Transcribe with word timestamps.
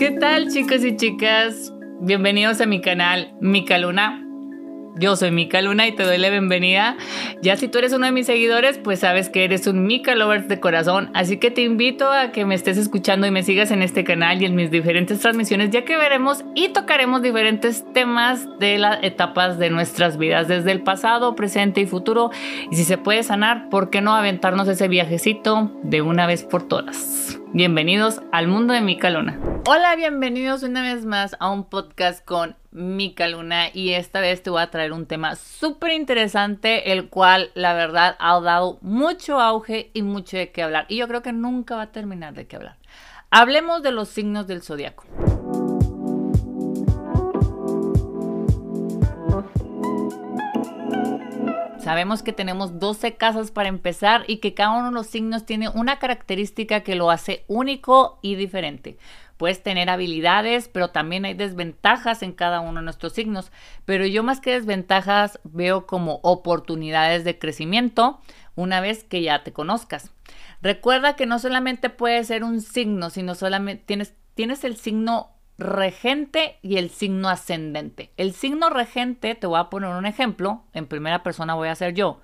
¿Qué 0.00 0.12
tal 0.12 0.48
chicos 0.48 0.82
y 0.82 0.96
chicas? 0.96 1.74
Bienvenidos 2.00 2.62
a 2.62 2.64
mi 2.64 2.80
canal 2.80 3.34
Mica 3.38 3.76
Luna. 3.76 4.26
Yo 4.96 5.14
soy 5.14 5.30
Mika 5.30 5.60
Luna 5.60 5.86
y 5.88 5.92
te 5.92 6.04
doy 6.04 6.16
la 6.16 6.30
bienvenida. 6.30 6.96
Ya 7.42 7.58
si 7.58 7.68
tú 7.68 7.76
eres 7.76 7.92
uno 7.92 8.06
de 8.06 8.12
mis 8.12 8.24
seguidores, 8.24 8.78
pues 8.78 9.00
sabes 9.00 9.28
que 9.28 9.44
eres 9.44 9.66
un 9.66 9.86
Mika 9.86 10.14
Lovers 10.14 10.48
de 10.48 10.58
corazón. 10.58 11.10
Así 11.12 11.36
que 11.36 11.50
te 11.50 11.60
invito 11.60 12.10
a 12.10 12.32
que 12.32 12.46
me 12.46 12.54
estés 12.54 12.78
escuchando 12.78 13.26
y 13.26 13.30
me 13.30 13.42
sigas 13.42 13.72
en 13.72 13.82
este 13.82 14.02
canal 14.02 14.40
y 14.40 14.46
en 14.46 14.54
mis 14.54 14.70
diferentes 14.70 15.20
transmisiones, 15.20 15.68
ya 15.68 15.84
que 15.84 15.98
veremos 15.98 16.46
y 16.54 16.70
tocaremos 16.70 17.20
diferentes 17.20 17.84
temas 17.92 18.48
de 18.58 18.78
las 18.78 19.04
etapas 19.04 19.58
de 19.58 19.68
nuestras 19.68 20.16
vidas, 20.16 20.48
desde 20.48 20.72
el 20.72 20.80
pasado, 20.80 21.36
presente 21.36 21.82
y 21.82 21.86
futuro. 21.86 22.30
Y 22.70 22.76
si 22.76 22.84
se 22.84 22.96
puede 22.96 23.22
sanar, 23.22 23.68
¿por 23.68 23.90
qué 23.90 24.00
no 24.00 24.14
aventarnos 24.14 24.66
ese 24.66 24.88
viajecito 24.88 25.70
de 25.82 26.00
una 26.00 26.26
vez 26.26 26.42
por 26.44 26.66
todas? 26.66 27.39
Bienvenidos 27.52 28.22
al 28.30 28.46
mundo 28.46 28.74
de 28.74 28.80
Mika 28.80 29.10
Luna. 29.10 29.36
Hola, 29.66 29.96
bienvenidos 29.96 30.62
una 30.62 30.82
vez 30.82 31.04
más 31.04 31.34
a 31.40 31.50
un 31.50 31.64
podcast 31.64 32.24
con 32.24 32.54
Mika 32.70 33.26
Luna 33.26 33.70
y 33.74 33.94
esta 33.94 34.20
vez 34.20 34.40
te 34.44 34.50
voy 34.50 34.62
a 34.62 34.70
traer 34.70 34.92
un 34.92 35.06
tema 35.06 35.34
súper 35.34 35.90
interesante, 35.90 36.92
el 36.92 37.08
cual 37.08 37.50
la 37.54 37.74
verdad 37.74 38.14
ha 38.20 38.38
dado 38.38 38.78
mucho 38.82 39.40
auge 39.40 39.90
y 39.94 40.02
mucho 40.02 40.36
de 40.36 40.52
qué 40.52 40.62
hablar 40.62 40.86
y 40.88 40.98
yo 40.98 41.08
creo 41.08 41.22
que 41.22 41.32
nunca 41.32 41.74
va 41.74 41.82
a 41.82 41.92
terminar 41.92 42.34
de 42.34 42.46
qué 42.46 42.54
hablar. 42.54 42.76
Hablemos 43.32 43.82
de 43.82 43.90
los 43.90 44.08
signos 44.08 44.46
del 44.46 44.62
zodiaco. 44.62 45.04
Sabemos 51.82 52.22
que 52.22 52.34
tenemos 52.34 52.78
12 52.78 53.14
casas 53.16 53.50
para 53.50 53.70
empezar 53.70 54.24
y 54.26 54.36
que 54.36 54.52
cada 54.52 54.72
uno 54.72 54.86
de 54.86 54.94
los 54.94 55.06
signos 55.06 55.46
tiene 55.46 55.70
una 55.70 55.98
característica 55.98 56.80
que 56.80 56.94
lo 56.94 57.10
hace 57.10 57.44
único 57.48 58.18
y 58.20 58.34
diferente. 58.34 58.98
Puedes 59.38 59.62
tener 59.62 59.88
habilidades, 59.88 60.68
pero 60.68 60.90
también 60.90 61.24
hay 61.24 61.32
desventajas 61.32 62.22
en 62.22 62.32
cada 62.32 62.60
uno 62.60 62.80
de 62.80 62.84
nuestros 62.84 63.14
signos. 63.14 63.50
Pero 63.86 64.04
yo 64.04 64.22
más 64.22 64.40
que 64.40 64.52
desventajas 64.52 65.40
veo 65.44 65.86
como 65.86 66.20
oportunidades 66.22 67.24
de 67.24 67.38
crecimiento 67.38 68.20
una 68.54 68.82
vez 68.82 69.02
que 69.02 69.22
ya 69.22 69.42
te 69.42 69.54
conozcas. 69.54 70.10
Recuerda 70.60 71.16
que 71.16 71.24
no 71.24 71.38
solamente 71.38 71.88
puede 71.88 72.22
ser 72.24 72.44
un 72.44 72.60
signo, 72.60 73.08
sino 73.08 73.34
solamente 73.34 73.82
tienes, 73.86 74.12
tienes 74.34 74.62
el 74.64 74.76
signo 74.76 75.30
regente 75.60 76.58
y 76.62 76.78
el 76.78 76.90
signo 76.90 77.28
ascendente. 77.28 78.10
El 78.16 78.32
signo 78.32 78.70
regente, 78.70 79.34
te 79.34 79.46
voy 79.46 79.60
a 79.60 79.70
poner 79.70 79.90
un 79.90 80.06
ejemplo, 80.06 80.64
en 80.72 80.86
primera 80.86 81.22
persona 81.22 81.54
voy 81.54 81.68
a 81.68 81.74
ser 81.74 81.94
yo. 81.94 82.20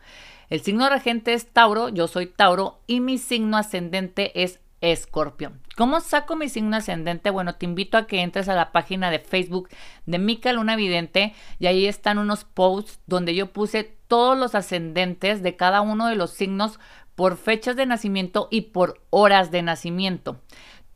El 0.48 0.61
signo 0.61 0.89
regente 0.89 1.34
es 1.34 1.53
Tauro, 1.53 1.89
yo 1.89 2.09
soy 2.09 2.27
Tauro 2.27 2.81
y 2.87 3.01
mi 3.01 3.19
signo 3.19 3.57
ascendente 3.57 4.42
es 4.42 4.61
Escorpio. 4.81 5.53
¿Cómo 5.77 6.01
saco 6.01 6.37
mi 6.37 6.48
signo 6.48 6.77
ascendente? 6.77 7.31
Bueno, 7.31 7.57
te 7.57 7.67
invito 7.67 7.98
a 7.98 8.07
que 8.07 8.23
entres 8.23 8.48
a 8.48 8.55
la 8.55 8.73
página 8.73 9.11
de 9.11 9.19
Facebook 9.19 9.69
de 10.07 10.19
Mica 10.19 10.53
Luna 10.53 10.77
Vidente 10.77 11.34
y 11.59 11.67
ahí 11.67 11.87
están 11.87 12.19
unos 12.19 12.45
posts 12.45 13.01
donde 13.07 13.34
yo 13.34 13.53
puse 13.53 13.84
todos 14.09 14.39
los 14.39 14.55
ascendentes 14.55 15.42
de 15.42 15.57
cada 15.57 15.83
uno 15.83 16.07
de 16.07 16.17
los 16.17 16.31
signos 16.31 16.79
por 17.14 17.37
fechas 17.37 17.77
de 17.77 17.87
nacimiento 17.87 18.48
y 18.51 18.61
por 18.62 19.01
horas 19.11 19.51
de 19.51 19.62
nacimiento. 19.62 20.41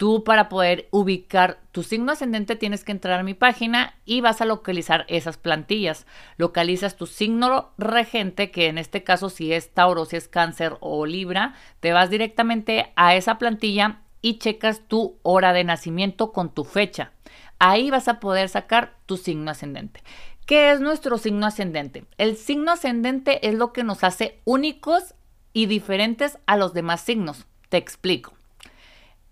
Tú 0.00 0.24
para 0.24 0.48
poder 0.48 0.88
ubicar 0.92 1.60
tu 1.72 1.82
signo 1.82 2.12
ascendente 2.12 2.56
tienes 2.56 2.84
que 2.84 2.92
entrar 2.92 3.20
a 3.20 3.22
mi 3.22 3.34
página 3.34 3.92
y 4.06 4.22
vas 4.22 4.40
a 4.40 4.46
localizar 4.46 5.04
esas 5.08 5.36
plantillas. 5.36 6.06
Localizas 6.38 6.96
tu 6.96 7.04
signo 7.04 7.72
regente, 7.76 8.50
que 8.50 8.68
en 8.68 8.78
este 8.78 9.04
caso 9.04 9.28
si 9.28 9.52
es 9.52 9.74
Tauro, 9.74 10.06
si 10.06 10.16
es 10.16 10.26
Cáncer 10.26 10.78
o 10.80 11.04
Libra, 11.04 11.54
te 11.80 11.92
vas 11.92 12.08
directamente 12.08 12.94
a 12.96 13.14
esa 13.14 13.36
plantilla 13.36 14.00
y 14.22 14.38
checas 14.38 14.80
tu 14.88 15.18
hora 15.20 15.52
de 15.52 15.64
nacimiento 15.64 16.32
con 16.32 16.54
tu 16.54 16.64
fecha. 16.64 17.12
Ahí 17.58 17.90
vas 17.90 18.08
a 18.08 18.20
poder 18.20 18.48
sacar 18.48 18.94
tu 19.04 19.18
signo 19.18 19.50
ascendente. 19.50 20.02
¿Qué 20.46 20.72
es 20.72 20.80
nuestro 20.80 21.18
signo 21.18 21.44
ascendente? 21.44 22.06
El 22.16 22.38
signo 22.38 22.72
ascendente 22.72 23.46
es 23.46 23.54
lo 23.54 23.74
que 23.74 23.84
nos 23.84 24.02
hace 24.02 24.40
únicos 24.46 25.14
y 25.52 25.66
diferentes 25.66 26.38
a 26.46 26.56
los 26.56 26.72
demás 26.72 27.02
signos. 27.02 27.44
Te 27.68 27.76
explico. 27.76 28.39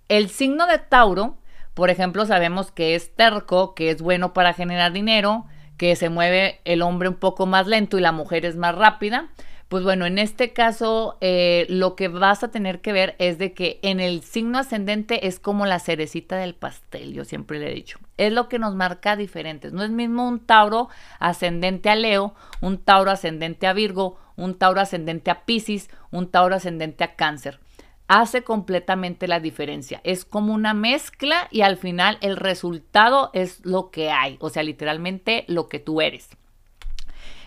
El 0.08 0.30
signo 0.30 0.66
de 0.66 0.78
Tauro, 0.78 1.36
por 1.74 1.91
ejemplo, 1.91 2.24
sabemos 2.24 2.70
que 2.70 2.94
es 2.94 3.14
terco, 3.14 3.74
que 3.74 3.91
es 3.91 4.00
bueno 4.00 4.32
para 4.32 4.54
generar 4.54 4.91
dinero, 4.91 5.44
que 5.76 5.96
se 5.96 6.08
mueve 6.08 6.60
el 6.64 6.80
hombre 6.80 7.10
un 7.10 7.16
poco 7.16 7.44
más 7.44 7.66
lento 7.66 7.98
y 7.98 8.00
la 8.00 8.10
mujer 8.10 8.46
es 8.46 8.56
más 8.56 8.74
rápida. 8.74 9.28
Pues 9.69 9.84
bueno, 9.84 10.06
en 10.06 10.16
este 10.16 10.54
caso 10.54 11.19
eh, 11.20 11.66
lo 11.69 11.94
que 11.94 12.08
vas 12.08 12.42
a 12.42 12.50
tener 12.50 12.80
que 12.80 12.94
ver 12.94 13.16
es 13.19 13.36
de 13.36 13.52
que 13.52 13.80
en 13.82 14.00
el 14.00 14.22
signo 14.22 14.58
ascendente 14.58 15.26
es 15.26 15.38
como 15.41 15.66
la 15.66 15.78
cerecita 15.78 16.36
del 16.36 16.54
pastel, 16.54 17.12
yo 17.12 17.26
siempre 17.26 17.58
le 17.58 17.70
he 17.70 17.75
dicho. 17.75 17.98
Es 18.16 18.32
lo 18.32 18.48
que 18.48 18.58
nos 18.58 18.75
marca 18.75 19.14
diferentes. 19.14 19.75
No 19.75 19.82
es 19.82 19.90
mismo 19.90 20.26
un 20.26 20.40
Tauro 20.40 20.88
ascendente 21.19 21.90
a 21.90 21.96
Leo, 21.96 22.34
un 22.62 22.78
Tauro 22.78 23.10
ascendente 23.10 23.66
a 23.66 23.75
Virgo, 23.75 24.19
un 24.36 24.54
Tauro 24.54 24.80
ascendente 24.80 25.30
a 25.30 25.44
Pisces, 25.44 25.90
un 26.10 26.30
Tauro 26.30 26.54
ascendente 26.54 27.04
a 27.04 27.14
Cáncer 27.14 27.60
hace 28.08 28.42
completamente 28.42 29.28
la 29.28 29.38
diferencia. 29.38 30.00
Es 30.02 30.24
como 30.24 30.54
una 30.54 30.74
mezcla 30.74 31.46
y 31.50 31.60
al 31.60 31.76
final 31.76 32.19
el 32.20 32.36
resultado 32.36 33.30
es 33.34 33.64
lo 33.64 33.91
que 33.91 34.10
hay, 34.10 34.36
o 34.41 34.50
sea, 34.50 34.62
literalmente 34.62 35.44
lo 35.46 35.69
que 35.69 35.78
tú 35.78 36.00
eres. 36.00 36.28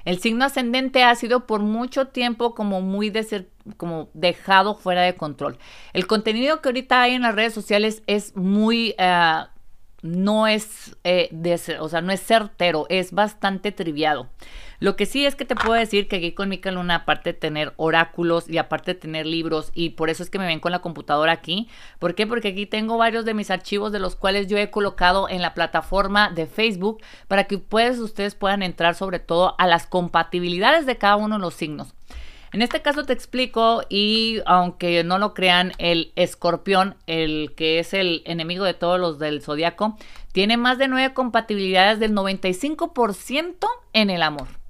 El 0.05 0.19
signo 0.19 0.45
ascendente 0.45 1.03
ha 1.03 1.13
sido 1.16 1.45
por 1.45 1.61
mucho 1.61 2.07
tiempo 2.07 2.55
como 2.55 2.81
muy 2.81 3.11
como 3.77 4.09
dejado 4.13 4.75
fuera 4.75 5.01
de 5.01 5.16
control. 5.16 5.57
El 5.94 6.07
contenido 6.07 6.61
que 6.61 6.69
ahorita 6.69 7.01
hay 7.01 7.13
en 7.13 7.22
las 7.22 7.35
redes 7.35 7.53
sociales 7.53 8.01
es 8.07 8.35
muy 8.35 8.95
eh, 8.97 9.41
no 10.01 10.47
es, 10.47 10.97
eh, 11.03 11.29
o 11.79 11.89
sea, 11.89 12.01
no 12.01 12.11
es 12.11 12.22
certero, 12.22 12.85
es 12.89 13.11
bastante 13.11 13.72
triviado. 13.72 14.29
Lo 14.81 14.95
que 14.95 15.05
sí 15.05 15.27
es 15.27 15.35
que 15.35 15.45
te 15.45 15.55
puedo 15.55 15.79
decir 15.79 16.07
que 16.07 16.15
aquí 16.15 16.31
con 16.31 16.49
Mica 16.49 16.71
Luna, 16.71 16.95
aparte 16.95 17.33
de 17.33 17.39
tener 17.39 17.71
oráculos 17.77 18.49
y 18.49 18.57
aparte 18.57 18.95
de 18.95 18.99
tener 18.99 19.27
libros, 19.27 19.69
y 19.75 19.91
por 19.91 20.09
eso 20.09 20.23
es 20.23 20.31
que 20.31 20.39
me 20.39 20.47
ven 20.47 20.59
con 20.59 20.71
la 20.71 20.79
computadora 20.79 21.31
aquí. 21.31 21.69
¿Por 21.99 22.15
qué? 22.15 22.25
Porque 22.25 22.47
aquí 22.47 22.65
tengo 22.65 22.97
varios 22.97 23.23
de 23.23 23.35
mis 23.35 23.51
archivos 23.51 23.91
de 23.91 23.99
los 23.99 24.15
cuales 24.15 24.47
yo 24.47 24.57
he 24.57 24.71
colocado 24.71 25.29
en 25.29 25.43
la 25.43 25.53
plataforma 25.53 26.31
de 26.31 26.47
Facebook 26.47 26.99
para 27.27 27.43
que 27.43 27.61
ustedes 27.61 28.33
puedan 28.33 28.63
entrar 28.63 28.95
sobre 28.95 29.19
todo 29.19 29.53
a 29.59 29.67
las 29.67 29.85
compatibilidades 29.85 30.87
de 30.87 30.97
cada 30.97 31.15
uno 31.15 31.35
de 31.35 31.41
los 31.41 31.53
signos. 31.53 31.93
En 32.51 32.63
este 32.63 32.81
caso 32.81 33.05
te 33.05 33.13
explico 33.13 33.83
y 33.87 34.41
aunque 34.47 35.03
no 35.03 35.19
lo 35.19 35.35
crean, 35.35 35.73
el 35.77 36.11
escorpión, 36.15 36.95
el 37.05 37.53
que 37.55 37.77
es 37.77 37.93
el 37.93 38.23
enemigo 38.25 38.65
de 38.65 38.73
todos 38.73 38.99
los 38.99 39.19
del 39.19 39.43
zodiaco, 39.43 39.95
tiene 40.31 40.57
más 40.57 40.79
de 40.79 40.87
nueve 40.87 41.13
compatibilidades 41.13 41.99
del 41.99 42.13
95% 42.13 43.67
en 43.93 44.09
el 44.09 44.23
amor. 44.23 44.60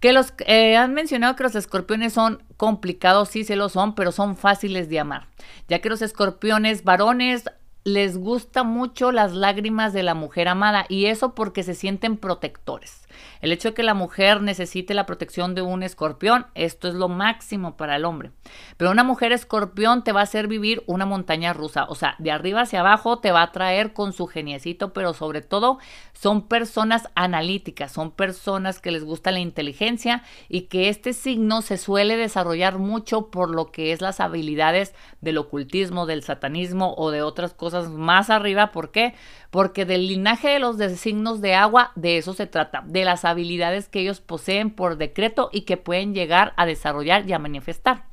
Que 0.00 0.12
los 0.12 0.34
eh, 0.46 0.76
han 0.76 0.94
mencionado 0.94 1.36
que 1.36 1.42
los 1.42 1.54
escorpiones 1.54 2.12
son 2.12 2.42
complicados, 2.56 3.30
sí 3.30 3.44
se 3.44 3.56
lo 3.56 3.68
son, 3.68 3.94
pero 3.94 4.12
son 4.12 4.36
fáciles 4.36 4.88
de 4.88 5.00
amar, 5.00 5.26
ya 5.68 5.80
que 5.80 5.88
los 5.88 6.02
escorpiones 6.02 6.84
varones 6.84 7.44
les 7.86 8.18
gusta 8.18 8.64
mucho 8.64 9.12
las 9.12 9.32
lágrimas 9.32 9.92
de 9.92 10.02
la 10.02 10.14
mujer 10.14 10.48
amada 10.48 10.86
y 10.88 11.06
eso 11.06 11.36
porque 11.36 11.62
se 11.62 11.76
sienten 11.76 12.16
protectores. 12.16 13.06
El 13.40 13.52
hecho 13.52 13.68
de 13.68 13.74
que 13.74 13.84
la 13.84 13.94
mujer 13.94 14.42
necesite 14.42 14.92
la 14.92 15.06
protección 15.06 15.54
de 15.54 15.62
un 15.62 15.84
escorpión, 15.84 16.46
esto 16.56 16.88
es 16.88 16.94
lo 16.94 17.08
máximo 17.08 17.76
para 17.76 17.94
el 17.94 18.04
hombre. 18.04 18.32
Pero 18.76 18.90
una 18.90 19.04
mujer 19.04 19.30
escorpión 19.30 20.02
te 20.02 20.10
va 20.10 20.18
a 20.20 20.24
hacer 20.24 20.48
vivir 20.48 20.82
una 20.86 21.06
montaña 21.06 21.52
rusa, 21.52 21.84
o 21.88 21.94
sea, 21.94 22.16
de 22.18 22.32
arriba 22.32 22.62
hacia 22.62 22.80
abajo 22.80 23.20
te 23.20 23.30
va 23.30 23.42
a 23.42 23.52
traer 23.52 23.92
con 23.92 24.12
su 24.12 24.26
geniecito, 24.26 24.92
pero 24.92 25.14
sobre 25.14 25.40
todo 25.40 25.78
son 26.12 26.48
personas 26.48 27.08
analíticas, 27.14 27.92
son 27.92 28.10
personas 28.10 28.80
que 28.80 28.90
les 28.90 29.04
gusta 29.04 29.30
la 29.30 29.38
inteligencia 29.38 30.24
y 30.48 30.62
que 30.62 30.88
este 30.88 31.12
signo 31.12 31.62
se 31.62 31.76
suele 31.76 32.16
desarrollar 32.16 32.78
mucho 32.78 33.30
por 33.30 33.54
lo 33.54 33.70
que 33.70 33.92
es 33.92 34.00
las 34.00 34.18
habilidades 34.18 34.92
del 35.20 35.38
ocultismo, 35.38 36.06
del 36.06 36.24
satanismo 36.24 36.94
o 36.96 37.12
de 37.12 37.22
otras 37.22 37.54
cosas 37.54 37.75
más 37.84 38.30
arriba. 38.30 38.72
¿Por 38.72 38.90
qué? 38.90 39.14
Porque 39.50 39.84
del 39.84 40.06
linaje 40.06 40.48
de 40.48 40.58
los 40.58 40.76
signos 40.98 41.40
de 41.40 41.54
agua, 41.54 41.92
de 41.94 42.18
eso 42.18 42.34
se 42.34 42.46
trata, 42.46 42.82
de 42.86 43.04
las 43.04 43.24
habilidades 43.24 43.88
que 43.88 44.00
ellos 44.00 44.20
poseen 44.20 44.70
por 44.70 44.96
decreto 44.96 45.50
y 45.52 45.62
que 45.62 45.76
pueden 45.76 46.14
llegar 46.14 46.52
a 46.56 46.66
desarrollar 46.66 47.28
y 47.28 47.32
a 47.32 47.38
manifestar. 47.38 48.04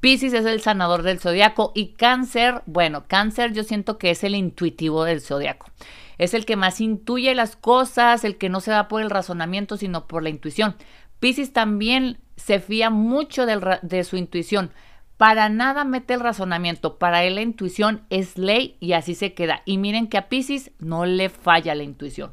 Pisces 0.00 0.32
es 0.32 0.46
el 0.46 0.60
sanador 0.60 1.02
del 1.02 1.20
zodiaco 1.20 1.70
y 1.76 1.92
cáncer, 1.92 2.62
bueno, 2.66 3.04
cáncer 3.06 3.52
yo 3.52 3.62
siento 3.62 3.98
que 3.98 4.10
es 4.10 4.24
el 4.24 4.34
intuitivo 4.34 5.04
del 5.04 5.20
zodiaco. 5.20 5.70
Es 6.18 6.34
el 6.34 6.44
que 6.44 6.56
más 6.56 6.80
intuye 6.80 7.34
las 7.36 7.54
cosas, 7.54 8.24
el 8.24 8.36
que 8.36 8.48
no 8.48 8.60
se 8.60 8.72
va 8.72 8.88
por 8.88 9.00
el 9.00 9.10
razonamiento, 9.10 9.76
sino 9.76 10.08
por 10.08 10.24
la 10.24 10.28
intuición. 10.28 10.74
Pisces 11.20 11.52
también 11.52 12.18
se 12.36 12.58
fía 12.58 12.90
mucho 12.90 13.46
de 13.46 14.04
su 14.04 14.16
intuición. 14.16 14.72
Para 15.22 15.48
nada 15.48 15.84
mete 15.84 16.14
el 16.14 16.20
razonamiento. 16.20 16.98
Para 16.98 17.22
él 17.22 17.36
la 17.36 17.42
intuición 17.42 18.04
es 18.10 18.36
ley 18.36 18.76
y 18.80 18.94
así 18.94 19.14
se 19.14 19.34
queda. 19.34 19.62
Y 19.64 19.78
miren 19.78 20.08
que 20.08 20.18
a 20.18 20.28
Pisces 20.28 20.72
no 20.80 21.06
le 21.06 21.28
falla 21.28 21.76
la 21.76 21.84
intuición. 21.84 22.32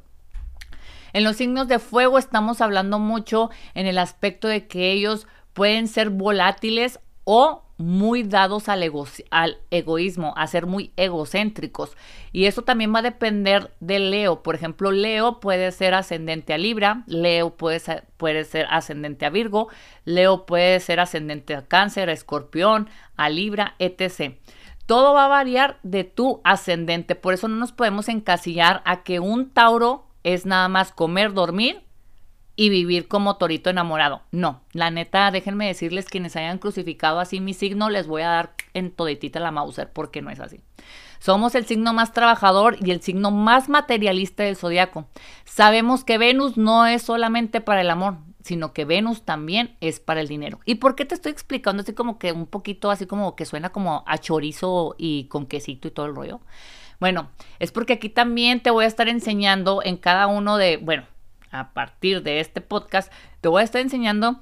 En 1.13 1.24
los 1.24 1.36
signos 1.36 1.68
de 1.68 1.77
fuego 1.77 2.18
estamos 2.18 2.62
hablando 2.62 2.97
mucho 2.97 3.51
en 3.75 3.86
el 3.86 4.00
aspecto 4.00 4.47
de 4.47 4.65
que 4.65 4.91
ellos 4.91 5.27
pueden 5.53 5.88
ser 5.88 6.09
volátiles 6.09 7.00
o 7.25 7.62
muy 7.80 8.24
dados 8.24 8.68
al, 8.68 8.84
egoísmo, 9.72 10.34
a 10.36 10.48
ser 10.48 10.66
muy 10.66 10.92
egocéntricos. 10.98 11.96
Y 12.34 12.46
eso 12.46 12.64
también 12.64 12.94
va 12.94 13.00
a 13.00 13.04
depender 13.04 13.72
de 13.80 14.00
Leo. 14.00 14.44
Por 14.44 14.54
ejemplo, 14.56 14.92
Leo 14.92 15.40
puede 15.40 15.72
ser 15.72 15.94
ascendente 15.94 16.54
a 16.54 16.58
Libra, 16.58 17.04
Leo 17.08 17.56
puede 17.56 17.80
ser, 17.80 18.04
puede 18.18 18.44
ser 18.44 18.68
ascendente 18.70 19.26
a 19.26 19.30
Virgo, 19.30 19.70
Leo 20.04 20.46
puede 20.46 20.81
ser 20.81 21.00
ascendente 21.00 21.56
a 21.56 21.68
Cáncer, 21.68 22.10
a 22.10 22.14
Escorpión, 22.14 22.90
a 23.16 23.30
Libra, 23.30 23.76
etc. 23.80 24.36
Todo 24.86 25.14
va 25.14 25.25
a 25.25 25.30
variar 25.30 25.80
de 25.84 26.04
tu 26.04 26.42
ascendente. 26.44 27.16
Por 27.16 27.34
eso 27.34 27.48
no 27.48 27.56
nos 27.56 27.72
podemos 27.72 28.10
encasillar 28.10 28.82
a 28.84 29.04
que 29.04 29.22
un 29.22 29.52
Tauro 29.52 30.06
es 30.24 30.46
nada 30.46 30.68
más 30.68 30.92
comer, 30.92 31.32
dormir 31.32 31.88
y 32.60 32.68
vivir 32.68 33.08
como 33.08 33.38
torito 33.38 33.70
enamorado. 33.70 34.22
No, 34.32 34.60
la 34.74 34.92
neta, 34.92 35.32
déjenme 35.32 35.68
decirles, 35.68 36.08
quienes 36.08 36.36
hayan 36.36 36.58
crucificado 36.58 37.22
así 37.22 37.40
mi 37.40 37.54
signo, 37.54 37.90
les 37.90 38.06
voy 38.06 38.22
a 38.22 38.28
dar 38.28 38.54
en 38.74 38.92
toditita 38.92 39.40
la 39.40 39.52
Mauser, 39.52 39.90
porque 39.94 40.22
no 40.22 40.30
es 40.30 40.42
así. 40.42 40.60
Somos 41.20 41.56
el 41.56 41.66
signo 41.66 41.94
más 41.94 42.12
trabajador 42.12 42.76
y 42.82 42.92
el 42.92 43.02
signo 43.02 43.32
más 43.32 43.70
materialista 43.70 44.44
del 44.44 44.58
zodiaco. 44.58 45.08
Sabemos 45.46 46.04
que 46.04 46.18
Venus 46.18 46.58
no 46.58 46.86
es 46.86 47.02
solamente 47.02 47.62
para 47.62 47.80
el 47.80 47.90
amor, 47.90 48.18
sino 48.42 48.74
que 48.74 48.84
Venus 48.84 49.22
también 49.22 49.78
es 49.80 50.02
para 50.02 50.20
el 50.20 50.28
dinero. 50.28 50.60
¿Y 50.66 50.76
por 50.76 50.98
qué 50.98 51.06
te 51.06 51.16
estoy 51.16 51.32
explicando 51.32 51.84
así 51.84 51.94
como 51.94 52.20
que 52.20 52.34
un 52.34 52.46
poquito 52.46 52.92
así 52.92 53.06
como 53.06 53.38
que 53.38 53.46
suena 53.46 53.70
como 53.70 54.04
a 54.06 54.18
chorizo 54.18 54.96
y 54.98 55.30
con 55.30 55.46
quesito 55.46 55.88
y 55.88 55.92
todo 55.92 56.08
el 56.08 56.16
rollo? 56.16 56.42
Bueno, 57.00 57.30
es 57.60 57.72
porque 57.72 57.94
aquí 57.94 58.10
también 58.10 58.60
te 58.60 58.70
voy 58.70 58.84
a 58.84 58.90
estar 58.90 59.08
enseñando 59.08 59.82
en 59.82 59.96
cada 59.96 60.28
uno 60.28 60.58
de, 60.58 60.76
bueno, 60.76 61.06
a 61.51 61.74
partir 61.74 62.24
de 62.24 62.40
este 62.40 62.62
podcast, 62.62 63.12
te 63.42 63.50
voy 63.50 63.62
a 63.62 63.66
estar 63.66 63.81
enseñando 63.81 64.42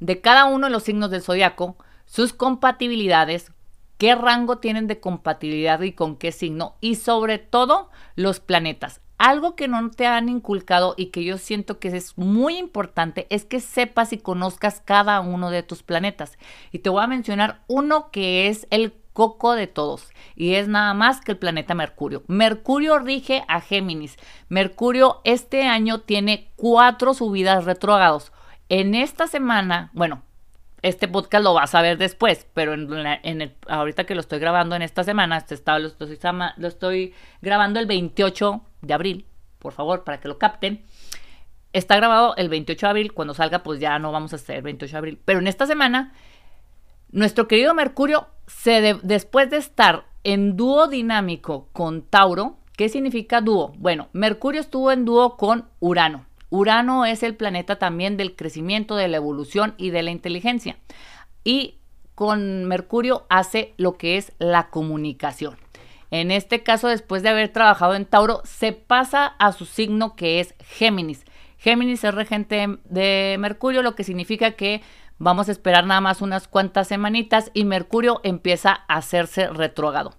de 0.00 0.20
cada 0.20 0.44
uno 0.44 0.66
de 0.66 0.72
los 0.72 0.84
signos 0.84 1.10
del 1.10 1.22
zodiaco, 1.22 1.76
sus 2.06 2.32
compatibilidades, 2.32 3.52
qué 3.98 4.14
rango 4.14 4.58
tienen 4.58 4.86
de 4.86 5.00
compatibilidad 5.00 5.80
y 5.82 5.92
con 5.92 6.16
qué 6.16 6.32
signo, 6.32 6.76
y 6.80 6.94
sobre 6.94 7.38
todo 7.38 7.90
los 8.14 8.40
planetas. 8.40 9.00
Algo 9.18 9.56
que 9.56 9.66
no 9.66 9.90
te 9.90 10.06
han 10.06 10.28
inculcado 10.28 10.94
y 10.96 11.06
que 11.06 11.24
yo 11.24 11.38
siento 11.38 11.80
que 11.80 11.88
es 11.88 12.16
muy 12.16 12.56
importante 12.56 13.26
es 13.30 13.44
que 13.44 13.58
sepas 13.58 14.12
y 14.12 14.18
conozcas 14.18 14.80
cada 14.84 15.18
uno 15.20 15.50
de 15.50 15.64
tus 15.64 15.82
planetas. 15.82 16.38
Y 16.70 16.78
te 16.78 16.88
voy 16.88 17.02
a 17.02 17.08
mencionar 17.08 17.64
uno 17.66 18.12
que 18.12 18.46
es 18.46 18.68
el 18.70 18.92
coco 19.18 19.56
de 19.56 19.66
todos 19.66 20.12
y 20.36 20.54
es 20.54 20.68
nada 20.68 20.94
más 20.94 21.20
que 21.20 21.32
el 21.32 21.38
planeta 21.38 21.74
Mercurio. 21.74 22.22
Mercurio 22.28 23.00
rige 23.00 23.42
a 23.48 23.60
Géminis. 23.60 24.16
Mercurio 24.48 25.20
este 25.24 25.66
año 25.66 26.02
tiene 26.02 26.52
cuatro 26.54 27.14
subidas 27.14 27.64
retrógrados. 27.64 28.30
En 28.68 28.94
esta 28.94 29.26
semana, 29.26 29.90
bueno, 29.92 30.22
este 30.82 31.08
podcast 31.08 31.42
lo 31.42 31.52
vas 31.52 31.74
a 31.74 31.82
ver 31.82 31.98
después, 31.98 32.46
pero 32.54 32.74
en, 32.74 33.42
el, 33.42 33.56
ahorita 33.66 34.04
que 34.04 34.14
lo 34.14 34.20
estoy 34.20 34.38
grabando 34.38 34.76
en 34.76 34.82
esta 34.82 35.02
semana, 35.02 35.36
este 35.36 35.56
estado 35.56 35.80
lo, 35.80 35.88
estoy, 35.88 36.16
lo 36.56 36.68
estoy 36.68 37.12
grabando 37.42 37.80
el 37.80 37.86
28 37.86 38.60
de 38.82 38.94
abril, 38.94 39.26
por 39.58 39.72
favor, 39.72 40.04
para 40.04 40.20
que 40.20 40.28
lo 40.28 40.38
capten. 40.38 40.84
Está 41.72 41.96
grabado 41.96 42.36
el 42.36 42.48
28 42.48 42.86
de 42.86 42.90
abril, 42.90 43.12
cuando 43.12 43.34
salga 43.34 43.64
pues 43.64 43.80
ya 43.80 43.98
no 43.98 44.12
vamos 44.12 44.32
a 44.32 44.36
hacer 44.36 44.58
el 44.58 44.62
28 44.62 44.92
de 44.92 44.98
abril, 44.98 45.20
pero 45.24 45.40
en 45.40 45.48
esta 45.48 45.66
semana 45.66 46.12
nuestro 47.10 47.48
querido 47.48 47.74
Mercurio, 47.74 48.28
después 49.02 49.50
de 49.50 49.56
estar 49.56 50.04
en 50.24 50.56
dúo 50.56 50.88
dinámico 50.88 51.68
con 51.72 52.02
Tauro, 52.02 52.56
¿qué 52.76 52.88
significa 52.88 53.40
dúo? 53.40 53.72
Bueno, 53.78 54.08
Mercurio 54.12 54.60
estuvo 54.60 54.92
en 54.92 55.04
dúo 55.04 55.36
con 55.36 55.68
Urano. 55.80 56.26
Urano 56.50 57.04
es 57.04 57.22
el 57.22 57.36
planeta 57.36 57.78
también 57.78 58.16
del 58.16 58.34
crecimiento, 58.34 58.96
de 58.96 59.08
la 59.08 59.18
evolución 59.18 59.74
y 59.76 59.90
de 59.90 60.02
la 60.02 60.10
inteligencia. 60.10 60.76
Y 61.44 61.76
con 62.14 62.64
Mercurio 62.64 63.26
hace 63.28 63.74
lo 63.76 63.96
que 63.96 64.16
es 64.16 64.32
la 64.38 64.70
comunicación. 64.70 65.56
En 66.10 66.30
este 66.30 66.62
caso, 66.62 66.88
después 66.88 67.22
de 67.22 67.28
haber 67.28 67.50
trabajado 67.50 67.94
en 67.94 68.06
Tauro, 68.06 68.40
se 68.44 68.72
pasa 68.72 69.26
a 69.26 69.52
su 69.52 69.66
signo 69.66 70.16
que 70.16 70.40
es 70.40 70.54
Géminis. 70.58 71.24
Géminis 71.58 72.04
es 72.04 72.14
regente 72.14 72.78
de 72.84 73.36
Mercurio, 73.38 73.82
lo 73.82 73.94
que 73.94 74.04
significa 74.04 74.52
que 74.52 74.80
Vamos 75.18 75.48
a 75.48 75.52
esperar 75.52 75.84
nada 75.84 76.00
más 76.00 76.22
unas 76.22 76.46
cuantas 76.46 76.86
semanitas 76.86 77.50
y 77.52 77.64
Mercurio 77.64 78.20
empieza 78.22 78.84
a 78.86 78.96
hacerse 78.98 79.48
retrógado. 79.48 80.14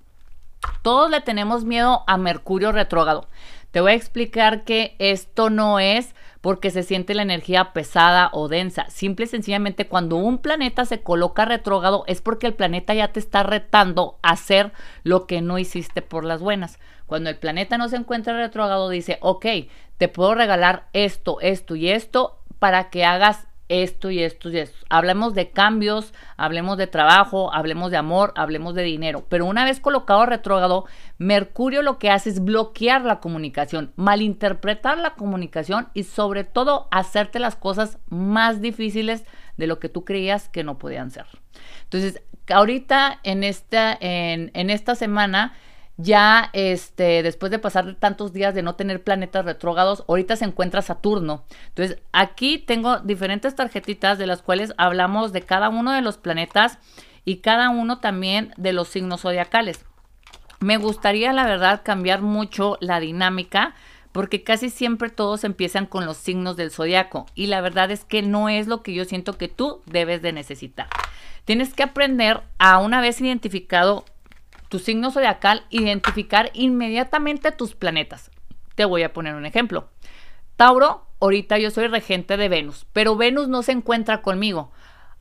Todos 0.82 1.10
le 1.10 1.22
tenemos 1.22 1.64
miedo 1.64 2.04
a 2.06 2.18
Mercurio 2.18 2.74
retrógado. 2.74 3.28
Te 3.72 3.80
voy 3.80 3.92
a 3.92 3.96
explicar 3.96 4.64
que 4.64 4.96
esto 5.00 5.50
no 5.50 5.80
es 5.80 6.16
porque 6.42 6.72
se 6.72 6.84
siente 6.84 7.14
la 7.14 7.22
energía 7.22 7.72
pesada 7.72 8.30
o 8.34 8.48
densa. 8.48 8.90
Simple 8.90 9.26
y 9.26 9.30
sencillamente 9.30 9.88
cuando 9.88 10.16
un 10.18 10.40
planeta 10.40 10.86
se 10.86 11.02
coloca 11.02 11.46
retrógrado 11.46 12.04
es 12.08 12.22
porque 12.22 12.48
el 12.48 12.56
planeta 12.56 12.94
ya 12.94 13.10
te 13.10 13.20
está 13.20 13.44
retando 13.44 14.18
a 14.22 14.32
hacer 14.32 14.74
lo 15.04 15.28
que 15.28 15.42
no 15.42 15.60
hiciste 15.60 16.02
por 16.02 16.26
las 16.26 16.42
buenas. 16.42 16.80
Cuando 17.06 17.30
el 17.30 17.38
planeta 17.38 17.78
no 17.78 17.88
se 17.88 17.98
encuentra 17.98 18.36
retrógrado 18.36 18.90
dice, 18.90 19.18
ok, 19.22 19.46
te 19.98 20.08
puedo 20.08 20.36
regalar 20.36 20.88
esto, 20.92 21.40
esto 21.40 21.76
y 21.76 21.90
esto 21.90 22.40
para 22.58 22.90
que 22.90 23.06
hagas 23.06 23.49
esto 23.70 24.10
y 24.12 24.22
esto 24.22 24.50
y 24.50 24.58
esto. 24.58 24.78
Hablemos 24.90 25.34
de 25.34 25.52
cambios, 25.52 26.14
hablemos 26.36 26.78
de 26.78 26.88
trabajo, 26.88 27.54
hablemos 27.54 27.92
de 27.92 27.98
amor, 27.98 28.34
hablemos 28.36 28.74
de 28.76 28.84
dinero. 28.84 29.26
Pero 29.30 29.46
una 29.46 29.64
vez 29.64 29.80
colocado 29.80 30.26
retrógrado, 30.26 30.86
Mercurio 31.18 31.82
lo 31.82 32.00
que 32.00 32.10
hace 32.10 32.32
es 32.32 32.44
bloquear 32.44 33.06
la 33.06 33.20
comunicación, 33.20 33.94
malinterpretar 33.96 34.98
la 34.98 35.16
comunicación 35.16 35.90
y 35.94 36.04
sobre 36.04 36.44
todo 36.44 36.88
hacerte 36.92 37.40
las 37.40 37.56
cosas 37.56 38.00
más 38.10 38.60
difíciles 38.60 39.24
de 39.58 39.68
lo 39.68 39.80
que 39.80 39.90
tú 39.90 40.04
creías 40.04 40.50
que 40.50 40.64
no 40.64 40.78
podían 40.78 41.12
ser. 41.12 41.26
Entonces, 41.84 42.22
ahorita 42.48 43.20
en 43.24 43.44
esta, 43.44 43.96
en, 44.00 44.52
en 44.54 44.70
esta 44.70 44.96
semana 44.96 45.54
ya 46.02 46.50
este, 46.54 47.24
después 47.24 47.52
de 47.52 47.60
pasar 47.60 47.96
tantos 47.96 48.32
días 48.32 48.56
de 48.56 48.64
no 48.64 48.76
tener 48.76 49.04
planetas 49.04 49.44
retrógados, 49.44 50.06
ahorita 50.08 50.38
se 50.38 50.46
encuentra 50.46 50.82
Saturno. 50.82 51.44
Entonces, 51.68 52.00
aquí 52.14 52.58
tengo 52.58 53.00
diferentes 53.00 53.54
tarjetitas 53.54 54.18
de 54.18 54.26
las 54.26 54.42
cuales 54.42 54.74
hablamos 54.78 55.34
de 55.34 55.42
cada 55.42 55.68
uno 55.68 55.92
de 55.92 56.02
los 56.02 56.18
planetas 56.18 56.78
y 57.26 57.38
cada 57.38 57.70
uno 57.70 58.00
también 58.00 58.54
de 58.56 58.72
los 58.72 58.88
signos 58.88 59.22
zodiacales. 59.22 59.86
Me 60.62 60.78
gustaría, 60.78 61.34
la 61.34 61.46
verdad, 61.46 61.82
cambiar 61.84 62.22
mucho 62.22 62.78
la 62.80 63.02
dinámica 63.02 63.76
porque 64.14 64.42
casi 64.42 64.70
siempre 64.70 65.10
todos 65.10 65.44
empiezan 65.44 65.86
con 65.86 66.06
los 66.06 66.16
signos 66.16 66.56
del 66.56 66.72
zodiaco 66.72 67.26
y 67.36 67.48
la 67.48 67.60
verdad 67.60 67.92
es 67.92 68.06
que 68.06 68.22
no 68.22 68.48
es 68.48 68.68
lo 68.68 68.84
que 68.84 68.94
yo 68.94 69.04
siento 69.04 69.38
que 69.38 69.50
tú 69.50 69.82
debes 69.86 70.22
de 70.22 70.32
necesitar. 70.32 70.88
Tienes 71.44 71.74
que 71.74 71.84
aprender 71.84 72.42
a 72.58 72.80
una 72.80 73.02
vez 73.02 73.20
identificado 73.20 74.06
tu 74.70 74.80
signo 74.80 75.12
zodiacal, 75.12 75.66
identificar 75.70 76.52
inmediatamente 76.54 77.52
tus 77.52 77.76
planetas. 77.76 78.32
Te 78.76 78.86
voy 78.86 79.04
a 79.04 79.12
poner 79.12 79.36
un 79.36 79.46
ejemplo. 79.46 79.90
Tauro, 80.56 81.06
ahorita 81.20 81.58
yo 81.58 81.72
soy 81.72 81.88
regente 81.88 82.38
de 82.38 82.50
Venus, 82.50 82.86
pero 82.94 83.16
Venus 83.16 83.48
no 83.48 83.64
se 83.64 83.74
encuentra 83.74 84.22
conmigo. 84.22 84.72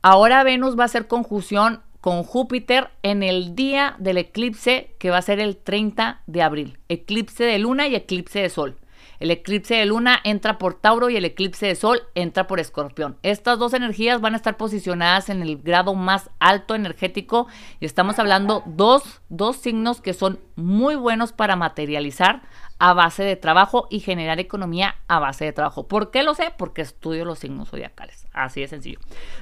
Ahora 0.01 0.43
Venus 0.43 0.77
va 0.77 0.83
a 0.83 0.85
hacer 0.85 1.07
conjunción 1.07 1.81
con 1.99 2.23
Júpiter 2.23 2.89
en 3.03 3.23
el 3.23 3.55
día 3.55 3.95
del 3.99 4.17
eclipse 4.17 4.95
que 4.99 5.09
va 5.09 5.17
a 5.17 5.21
ser 5.21 5.39
el 5.39 5.57
30 5.57 6.21
de 6.27 6.41
abril. 6.41 6.79
Eclipse 6.87 7.43
de 7.43 7.59
luna 7.59 7.87
y 7.87 7.95
eclipse 7.95 8.39
de 8.39 8.49
sol. 8.49 8.78
El 9.19 9.31
eclipse 9.31 9.75
de 9.75 9.85
luna 9.85 10.19
entra 10.23 10.57
por 10.57 10.75
Tauro 10.75 11.09
y 11.09 11.17
el 11.17 11.25
eclipse 11.25 11.65
de 11.67 11.75
sol 11.75 12.03
entra 12.15 12.47
por 12.47 12.59
Escorpión. 12.59 13.17
Estas 13.21 13.59
dos 13.59 13.73
energías 13.73 14.21
van 14.21 14.33
a 14.33 14.37
estar 14.37 14.55
posicionadas 14.55 15.29
en 15.29 15.41
el 15.41 15.57
grado 15.57 15.93
más 15.93 16.29
alto 16.39 16.73
energético 16.73 17.47
y 17.79 17.85
estamos 17.85 18.17
hablando 18.17 18.63
dos, 18.65 19.21
dos 19.27 19.57
signos 19.57 19.99
que 19.99 20.13
son 20.13 20.39
muy 20.55 20.95
buenos 20.95 21.33
para 21.33 21.57
materializar 21.57 22.43
a 22.79 22.93
base 22.93 23.23
de 23.23 23.35
trabajo 23.35 23.87
y 23.89 23.99
generar 23.99 24.39
economía 24.39 24.95
a 25.07 25.19
base 25.19 25.43
de 25.43 25.51
trabajo. 25.51 25.87
¿Por 25.87 26.11
qué 26.11 26.23
lo 26.23 26.33
sé? 26.33 26.53
Porque 26.57 26.81
estudio 26.81 27.25
los 27.25 27.39
signos 27.39 27.69
zodiacales. 27.69 28.25
Así 28.31 28.61
de 28.61 28.69
sencillo. 28.69 28.99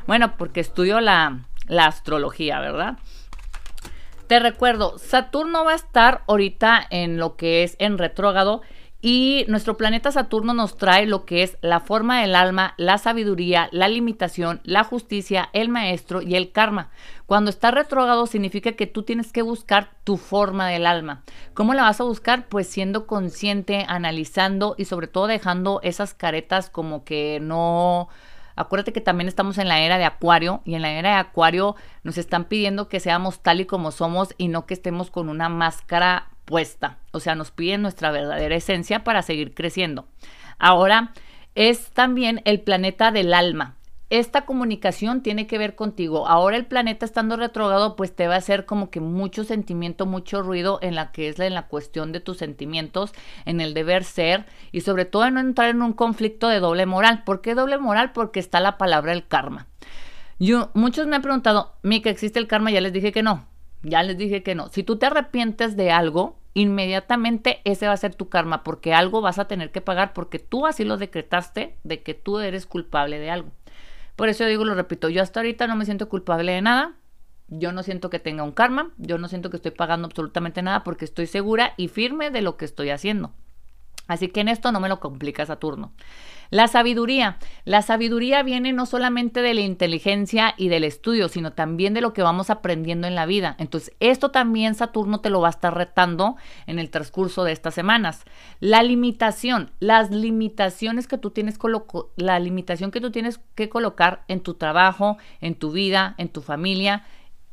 Bueno, 0.07 0.37
porque 0.37 0.59
estudio 0.59 0.99
la, 1.01 1.45
la 1.67 1.85
astrología, 1.85 2.59
¿verdad? 2.59 2.97
Te 4.27 4.39
recuerdo, 4.39 4.97
Saturno 4.97 5.63
va 5.63 5.71
a 5.71 5.75
estar 5.75 6.23
ahorita 6.27 6.85
en 6.89 7.17
lo 7.17 7.37
que 7.37 7.63
es 7.63 7.77
en 7.79 7.97
retrógrado 7.97 8.61
y 8.99 9.45
nuestro 9.47 9.77
planeta 9.77 10.11
Saturno 10.11 10.53
nos 10.55 10.75
trae 10.75 11.05
lo 11.05 11.25
que 11.25 11.43
es 11.43 11.57
la 11.61 11.79
forma 11.79 12.21
del 12.21 12.35
alma, 12.35 12.73
la 12.77 12.97
sabiduría, 12.97 13.69
la 13.71 13.87
limitación, 13.87 14.59
la 14.63 14.83
justicia, 14.83 15.49
el 15.53 15.69
maestro 15.69 16.23
y 16.23 16.35
el 16.35 16.51
karma. 16.51 16.89
Cuando 17.27 17.51
está 17.51 17.69
retrógrado 17.69 18.25
significa 18.25 18.71
que 18.71 18.87
tú 18.87 19.03
tienes 19.03 19.31
que 19.31 19.43
buscar 19.43 19.91
tu 20.03 20.17
forma 20.17 20.67
del 20.67 20.87
alma. 20.87 21.23
¿Cómo 21.53 21.75
la 21.75 21.83
vas 21.83 22.01
a 22.01 22.05
buscar? 22.05 22.47
Pues 22.47 22.67
siendo 22.67 23.05
consciente, 23.05 23.85
analizando 23.87 24.73
y 24.79 24.85
sobre 24.85 25.07
todo 25.07 25.27
dejando 25.27 25.79
esas 25.83 26.13
caretas 26.13 26.69
como 26.69 27.03
que 27.03 27.39
no... 27.41 28.09
Acuérdate 28.55 28.91
que 28.91 29.01
también 29.01 29.27
estamos 29.27 29.59
en 29.59 29.67
la 29.67 29.81
era 29.81 29.99
de 29.99 30.05
Acuario 30.05 30.61
y 30.65 30.73
en 30.73 30.81
la 30.81 30.89
era 30.89 31.09
de 31.09 31.15
Acuario 31.17 31.75
nos 32.01 32.17
están 32.17 32.45
pidiendo 32.45 32.89
que 32.89 32.99
seamos 32.99 33.41
tal 33.41 33.61
y 33.61 33.65
como 33.65 33.91
somos 33.91 34.33
y 34.39 34.47
no 34.47 34.65
que 34.65 34.73
estemos 34.73 35.11
con 35.11 35.29
una 35.29 35.47
máscara 35.47 36.29
O 37.11 37.19
sea, 37.19 37.35
nos 37.35 37.51
piden 37.51 37.81
nuestra 37.81 38.11
verdadera 38.11 38.55
esencia 38.55 39.03
para 39.03 39.21
seguir 39.21 39.53
creciendo. 39.53 40.07
Ahora 40.59 41.13
es 41.55 41.91
también 41.91 42.41
el 42.45 42.61
planeta 42.61 43.11
del 43.11 43.33
alma. 43.33 43.75
esta 44.09 44.45
comunicación 44.45 45.21
tiene 45.21 45.47
que 45.47 45.57
ver 45.57 45.75
contigo. 45.75 46.27
Ahora 46.27 46.55
el 46.55 46.65
planeta 46.65 47.05
estando 47.05 47.35
retrogrado, 47.35 47.95
pues 47.97 48.15
te 48.15 48.27
va 48.27 48.35
a 48.35 48.37
hacer 48.37 48.65
como 48.65 48.89
que 48.89 49.01
mucho 49.01 49.43
sentimiento, 49.43 50.05
mucho 50.05 50.41
ruido 50.41 50.79
en 50.81 50.95
la 50.95 51.11
que 51.11 51.27
es 51.27 51.39
en 51.39 51.53
la 51.53 51.67
cuestión 51.67 52.13
de 52.13 52.21
tus 52.21 52.37
sentimientos, 52.37 53.11
en 53.45 53.59
el 53.59 53.73
deber 53.73 54.05
ser 54.05 54.45
y 54.71 54.81
sobre 54.81 55.03
todo 55.05 55.25
en 55.25 55.33
no 55.33 55.39
entrar 55.41 55.69
en 55.69 55.81
un 55.81 55.91
conflicto 55.93 56.47
de 56.47 56.61
doble 56.61 56.85
moral. 56.85 57.23
¿Por 57.25 57.41
qué 57.41 57.53
doble 57.53 57.77
moral? 57.77 58.13
Porque 58.13 58.39
está 58.39 58.61
la 58.61 58.77
palabra 58.77 59.11
el 59.11 59.27
karma. 59.27 59.67
Yo, 60.39 60.69
muchos 60.73 61.07
me 61.07 61.15
han 61.17 61.21
preguntado, 61.21 61.73
Mika, 61.83 62.09
¿existe 62.09 62.39
el 62.39 62.47
karma? 62.47 62.71
Ya 62.71 62.79
les 62.79 62.93
dije 62.93 63.11
que 63.11 63.23
no. 63.23 63.45
Ya 63.83 64.03
les 64.03 64.17
dije 64.17 64.43
que 64.43 64.55
no. 64.55 64.69
Si 64.69 64.83
tú 64.83 64.97
te 64.97 65.05
arrepientes 65.05 65.75
de 65.77 65.91
algo, 65.91 66.37
inmediatamente 66.53 67.61
ese 67.63 67.87
va 67.87 67.93
a 67.93 67.97
ser 67.97 68.15
tu 68.15 68.29
karma, 68.29 68.63
porque 68.63 68.93
algo 68.93 69.21
vas 69.21 69.39
a 69.39 69.47
tener 69.47 69.71
que 69.71 69.81
pagar, 69.81 70.13
porque 70.13 70.39
tú 70.39 70.65
así 70.65 70.83
lo 70.83 70.97
decretaste 70.97 71.77
de 71.83 72.01
que 72.01 72.13
tú 72.13 72.39
eres 72.39 72.65
culpable 72.65 73.19
de 73.19 73.29
algo. 73.29 73.51
Por 74.15 74.29
eso 74.29 74.45
digo, 74.45 74.65
lo 74.65 74.73
repito, 74.73 75.09
yo 75.09 75.21
hasta 75.21 75.39
ahorita 75.39 75.67
no 75.67 75.75
me 75.75 75.85
siento 75.85 76.09
culpable 76.09 76.51
de 76.51 76.61
nada. 76.61 76.95
Yo 77.49 77.71
no 77.71 77.81
siento 77.83 78.09
que 78.09 78.19
tenga 78.19 78.43
un 78.43 78.51
karma, 78.51 78.91
yo 78.97 79.17
no 79.17 79.29
siento 79.29 79.49
que 79.49 79.55
estoy 79.55 79.71
pagando 79.71 80.07
absolutamente 80.07 80.61
nada 80.61 80.83
porque 80.83 81.05
estoy 81.05 81.27
segura 81.27 81.73
y 81.77 81.87
firme 81.87 82.29
de 82.29 82.41
lo 82.41 82.57
que 82.57 82.65
estoy 82.65 82.89
haciendo. 82.89 83.31
Así 84.07 84.27
que 84.27 84.41
en 84.41 84.49
esto 84.49 84.71
no 84.71 84.79
me 84.79 84.89
lo 84.89 84.99
complica 84.99 85.45
Saturno. 85.45 85.93
La 86.49 86.67
sabiduría. 86.67 87.37
La 87.65 87.81
sabiduría 87.81 88.43
viene 88.43 88.73
no 88.73 88.85
solamente 88.85 89.41
de 89.41 89.53
la 89.53 89.61
inteligencia 89.61 90.53
y 90.57 90.69
del 90.69 90.83
estudio, 90.83 91.27
sino 91.27 91.53
también 91.53 91.93
de 91.93 92.01
lo 92.01 92.13
que 92.13 92.21
vamos 92.21 92.49
aprendiendo 92.49 93.07
en 93.07 93.15
la 93.15 93.25
vida. 93.25 93.55
Entonces, 93.59 93.93
esto 93.99 94.31
también 94.31 94.75
Saturno 94.75 95.19
te 95.19 95.29
lo 95.29 95.41
va 95.41 95.47
a 95.47 95.51
estar 95.51 95.75
retando 95.75 96.37
en 96.65 96.79
el 96.79 96.89
transcurso 96.89 97.43
de 97.43 97.51
estas 97.51 97.73
semanas. 97.73 98.23
La 98.59 98.83
limitación, 98.83 99.71
las 99.79 100.11
limitaciones 100.11 101.07
que 101.07 101.17
tú 101.17 101.31
tienes, 101.31 101.57
la 102.15 102.39
limitación 102.39 102.91
que 102.91 103.01
tú 103.01 103.11
tienes 103.11 103.39
que 103.55 103.69
colocar 103.69 104.23
en 104.27 104.41
tu 104.41 104.53
trabajo, 104.53 105.17
en 105.41 105.55
tu 105.55 105.71
vida, 105.71 106.15
en 106.17 106.29
tu 106.29 106.41
familia, 106.41 107.03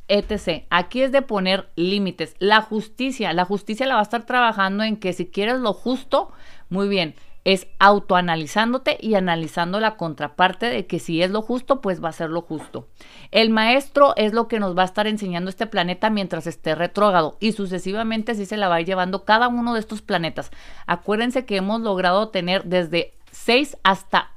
etc. 0.08 0.64
Aquí 0.70 1.02
es 1.02 1.12
de 1.12 1.22
poner 1.22 1.70
límites. 1.76 2.34
La 2.38 2.60
justicia, 2.60 3.32
la 3.32 3.44
justicia 3.44 3.86
la 3.86 3.94
va 3.94 4.00
a 4.00 4.04
estar 4.04 4.26
trabajando 4.26 4.84
en 4.84 4.96
que 4.96 5.12
si 5.12 5.26
quieres 5.26 5.58
lo 5.58 5.72
justo, 5.72 6.32
muy 6.68 6.88
bien, 6.88 7.14
es 7.44 7.66
autoanalizándote 7.78 8.96
y 9.00 9.14
analizando 9.14 9.78
la 9.78 9.96
contraparte 9.96 10.66
de 10.66 10.86
que 10.86 10.98
si 10.98 11.22
es 11.22 11.30
lo 11.30 11.42
justo, 11.42 11.82
pues 11.82 12.02
va 12.02 12.08
a 12.08 12.12
ser 12.12 12.30
lo 12.30 12.40
justo. 12.40 12.88
El 13.30 13.50
maestro 13.50 14.14
es 14.16 14.32
lo 14.32 14.48
que 14.48 14.58
nos 14.58 14.76
va 14.76 14.82
a 14.82 14.86
estar 14.86 15.06
enseñando 15.06 15.50
este 15.50 15.66
planeta 15.66 16.08
mientras 16.08 16.46
esté 16.46 16.74
retrógrado 16.74 17.36
y 17.40 17.52
sucesivamente 17.52 18.32
así 18.32 18.46
se 18.46 18.56
la 18.56 18.68
va 18.68 18.76
a 18.76 18.80
ir 18.80 18.86
llevando 18.86 19.24
cada 19.24 19.48
uno 19.48 19.74
de 19.74 19.80
estos 19.80 20.00
planetas. 20.00 20.50
Acuérdense 20.86 21.44
que 21.44 21.56
hemos 21.56 21.82
logrado 21.82 22.30
tener 22.30 22.64
desde 22.64 23.14
6 23.30 23.76
hasta, 23.82 24.30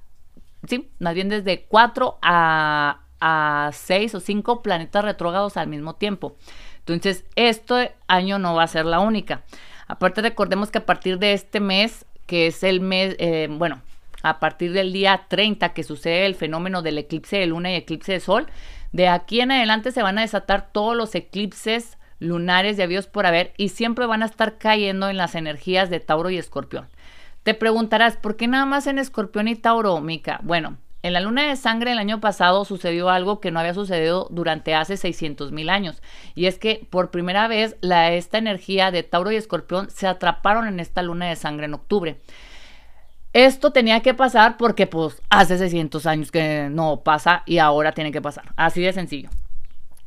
sí, 0.67 0.89
más 0.99 1.13
bien 1.13 1.29
desde 1.29 1.65
4 1.65 2.17
a, 2.21 2.99
a 3.21 3.69
6 3.71 4.15
o 4.15 4.19
5 4.19 4.61
planetas 4.61 5.05
retrógrados 5.05 5.55
al 5.55 5.67
mismo 5.67 5.95
tiempo. 5.95 6.35
Entonces, 6.79 7.25
este 7.35 7.95
año 8.07 8.39
no 8.39 8.55
va 8.55 8.63
a 8.63 8.67
ser 8.67 8.85
la 8.85 8.99
única. 8.99 9.43
Aparte, 9.87 10.21
recordemos 10.21 10.69
que 10.69 10.79
a 10.79 10.85
partir 10.85 11.17
de 11.17 11.33
este 11.33 11.59
mes 11.59 12.05
que 12.27 12.47
es 12.47 12.63
el 12.63 12.81
mes, 12.81 13.15
eh, 13.17 13.47
bueno, 13.49 13.81
a 14.21 14.39
partir 14.39 14.73
del 14.73 14.93
día 14.93 15.25
30 15.27 15.73
que 15.73 15.83
sucede 15.83 16.25
el 16.25 16.35
fenómeno 16.35 16.81
del 16.81 16.99
eclipse 16.99 17.37
de 17.37 17.47
luna 17.47 17.71
y 17.71 17.75
eclipse 17.75 18.11
de 18.11 18.19
sol, 18.19 18.47
de 18.91 19.07
aquí 19.07 19.41
en 19.41 19.51
adelante 19.51 19.91
se 19.91 20.03
van 20.03 20.17
a 20.17 20.21
desatar 20.21 20.69
todos 20.71 20.95
los 20.95 21.15
eclipses 21.15 21.97
lunares 22.19 22.77
de 22.77 22.83
avíos 22.83 23.07
por 23.07 23.25
haber 23.25 23.53
y 23.57 23.69
siempre 23.69 24.05
van 24.05 24.23
a 24.23 24.25
estar 24.25 24.57
cayendo 24.57 25.09
en 25.09 25.17
las 25.17 25.35
energías 25.35 25.89
de 25.89 25.99
Tauro 25.99 26.29
y 26.29 26.37
Escorpión. 26.37 26.87
Te 27.43 27.53
preguntarás, 27.53 28.17
¿por 28.17 28.35
qué 28.35 28.47
nada 28.47 28.65
más 28.65 28.87
en 28.87 28.99
Escorpión 28.99 29.47
y 29.47 29.55
Tauro, 29.55 30.01
Mica? 30.01 30.39
Bueno, 30.43 30.77
en 31.07 31.13
la 31.13 31.21
luna 31.21 31.47
de 31.47 31.55
sangre 31.55 31.91
el 31.91 31.97
año 31.99 32.19
pasado 32.19 32.65
sucedió 32.65 33.09
algo 33.09 33.39
que 33.39 33.51
no 33.51 33.59
había 33.59 33.73
sucedido 33.73 34.27
durante 34.29 34.75
hace 34.75 34.97
600 34.97 35.51
mil 35.51 35.69
años. 35.69 36.01
Y 36.35 36.45
es 36.45 36.59
que 36.59 36.85
por 36.89 37.11
primera 37.11 37.47
vez 37.47 37.77
esta 37.81 38.37
energía 38.37 38.91
de 38.91 39.03
Tauro 39.03 39.31
y 39.31 39.35
Escorpión 39.35 39.89
se 39.89 40.07
atraparon 40.07 40.67
en 40.67 40.79
esta 40.79 41.01
luna 41.01 41.27
de 41.27 41.35
sangre 41.35 41.65
en 41.65 41.73
octubre. 41.73 42.19
Esto 43.33 43.71
tenía 43.71 44.01
que 44.01 44.13
pasar 44.13 44.57
porque 44.57 44.87
pues 44.87 45.21
hace 45.29 45.57
600 45.57 46.05
años 46.05 46.31
que 46.31 46.69
no 46.71 47.01
pasa 47.03 47.43
y 47.45 47.59
ahora 47.59 47.91
tiene 47.91 48.11
que 48.11 48.21
pasar. 48.21 48.53
Así 48.55 48.81
de 48.81 48.93
sencillo. 48.93 49.29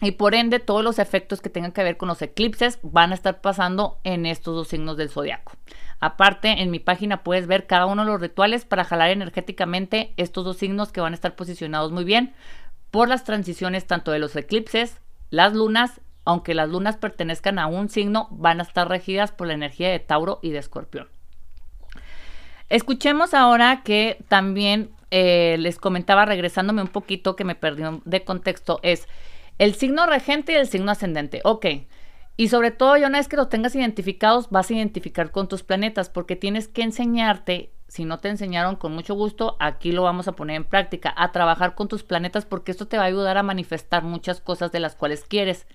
Y 0.02 0.12
por 0.12 0.34
ende 0.34 0.60
todos 0.60 0.82
los 0.82 0.98
efectos 0.98 1.40
que 1.40 1.50
tengan 1.50 1.72
que 1.72 1.82
ver 1.82 1.96
con 1.96 2.08
los 2.08 2.22
eclipses 2.22 2.78
van 2.82 3.12
a 3.12 3.14
estar 3.14 3.40
pasando 3.40 3.98
en 4.04 4.24
estos 4.24 4.54
dos 4.54 4.68
signos 4.68 4.96
del 4.96 5.10
zodiaco. 5.10 5.52
Aparte, 6.00 6.62
en 6.62 6.70
mi 6.70 6.78
página 6.78 7.22
puedes 7.22 7.46
ver 7.46 7.66
cada 7.66 7.86
uno 7.86 8.04
de 8.04 8.10
los 8.10 8.20
rituales 8.20 8.64
para 8.64 8.84
jalar 8.84 9.10
energéticamente 9.10 10.14
estos 10.16 10.44
dos 10.44 10.56
signos 10.56 10.92
que 10.92 11.02
van 11.02 11.12
a 11.12 11.14
estar 11.14 11.36
posicionados 11.36 11.92
muy 11.92 12.04
bien 12.04 12.34
por 12.90 13.08
las 13.08 13.24
transiciones 13.24 13.86
tanto 13.86 14.10
de 14.10 14.18
los 14.18 14.34
eclipses, 14.34 15.00
las 15.30 15.54
lunas, 15.54 16.00
aunque 16.24 16.54
las 16.54 16.68
lunas 16.68 16.96
pertenezcan 16.96 17.58
a 17.58 17.66
un 17.66 17.88
signo, 17.88 18.28
van 18.30 18.60
a 18.60 18.64
estar 18.64 18.88
regidas 18.88 19.30
por 19.30 19.46
la 19.46 19.54
energía 19.54 19.90
de 19.90 20.00
Tauro 20.00 20.40
y 20.42 20.50
de 20.50 20.58
Escorpión. 20.58 21.08
Escuchemos 22.68 23.34
ahora 23.34 23.82
que 23.82 24.24
también 24.28 24.90
eh, 25.10 25.56
les 25.58 25.78
comentaba, 25.78 26.24
regresándome 26.24 26.82
un 26.82 26.88
poquito, 26.88 27.36
que 27.36 27.44
me 27.44 27.54
perdí 27.54 27.82
de 28.04 28.24
contexto, 28.24 28.80
es 28.82 29.08
el 29.58 29.74
signo 29.74 30.06
regente 30.06 30.52
y 30.52 30.56
el 30.56 30.66
signo 30.66 30.92
ascendente. 30.92 31.40
Ok, 31.44 31.66
y 32.40 32.48
sobre 32.48 32.70
todo, 32.70 32.96
ya 32.96 33.06
una 33.06 33.18
vez 33.18 33.28
que 33.28 33.36
los 33.36 33.50
tengas 33.50 33.74
identificados, 33.74 34.48
vas 34.48 34.70
a 34.70 34.72
identificar 34.72 35.30
con 35.30 35.46
tus 35.46 35.62
planetas, 35.62 36.08
porque 36.08 36.36
tienes 36.36 36.68
que 36.68 36.80
enseñarte, 36.80 37.74
si 37.86 38.06
no 38.06 38.18
te 38.18 38.30
enseñaron 38.30 38.76
con 38.76 38.94
mucho 38.94 39.12
gusto, 39.14 39.58
aquí 39.60 39.92
lo 39.92 40.04
vamos 40.04 40.26
a 40.26 40.32
poner 40.32 40.56
en 40.56 40.64
práctica, 40.64 41.12
a 41.18 41.32
trabajar 41.32 41.74
con 41.74 41.88
tus 41.88 42.02
planetas, 42.02 42.46
porque 42.46 42.70
esto 42.72 42.88
te 42.88 42.96
va 42.96 43.02
a 43.02 43.08
ayudar 43.08 43.36
a 43.36 43.42
manifestar 43.42 44.04
muchas 44.04 44.40
cosas 44.40 44.72
de 44.72 44.80
las 44.80 44.96
cuales 44.96 45.22
quieres. 45.22 45.66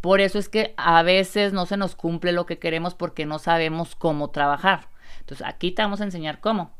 Por 0.00 0.20
eso 0.20 0.38
es 0.38 0.48
que 0.48 0.74
a 0.76 1.02
veces 1.02 1.52
no 1.52 1.66
se 1.66 1.76
nos 1.76 1.96
cumple 1.96 2.30
lo 2.30 2.46
que 2.46 2.60
queremos 2.60 2.94
porque 2.94 3.26
no 3.26 3.40
sabemos 3.40 3.96
cómo 3.96 4.30
trabajar. 4.30 4.90
Entonces, 5.18 5.44
aquí 5.44 5.72
te 5.72 5.82
vamos 5.82 6.00
a 6.02 6.04
enseñar 6.04 6.38
cómo. 6.38 6.70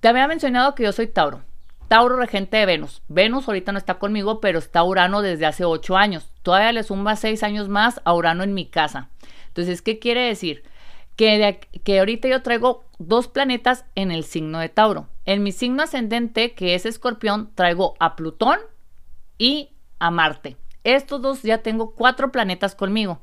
Te 0.00 0.08
había 0.08 0.26
mencionado 0.26 0.74
que 0.74 0.82
yo 0.82 0.90
soy 0.90 1.06
Tauro. 1.06 1.44
Tauro 1.88 2.16
regente 2.16 2.58
de 2.58 2.66
Venus. 2.66 3.02
Venus 3.08 3.48
ahorita 3.48 3.72
no 3.72 3.78
está 3.78 3.98
conmigo, 3.98 4.40
pero 4.40 4.58
está 4.58 4.84
Urano 4.84 5.22
desde 5.22 5.46
hace 5.46 5.64
ocho 5.64 5.96
años. 5.96 6.30
Todavía 6.42 6.72
le 6.72 6.82
suma 6.82 7.16
seis 7.16 7.42
años 7.42 7.68
más 7.68 8.00
a 8.04 8.14
Urano 8.14 8.42
en 8.42 8.54
mi 8.54 8.66
casa. 8.66 9.08
Entonces, 9.48 9.82
¿qué 9.82 9.98
quiere 9.98 10.22
decir? 10.22 10.62
Que, 11.16 11.60
que 11.82 11.98
ahorita 11.98 12.28
yo 12.28 12.42
traigo 12.42 12.84
dos 12.98 13.26
planetas 13.26 13.86
en 13.94 14.10
el 14.10 14.24
signo 14.24 14.58
de 14.60 14.68
Tauro. 14.68 15.08
En 15.24 15.42
mi 15.42 15.50
signo 15.50 15.82
ascendente, 15.82 16.52
que 16.54 16.74
es 16.74 16.86
Escorpión, 16.86 17.52
traigo 17.54 17.94
a 17.98 18.16
Plutón 18.16 18.58
y 19.38 19.70
a 19.98 20.10
Marte. 20.10 20.56
Estos 20.84 21.20
dos 21.20 21.42
ya 21.42 21.58
tengo 21.58 21.94
cuatro 21.94 22.30
planetas 22.30 22.74
conmigo. 22.74 23.20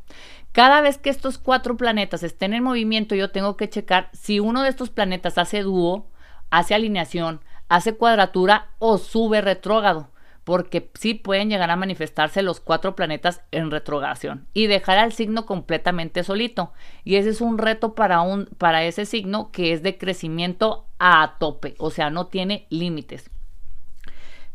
Cada 0.52 0.82
vez 0.82 0.98
que 0.98 1.10
estos 1.10 1.38
cuatro 1.38 1.78
planetas 1.78 2.24
estén 2.24 2.54
en 2.54 2.64
movimiento, 2.64 3.16
yo 3.16 3.32
tengo 3.32 3.58
que 3.58 3.70
checar 3.70 4.10
si 4.14 4.40
uno 4.40 4.64
de 4.64 4.70
estos 4.70 4.90
planetas 4.90 5.38
hace 5.38 5.62
dúo, 5.62 6.10
hace 6.50 6.74
alineación, 6.74 7.42
hace 7.70 7.96
cuadratura 7.96 8.70
o 8.80 8.98
sube 8.98 9.42
retrógrado, 9.42 10.10
porque 10.44 10.92
sí 10.94 11.16
pueden 11.16 11.50
llegar 11.50 11.72
a 11.72 11.76
manifestarse 11.76 12.44
los 12.44 12.60
cuatro 12.60 12.96
planetas 12.96 13.42
en 13.52 13.72
retrogradación 13.72 14.48
y 14.54 14.68
dejar 14.68 14.98
al 15.00 15.12
signo 15.12 15.46
completamente 15.46 16.24
solito. 16.24 16.72
Y 17.04 17.16
ese 17.16 17.30
es 17.30 17.42
un 17.42 17.58
reto 17.58 17.96
para, 17.96 18.22
un, 18.22 18.46
para 18.58 18.84
ese 18.84 19.06
signo 19.06 19.52
que 19.52 19.74
es 19.74 19.82
de 19.82 19.98
crecimiento 19.98 20.86
a 21.00 21.36
tope, 21.40 21.76
o 21.80 21.90
sea, 21.90 22.10
no 22.10 22.28
tiene 22.28 22.68
límites. 22.70 23.32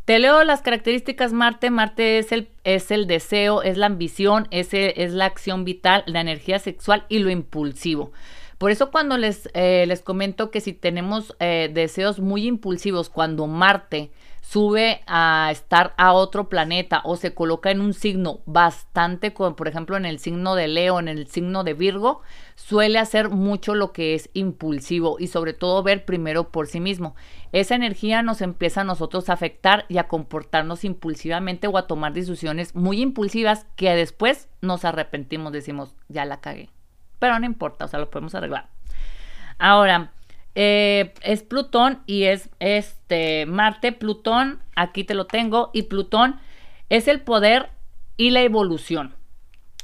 Te 0.05 0.17
leo 0.17 0.43
las 0.43 0.61
características 0.61 1.31
Marte. 1.31 1.69
Marte 1.69 2.17
es 2.17 2.31
el, 2.31 2.49
es 2.63 2.89
el 2.89 3.05
deseo, 3.05 3.61
es 3.61 3.77
la 3.77 3.85
ambición, 3.85 4.47
es, 4.49 4.69
es 4.73 5.13
la 5.13 5.25
acción 5.25 5.63
vital, 5.63 6.03
la 6.07 6.21
energía 6.21 6.57
sexual 6.57 7.05
y 7.07 7.19
lo 7.19 7.29
impulsivo. 7.29 8.11
Por 8.61 8.69
eso 8.69 8.91
cuando 8.91 9.17
les, 9.17 9.49
eh, 9.55 9.85
les 9.87 10.03
comento 10.03 10.51
que 10.51 10.61
si 10.61 10.71
tenemos 10.71 11.35
eh, 11.39 11.71
deseos 11.73 12.19
muy 12.19 12.45
impulsivos, 12.45 13.09
cuando 13.09 13.47
Marte 13.47 14.11
sube 14.41 15.01
a 15.07 15.49
estar 15.51 15.95
a 15.97 16.13
otro 16.13 16.47
planeta 16.47 17.01
o 17.03 17.15
se 17.15 17.33
coloca 17.33 17.71
en 17.71 17.81
un 17.81 17.95
signo 17.95 18.41
bastante, 18.45 19.33
como 19.33 19.55
por 19.55 19.67
ejemplo 19.67 19.97
en 19.97 20.05
el 20.05 20.19
signo 20.19 20.53
de 20.53 20.67
Leo, 20.67 20.99
en 20.99 21.07
el 21.07 21.25
signo 21.25 21.63
de 21.63 21.73
Virgo, 21.73 22.21
suele 22.53 22.99
hacer 22.99 23.31
mucho 23.31 23.73
lo 23.73 23.93
que 23.93 24.13
es 24.13 24.29
impulsivo 24.33 25.17
y 25.17 25.25
sobre 25.25 25.53
todo 25.53 25.81
ver 25.81 26.05
primero 26.05 26.51
por 26.51 26.67
sí 26.67 26.79
mismo. 26.79 27.15
Esa 27.53 27.73
energía 27.73 28.21
nos 28.21 28.43
empieza 28.43 28.81
a 28.81 28.83
nosotros 28.83 29.29
a 29.29 29.33
afectar 29.33 29.85
y 29.89 29.97
a 29.97 30.07
comportarnos 30.07 30.83
impulsivamente 30.83 31.65
o 31.65 31.79
a 31.79 31.87
tomar 31.87 32.13
decisiones 32.13 32.75
muy 32.75 33.01
impulsivas 33.01 33.65
que 33.75 33.89
después 33.95 34.49
nos 34.61 34.85
arrepentimos, 34.85 35.51
decimos, 35.51 35.95
ya 36.09 36.25
la 36.25 36.41
cagué 36.41 36.69
pero 37.21 37.37
no 37.37 37.45
importa, 37.45 37.85
o 37.85 37.87
sea, 37.87 37.99
lo 37.99 38.09
podemos 38.09 38.33
arreglar. 38.33 38.65
Ahora, 39.59 40.11
eh, 40.55 41.13
es 41.21 41.43
Plutón 41.43 42.01
y 42.07 42.23
es 42.23 42.49
este 42.59 43.45
Marte, 43.45 43.91
Plutón, 43.91 44.59
aquí 44.75 45.03
te 45.03 45.13
lo 45.13 45.27
tengo, 45.27 45.69
y 45.71 45.83
Plutón 45.83 46.39
es 46.89 47.07
el 47.07 47.21
poder 47.21 47.69
y 48.17 48.31
la 48.31 48.41
evolución. 48.41 49.13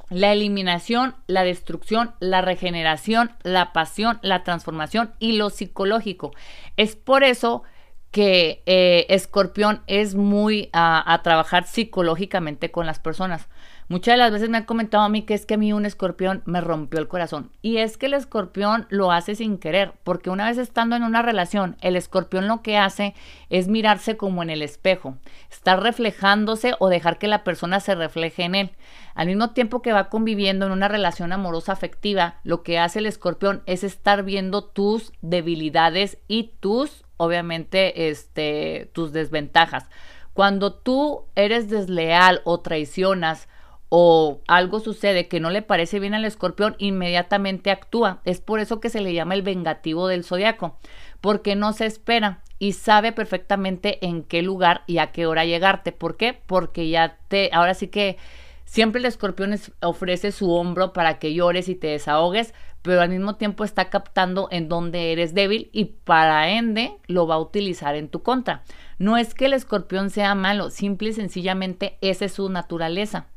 La 0.10 0.32
eliminación, 0.32 1.16
la 1.28 1.44
destrucción, 1.44 2.16
la 2.20 2.42
regeneración, 2.42 3.32
la 3.44 3.72
pasión, 3.72 4.18
la 4.24 4.44
transformación 4.44 5.14
y 5.20 5.34
lo 5.34 5.52
psicológico. 5.52 6.34
Es 6.76 6.96
por 6.96 7.24
eso 7.24 7.62
que 8.10 8.64
eh, 8.66 9.06
Escorpión 9.10 9.84
es 9.86 10.16
muy 10.16 10.70
a 10.74 11.22
trabajar 11.24 11.68
psicológicamente 11.68 12.72
con 12.72 12.88
las 12.88 12.98
personas. 12.98 13.48
Muchas 13.90 14.16
de 14.16 14.18
las 14.18 14.34
veces 14.34 14.50
me 14.50 14.58
han 14.58 14.66
comentado 14.66 15.06
a 15.06 15.10
mí 15.10 15.22
que 15.22 15.34
es 15.34 15.46
que 15.46 15.54
a 15.54 15.58
mí 15.58 15.72
un 15.72 15.86
escorpión 15.86 16.42
me 16.46 16.60
rompió 16.60 17.00
el 17.00 17.08
corazón. 17.08 17.52
Y 17.62 17.78
es 17.78 17.98
que 17.98 18.08
el 18.08 18.16
escorpión 18.16 18.86
lo 18.90 19.14
hace 19.14 19.34
sin 19.34 19.58
querer, 19.58 19.94
porque 20.04 20.30
una 20.30 20.46
vez 20.46 20.58
estando 20.58 20.98
en 20.98 21.04
una 21.04 21.22
relación, 21.22 21.78
el 21.80 21.96
escorpión 21.96 22.50
lo 22.50 22.62
que 22.62 22.78
hace 22.78 23.16
es 23.50 23.70
mirarse 23.70 24.18
como 24.18 24.44
en 24.44 24.50
el 24.50 24.62
espejo, 24.62 25.16
estar 25.50 25.82
reflejándose 25.82 26.74
o 26.80 26.90
dejar 26.90 27.18
que 27.18 27.30
la 27.30 27.46
persona 27.46 27.80
se 27.80 27.96
refleje 27.96 28.44
en 28.44 28.56
él. 28.56 28.72
Al 29.16 29.28
mismo 29.28 29.52
tiempo 29.52 29.82
que 29.82 29.94
va 29.94 30.10
conviviendo 30.10 30.66
en 30.66 30.74
una 30.74 30.90
relación 30.90 31.32
amorosa 31.32 31.72
afectiva, 31.72 32.42
lo 32.44 32.64
que 32.64 32.80
hace 32.80 33.00
el 33.00 33.06
escorpión 33.06 33.64
es 33.68 33.86
estar 33.86 34.24
viendo 34.24 34.66
tus 34.66 35.14
debilidades 35.22 36.18
y 36.28 36.52
tus, 36.60 37.06
obviamente, 37.16 38.10
este, 38.10 38.92
tus 38.92 39.14
desventajas. 39.14 39.86
Cuando 40.34 40.74
tú 40.74 41.24
eres 41.36 41.70
desleal 41.70 42.42
o 42.44 42.60
traicionas, 42.60 43.48
o 43.90 44.42
algo 44.48 44.80
sucede 44.80 45.28
que 45.28 45.40
no 45.40 45.50
le 45.50 45.62
parece 45.62 46.00
bien 46.00 46.14
al 46.14 46.26
escorpión, 46.26 46.76
inmediatamente 46.78 47.72
actúa. 47.72 48.22
Es 48.26 48.42
por 48.42 48.60
eso 48.60 48.80
que 48.80 48.90
se 48.90 49.02
le 49.02 49.14
llama 49.14 49.34
el 49.34 49.42
vengativo 49.42 50.08
del 50.08 50.24
zodiaco, 50.24 50.78
porque 51.22 51.56
no 51.56 51.74
se 51.74 51.86
espera 51.86 52.42
y 52.60 52.74
sabe 52.74 53.12
perfectamente 53.12 54.06
en 54.06 54.24
qué 54.24 54.42
lugar 54.42 54.84
y 54.88 54.98
a 54.98 55.12
qué 55.12 55.26
hora 55.26 55.46
llegarte. 55.46 55.92
¿Por 55.92 56.18
qué? 56.18 56.34
Porque 56.46 56.90
ya 56.90 57.18
te, 57.28 57.50
ahora 57.54 57.74
sí 57.76 57.88
que 57.88 58.18
siempre 58.66 59.00
el 59.00 59.06
escorpión 59.06 59.56
ofrece 59.82 60.32
su 60.32 60.52
hombro 60.52 60.92
para 60.92 61.20
que 61.20 61.34
llores 61.34 61.70
y 61.70 61.76
te 61.76 61.88
desahogues, 61.88 62.54
pero 62.82 63.02
al 63.02 63.10
mismo 63.10 63.36
tiempo 63.36 63.64
está 63.64 63.90
captando 63.90 64.48
en 64.52 64.70
dónde 64.70 65.12
eres 65.12 65.34
débil 65.34 65.70
y 65.72 65.86
para 65.86 66.50
ende 66.50 66.94
lo 67.08 67.28
va 67.28 67.36
a 67.36 67.40
utilizar 67.40 67.96
en 67.96 68.10
tu 68.10 68.22
contra. 68.22 68.64
No 68.98 69.18
es 69.18 69.34
que 69.34 69.46
el 69.46 69.54
escorpión 69.54 70.10
sea 70.10 70.36
malo, 70.36 70.70
simple 70.72 71.10
y 71.10 71.14
sencillamente 71.14 71.98
esa 72.02 72.26
es 72.26 72.34
su 72.34 72.50
naturaleza. 72.50 73.28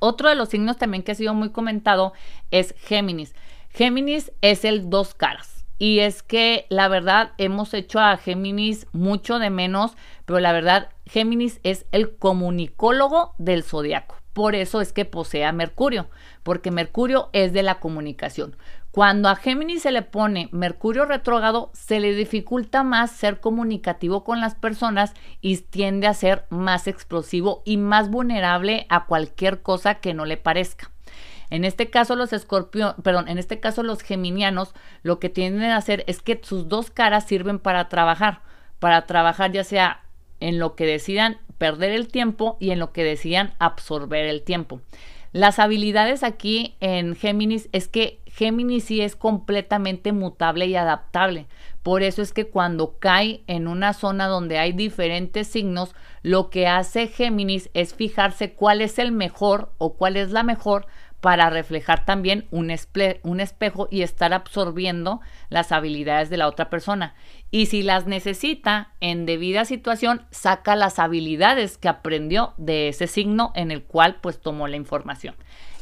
Otro 0.00 0.28
de 0.28 0.34
los 0.34 0.50
signos 0.50 0.76
también 0.76 1.02
que 1.02 1.12
ha 1.12 1.16
sido 1.16 1.34
muy 1.34 1.50
comentado 1.50 2.12
es 2.50 2.74
Géminis. 2.78 3.34
Géminis 3.70 4.32
es 4.40 4.64
el 4.64 4.90
dos 4.90 5.14
caras. 5.14 5.64
Y 5.78 5.98
es 5.98 6.22
que 6.22 6.64
la 6.70 6.88
verdad 6.88 7.32
hemos 7.36 7.74
hecho 7.74 8.00
a 8.00 8.16
Géminis 8.16 8.86
mucho 8.92 9.38
de 9.38 9.50
menos, 9.50 9.96
pero 10.24 10.40
la 10.40 10.52
verdad 10.52 10.88
Géminis 11.04 11.60
es 11.62 11.84
el 11.92 12.16
comunicólogo 12.16 13.34
del 13.36 13.62
zodiaco. 13.62 14.16
Por 14.32 14.54
eso 14.54 14.80
es 14.80 14.92
que 14.92 15.04
posee 15.04 15.44
a 15.44 15.52
Mercurio, 15.52 16.08
porque 16.42 16.70
Mercurio 16.70 17.30
es 17.32 17.52
de 17.52 17.62
la 17.62 17.80
comunicación. 17.80 18.56
Cuando 18.96 19.28
a 19.28 19.36
Géminis 19.36 19.82
se 19.82 19.92
le 19.92 20.00
pone 20.00 20.48
Mercurio 20.52 21.04
retrógrado, 21.04 21.70
se 21.74 22.00
le 22.00 22.14
dificulta 22.14 22.82
más 22.82 23.10
ser 23.10 23.40
comunicativo 23.40 24.24
con 24.24 24.40
las 24.40 24.54
personas 24.54 25.12
y 25.42 25.58
tiende 25.58 26.06
a 26.06 26.14
ser 26.14 26.46
más 26.48 26.86
explosivo 26.86 27.60
y 27.66 27.76
más 27.76 28.08
vulnerable 28.08 28.86
a 28.88 29.04
cualquier 29.04 29.60
cosa 29.60 29.96
que 29.96 30.14
no 30.14 30.24
le 30.24 30.38
parezca. 30.38 30.90
En 31.50 31.66
este 31.66 31.90
caso 31.90 32.16
los 32.16 32.32
escorpión, 32.32 32.94
perdón, 33.02 33.28
en 33.28 33.36
este 33.36 33.60
caso 33.60 33.82
los 33.82 34.00
geminianos 34.00 34.72
lo 35.02 35.18
que 35.18 35.28
tienden 35.28 35.72
a 35.72 35.76
hacer 35.76 36.02
es 36.06 36.22
que 36.22 36.40
sus 36.42 36.66
dos 36.66 36.90
caras 36.90 37.26
sirven 37.26 37.58
para 37.58 37.90
trabajar, 37.90 38.40
para 38.78 39.04
trabajar 39.04 39.52
ya 39.52 39.62
sea 39.62 40.04
en 40.40 40.58
lo 40.58 40.74
que 40.74 40.86
decidan 40.86 41.36
perder 41.58 41.90
el 41.90 42.08
tiempo 42.08 42.56
y 42.60 42.70
en 42.70 42.78
lo 42.78 42.94
que 42.94 43.04
decidan 43.04 43.52
absorber 43.58 44.24
el 44.24 44.42
tiempo. 44.42 44.80
Las 45.36 45.58
habilidades 45.58 46.22
aquí 46.22 46.76
en 46.80 47.14
Géminis 47.14 47.68
es 47.72 47.88
que 47.88 48.22
Géminis 48.24 48.84
sí 48.84 49.02
es 49.02 49.16
completamente 49.16 50.12
mutable 50.12 50.64
y 50.64 50.76
adaptable. 50.76 51.46
Por 51.82 52.02
eso 52.02 52.22
es 52.22 52.32
que 52.32 52.46
cuando 52.46 52.96
cae 52.98 53.42
en 53.46 53.68
una 53.68 53.92
zona 53.92 54.28
donde 54.28 54.56
hay 54.56 54.72
diferentes 54.72 55.46
signos, 55.46 55.94
lo 56.22 56.48
que 56.48 56.66
hace 56.66 57.08
Géminis 57.08 57.68
es 57.74 57.92
fijarse 57.94 58.54
cuál 58.54 58.80
es 58.80 58.98
el 58.98 59.12
mejor 59.12 59.74
o 59.76 59.98
cuál 59.98 60.16
es 60.16 60.30
la 60.30 60.42
mejor 60.42 60.86
para 61.26 61.50
reflejar 61.50 62.04
también 62.04 62.46
un, 62.52 62.72
un, 63.24 63.40
espejo 63.40 63.88
y 63.90 64.02
estar 64.02 64.32
absorbiendo 64.32 65.20
las 65.48 65.72
habilidades 65.72 66.30
de 66.30 66.36
la 66.36 66.46
otra 66.46 66.70
persona. 66.70 67.16
Y 67.50 67.66
si 67.66 67.82
las 67.82 68.06
necesita 68.06 68.92
en 69.00 69.26
debida 69.26 69.64
situación, 69.64 70.24
saca 70.30 70.76
las 70.76 71.00
habilidades 71.00 71.78
que 71.78 71.88
aprendió 71.88 72.54
de 72.58 72.86
ese 72.86 73.08
signo 73.08 73.50
en 73.56 73.72
el 73.72 73.82
cual 73.82 74.20
pues 74.20 74.40
tomó 74.40 74.68
la 74.68 74.76
información. 74.76 75.34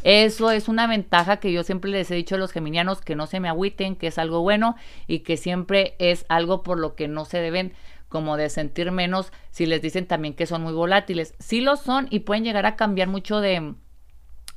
Eso 0.03 0.51
es 0.51 0.67
una 0.67 0.87
ventaja 0.87 1.37
que 1.41 1.53
yo 1.53 1.63
siempre 1.63 1.91
les 1.91 2.11
he 2.11 2.15
dicho 2.15 2.37
a 2.37 2.39
los 2.39 2.51
geminianos 2.51 3.03
que 3.03 3.15
no 3.15 3.27
se 3.27 3.39
me 3.39 3.51
agüiten, 3.51 3.97
que 3.97 4.07
es 4.07 4.17
algo 4.17 4.41
bueno 4.41 4.77
y 5.07 5.19
que 5.19 5.37
siempre 5.37 5.95
es 5.99 6.25
algo 6.31 6.63
por 6.63 6.81
lo 6.81 6.95
que 6.95 7.07
no 7.07 7.27
se 7.27 7.37
deben 7.37 7.75
como 8.09 8.39
de 8.39 8.49
sentir 8.49 8.93
menos 8.93 9.31
si 9.51 9.67
les 9.67 9.83
dicen 9.83 10.07
también 10.07 10.33
que 10.33 10.47
son 10.47 10.63
muy 10.63 10.73
volátiles. 10.73 11.35
Sí 11.39 11.61
lo 11.61 11.77
son 11.77 12.07
y 12.09 12.21
pueden 12.21 12.45
llegar 12.45 12.65
a 12.65 12.77
cambiar 12.77 13.09
mucho 13.09 13.43
de, 13.43 13.75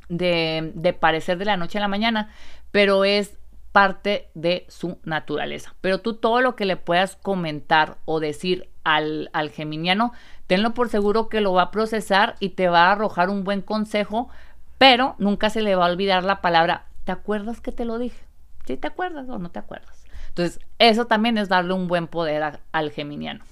de, 0.10 0.72
de 0.76 0.93
parecer 0.93 1.38
de 1.38 1.46
la 1.46 1.58
noche 1.58 1.78
a 1.78 1.82
la 1.82 1.88
mañana, 1.88 2.32
pero 2.72 3.04
es 3.04 3.38
parte 3.72 4.30
de 4.34 4.65
su 4.70 5.00
naturaleza. 5.04 5.76
Pero 5.82 6.00
tú 6.00 6.15
todo 6.15 6.41
lo 6.41 6.56
que 6.56 6.65
le 6.65 6.78
puedas 6.78 7.15
comentar 7.15 7.98
o 8.06 8.20
decir 8.20 8.70
al, 8.84 9.30
al 9.34 9.50
geminiano, 9.50 10.13
tenlo 10.48 10.74
por 10.74 10.89
seguro 10.89 11.30
que 11.30 11.41
lo 11.41 11.54
va 11.54 11.63
a 11.63 11.72
procesar 11.72 12.36
y 12.39 12.50
te 12.50 12.70
va 12.70 12.86
a 12.86 12.93
arrojar 12.93 13.30
un 13.30 13.43
buen 13.43 13.62
consejo 13.62 14.30
pero 14.78 15.15
nunca 15.17 15.50
se 15.50 15.62
le 15.62 15.76
va 15.76 15.86
a 15.86 15.91
olvidar 15.91 16.24
la 16.24 16.41
palabra, 16.41 16.86
¿te 17.04 17.12
acuerdas 17.12 17.62
que 17.62 17.72
te 17.72 17.86
lo 17.86 17.98
dije? 17.98 18.24
¿Sí 18.65 18.78
te 18.78 18.88
acuerdas 18.88 19.28
o 19.30 19.39
no 19.39 19.50
te 19.50 19.60
acuerdas? 19.60 20.06
Entonces, 20.30 20.60
eso 20.78 21.06
también 21.06 21.38
es 21.38 21.50
darle 21.50 21.74
un 21.74 21.88
buen 21.88 22.08
poder 22.08 22.60
al 22.72 22.91
geminiano. 22.91 23.43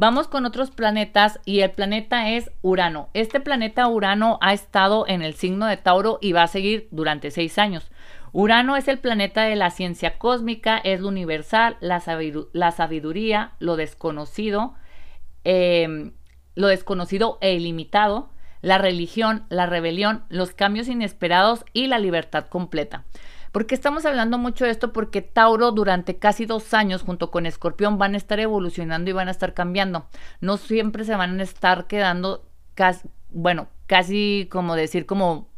Vamos 0.00 0.28
con 0.28 0.46
otros 0.46 0.70
planetas 0.70 1.40
y 1.44 1.58
el 1.62 1.72
planeta 1.72 2.30
es 2.30 2.52
Urano. 2.62 3.08
Este 3.14 3.40
planeta 3.40 3.88
Urano 3.88 4.38
ha 4.40 4.52
estado 4.52 5.04
en 5.08 5.22
el 5.22 5.34
signo 5.34 5.66
de 5.66 5.76
Tauro 5.76 6.20
y 6.22 6.30
va 6.30 6.44
a 6.44 6.46
seguir 6.46 6.86
durante 6.92 7.32
seis 7.32 7.58
años. 7.58 7.90
Urano 8.32 8.76
es 8.76 8.86
el 8.86 9.00
planeta 9.00 9.42
de 9.42 9.56
la 9.56 9.70
ciencia 9.72 10.16
cósmica, 10.16 10.78
es 10.78 11.00
lo 11.00 11.08
universal, 11.08 11.78
la, 11.80 11.98
sabiduría, 11.98 13.54
lo 13.58 13.74
desconocido, 13.74 14.74
eh, 15.42 16.12
lo 16.54 16.68
desconocido 16.68 17.38
e 17.40 17.54
ilimitado, 17.54 18.30
la 18.62 18.78
religión, 18.78 19.46
la 19.48 19.66
rebelión, 19.66 20.22
los 20.28 20.52
cambios 20.52 20.86
inesperados 20.86 21.64
y 21.72 21.88
la 21.88 21.98
libertad 21.98 22.46
completa. 22.46 23.04
¿Por 23.52 23.66
qué 23.66 23.74
estamos 23.74 24.04
hablando 24.04 24.38
mucho 24.38 24.64
de 24.64 24.70
esto? 24.70 24.92
Porque 24.92 25.22
Tauro 25.22 25.72
durante 25.72 26.18
casi 26.18 26.46
dos 26.46 26.74
años 26.74 27.02
junto 27.02 27.30
con 27.30 27.46
Escorpión 27.46 27.98
van 27.98 28.14
a 28.14 28.18
estar 28.18 28.40
evolucionando 28.40 29.10
y 29.10 29.14
van 29.14 29.28
a 29.28 29.32
estar 29.32 29.54
cambiando. 29.54 30.06
No 30.40 30.56
siempre 30.56 31.04
se 31.04 31.16
van 31.16 31.40
a 31.40 31.42
estar 31.42 31.86
quedando, 31.86 32.46
bueno, 33.30 33.68
casi 33.86 34.48
como 34.50 34.74
decir 34.76 35.06
como 35.06 35.48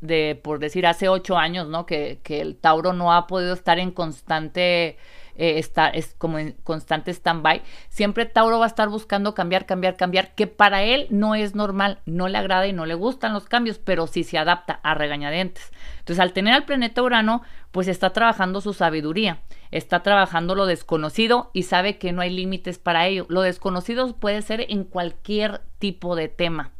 de, 0.00 0.40
por 0.42 0.58
decir, 0.58 0.86
hace 0.86 1.08
ocho 1.08 1.36
años, 1.36 1.68
¿no? 1.68 1.86
Que, 1.86 2.20
que 2.22 2.40
el 2.40 2.56
Tauro 2.56 2.92
no 2.92 3.12
ha 3.12 3.26
podido 3.26 3.52
estar 3.54 3.78
en 3.78 3.90
constante 3.90 4.96
eh, 5.40 5.58
está, 5.58 5.88
es 5.88 6.14
como 6.18 6.38
en 6.38 6.52
constante 6.64 7.10
stand-by, 7.10 7.62
siempre 7.88 8.26
Tauro 8.26 8.58
va 8.58 8.66
a 8.66 8.68
estar 8.68 8.90
buscando 8.90 9.34
cambiar, 9.34 9.64
cambiar, 9.64 9.96
cambiar, 9.96 10.34
que 10.34 10.46
para 10.46 10.82
él 10.82 11.06
no 11.08 11.34
es 11.34 11.54
normal, 11.54 12.00
no 12.04 12.28
le 12.28 12.36
agrada 12.36 12.66
y 12.66 12.74
no 12.74 12.84
le 12.84 12.92
gustan 12.92 13.32
los 13.32 13.46
cambios, 13.46 13.78
pero 13.78 14.06
sí 14.06 14.22
se 14.22 14.36
adapta 14.36 14.80
a 14.82 14.92
regañadientes. 14.92 15.72
Entonces, 16.00 16.20
al 16.20 16.34
tener 16.34 16.52
al 16.52 16.66
planeta 16.66 17.02
Urano, 17.02 17.40
pues 17.70 17.88
está 17.88 18.10
trabajando 18.10 18.60
su 18.60 18.74
sabiduría, 18.74 19.40
está 19.70 20.02
trabajando 20.02 20.54
lo 20.54 20.66
desconocido 20.66 21.50
y 21.54 21.62
sabe 21.62 21.96
que 21.96 22.12
no 22.12 22.20
hay 22.20 22.28
límites 22.28 22.78
para 22.78 23.06
ello. 23.06 23.24
Lo 23.30 23.40
desconocido 23.40 24.14
puede 24.16 24.42
ser 24.42 24.66
en 24.68 24.84
cualquier 24.84 25.62
tipo 25.78 26.16
de 26.16 26.28
tema. 26.28 26.72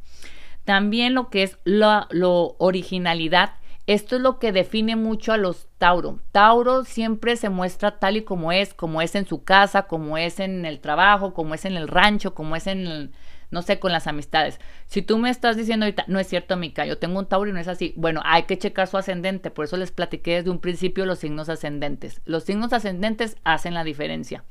También 0.66 1.14
lo 1.14 1.30
que 1.30 1.44
es 1.44 1.58
la 1.64 2.08
originalidad 2.12 3.54
esto 3.94 4.16
es 4.16 4.22
lo 4.22 4.38
que 4.38 4.52
define 4.52 4.94
mucho 4.94 5.32
a 5.32 5.36
los 5.36 5.66
Tauro. 5.78 6.20
Tauro 6.30 6.84
siempre 6.84 7.36
se 7.36 7.48
muestra 7.48 7.98
tal 7.98 8.16
y 8.16 8.22
como 8.22 8.52
es, 8.52 8.72
como 8.72 9.02
es 9.02 9.16
en 9.16 9.26
su 9.26 9.42
casa, 9.42 9.82
como 9.82 10.16
es 10.16 10.38
en 10.38 10.64
el 10.64 10.78
trabajo, 10.78 11.34
como 11.34 11.54
es 11.54 11.64
en 11.64 11.76
el 11.76 11.88
rancho, 11.88 12.32
como 12.32 12.54
es 12.54 12.68
en 12.68 13.12
no 13.50 13.62
sé, 13.62 13.80
con 13.80 13.90
las 13.90 14.06
amistades. 14.06 14.60
Si 14.86 15.02
tú 15.02 15.18
me 15.18 15.28
estás 15.28 15.56
diciendo 15.56 15.84
ahorita, 15.84 16.04
no 16.06 16.20
es 16.20 16.28
cierto, 16.28 16.56
Mica, 16.56 16.86
yo 16.86 16.98
tengo 16.98 17.18
un 17.18 17.26
Tauro 17.26 17.50
y 17.50 17.52
no 17.52 17.58
es 17.58 17.66
así. 17.66 17.92
Bueno, 17.96 18.22
hay 18.24 18.44
que 18.44 18.56
checar 18.56 18.86
su 18.86 18.96
ascendente, 18.96 19.50
por 19.50 19.64
eso 19.64 19.76
les 19.76 19.90
platiqué 19.90 20.36
desde 20.36 20.50
un 20.50 20.60
principio 20.60 21.04
los 21.04 21.18
signos 21.18 21.48
ascendentes. 21.48 22.20
Los 22.24 22.44
signos 22.44 22.72
ascendentes 22.72 23.38
hacen 23.42 23.74
la 23.74 23.82
diferencia. 23.82 24.44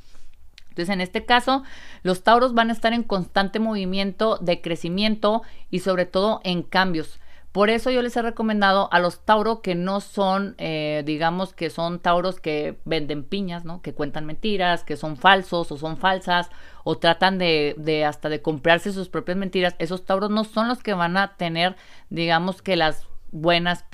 Entonces, 0.67 0.93
en 0.93 0.99
este 0.99 1.25
caso, 1.25 1.63
los 2.03 2.23
Tauros 2.23 2.53
van 2.53 2.71
a 2.71 2.73
estar 2.73 2.91
en 2.91 3.03
constante 3.03 3.59
movimiento 3.59 4.37
de 4.37 4.59
crecimiento 4.59 5.43
y 5.69 5.79
sobre 5.79 6.05
todo 6.05 6.41
en 6.43 6.61
cambios. 6.61 7.19
Por 7.51 7.71
eso 7.71 7.89
yo 7.89 8.03
les 8.03 8.15
he 8.15 8.21
recomendado 8.21 8.89
a 8.91 8.99
los 8.99 9.25
tauros 9.25 9.61
que 9.61 9.73
no 9.73 10.01
son, 10.01 10.53
eh, 10.59 11.01
digamos 11.05 11.53
que 11.53 11.71
son 11.71 11.99
tauros 11.99 12.39
que 12.39 12.77
venden 12.85 13.23
piñas, 13.23 13.65
¿no? 13.65 13.81
Que 13.81 13.95
cuentan 13.95 14.27
mentiras, 14.27 14.83
que 14.83 14.97
son 14.97 15.17
falsos 15.17 15.71
o 15.71 15.77
son 15.77 15.97
falsas 15.97 16.49
o 16.83 16.99
tratan 16.99 17.39
de, 17.39 17.73
de 17.77 18.05
hasta 18.05 18.29
de 18.29 18.43
comprarse 18.43 18.91
sus 18.93 19.09
propias 19.09 19.37
mentiras. 19.37 19.75
Esos 19.79 20.05
tauros 20.05 20.29
no 20.29 20.43
son 20.43 20.67
los 20.67 20.83
que 20.83 20.93
van 20.93 21.17
a 21.17 21.37
tener, 21.37 21.75
digamos 22.09 22.61
que 22.61 22.75
las 22.75 23.07
buenas, 23.31 23.85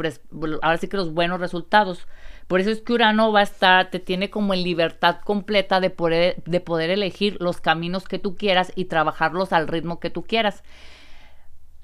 ahora 0.61 0.77
sí 0.77 0.87
que 0.87 0.97
los 0.97 1.13
buenos 1.13 1.39
resultados. 1.39 2.07
Por 2.47 2.59
eso 2.59 2.69
es 2.69 2.81
que 2.81 2.93
Urano 2.93 3.31
va 3.31 3.39
a 3.39 3.43
estar, 3.43 3.89
te 3.89 3.99
tiene 3.99 4.29
como 4.29 4.53
en 4.53 4.63
libertad 4.63 5.17
completa 5.23 5.79
de 5.79 5.89
poder, 5.89 6.43
de 6.45 6.59
poder 6.59 6.89
elegir 6.89 7.37
los 7.39 7.59
caminos 7.59 8.07
que 8.07 8.19
tú 8.19 8.35
quieras 8.35 8.71
y 8.75 8.85
trabajarlos 8.85 9.51
al 9.51 9.67
ritmo 9.67 9.99
que 9.99 10.09
tú 10.09 10.23
quieras. 10.23 10.63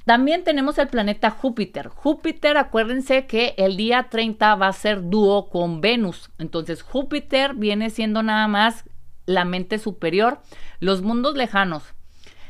También 0.05 0.43
tenemos 0.43 0.77
el 0.77 0.87
planeta 0.87 1.29
Júpiter. 1.29 1.89
Júpiter, 1.89 2.57
acuérdense 2.57 3.27
que 3.27 3.53
el 3.57 3.77
día 3.77 4.07
30 4.09 4.55
va 4.55 4.67
a 4.67 4.73
ser 4.73 5.09
dúo 5.09 5.49
con 5.49 5.81
Venus. 5.81 6.31
Entonces 6.39 6.81
Júpiter 6.81 7.53
viene 7.53 7.89
siendo 7.89 8.23
nada 8.23 8.47
más 8.47 8.85
la 9.25 9.45
mente 9.45 9.77
superior, 9.77 10.41
los 10.79 11.01
mundos 11.01 11.35
lejanos, 11.35 11.83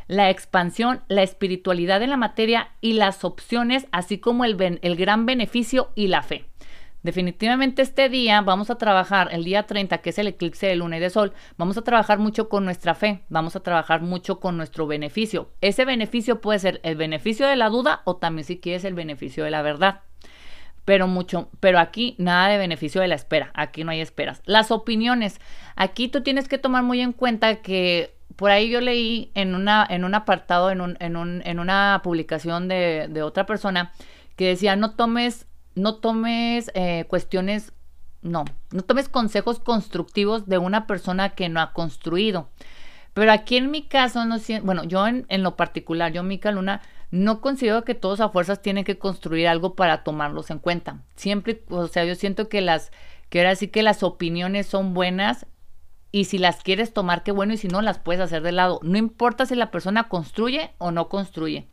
la 0.07 0.29
expansión, 0.29 1.01
la 1.07 1.23
espiritualidad 1.23 1.99
de 1.99 2.07
la 2.07 2.17
materia 2.17 2.71
y 2.81 2.93
las 2.93 3.23
opciones, 3.23 3.87
así 3.91 4.17
como 4.17 4.45
el, 4.45 4.79
el 4.81 4.95
gran 4.95 5.25
beneficio 5.25 5.91
y 5.95 6.07
la 6.07 6.21
fe. 6.21 6.50
Definitivamente 7.03 7.81
este 7.81 8.09
día 8.09 8.41
vamos 8.41 8.69
a 8.69 8.75
trabajar, 8.75 9.29
el 9.31 9.43
día 9.43 9.63
30, 9.63 9.99
que 9.99 10.11
es 10.11 10.19
el 10.19 10.27
eclipse 10.27 10.67
de 10.67 10.75
luna 10.75 10.97
y 10.97 10.99
de 10.99 11.09
sol, 11.09 11.33
vamos 11.57 11.77
a 11.77 11.83
trabajar 11.83 12.19
mucho 12.19 12.47
con 12.47 12.63
nuestra 12.63 12.93
fe, 12.93 13.23
vamos 13.27 13.55
a 13.55 13.61
trabajar 13.61 14.01
mucho 14.01 14.39
con 14.39 14.55
nuestro 14.55 14.85
beneficio. 14.85 15.49
Ese 15.61 15.83
beneficio 15.83 16.41
puede 16.41 16.59
ser 16.59 16.79
el 16.83 16.95
beneficio 16.95 17.47
de 17.47 17.55
la 17.55 17.69
duda 17.69 18.01
o 18.05 18.17
también 18.17 18.45
si 18.45 18.59
quieres 18.59 18.85
el 18.85 18.93
beneficio 18.93 19.43
de 19.43 19.51
la 19.51 19.63
verdad. 19.63 20.01
Pero 20.85 21.07
mucho, 21.07 21.49
pero 21.59 21.79
aquí 21.79 22.15
nada 22.19 22.49
de 22.49 22.57
beneficio 22.57 23.01
de 23.01 23.07
la 23.07 23.15
espera, 23.15 23.51
aquí 23.55 23.83
no 23.83 23.91
hay 23.91 24.01
esperas. 24.01 24.41
Las 24.45 24.69
opiniones, 24.69 25.39
aquí 25.75 26.07
tú 26.07 26.21
tienes 26.21 26.47
que 26.47 26.57
tomar 26.59 26.83
muy 26.83 27.01
en 27.01 27.13
cuenta 27.13 27.57
que 27.57 28.15
por 28.35 28.51
ahí 28.51 28.69
yo 28.69 28.79
leí 28.81 29.31
en, 29.33 29.55
una, 29.55 29.85
en 29.89 30.05
un 30.05 30.15
apartado, 30.15 30.69
en, 30.71 30.81
un, 30.81 30.97
en, 30.99 31.15
un, 31.15 31.41
en 31.45 31.59
una 31.59 32.01
publicación 32.03 32.67
de, 32.67 33.07
de 33.09 33.23
otra 33.23 33.45
persona, 33.45 33.91
que 34.35 34.47
decía, 34.47 34.75
no 34.75 34.95
tomes 34.95 35.47
no 35.75 35.95
tomes 35.95 36.71
eh, 36.73 37.05
cuestiones, 37.07 37.73
no, 38.21 38.45
no 38.71 38.81
tomes 38.83 39.09
consejos 39.09 39.59
constructivos 39.59 40.47
de 40.47 40.57
una 40.57 40.87
persona 40.87 41.29
que 41.29 41.49
no 41.49 41.61
ha 41.61 41.73
construido. 41.73 42.49
Pero 43.13 43.31
aquí 43.31 43.57
en 43.57 43.71
mi 43.71 43.83
caso, 43.83 44.25
no 44.25 44.37
bueno, 44.63 44.83
yo 44.83 45.05
en, 45.07 45.25
lo 45.43 45.55
particular, 45.57 46.13
yo, 46.13 46.23
Mica 46.23 46.51
Luna, 46.51 46.81
no 47.11 47.41
considero 47.41 47.83
que 47.83 47.93
todos 47.93 48.21
a 48.21 48.29
fuerzas 48.29 48.61
tienen 48.61 48.85
que 48.85 48.97
construir 48.97 49.47
algo 49.47 49.75
para 49.75 50.03
tomarlos 50.03 50.49
en 50.49 50.59
cuenta. 50.59 51.03
Siempre, 51.15 51.63
o 51.69 51.87
sea, 51.87 52.05
yo 52.05 52.15
siento 52.15 52.47
que 52.47 52.61
las, 52.61 52.91
que 53.29 53.39
ahora 53.39 53.55
sí 53.55 53.67
que 53.67 53.83
las 53.83 54.01
opiniones 54.01 54.67
son 54.67 54.93
buenas 54.93 55.45
y 56.13 56.25
si 56.25 56.37
las 56.37 56.63
quieres 56.63 56.93
tomar, 56.93 57.23
qué 57.23 57.31
bueno, 57.31 57.53
y 57.53 57.57
si 57.57 57.67
no, 57.67 57.81
las 57.81 57.99
puedes 57.99 58.21
hacer 58.21 58.43
de 58.43 58.53
lado. 58.53 58.79
No 58.83 58.97
importa 58.97 59.45
si 59.45 59.55
la 59.55 59.71
persona 59.71 60.07
construye 60.07 60.71
o 60.77 60.91
no 60.91 61.09
construye. 61.09 61.67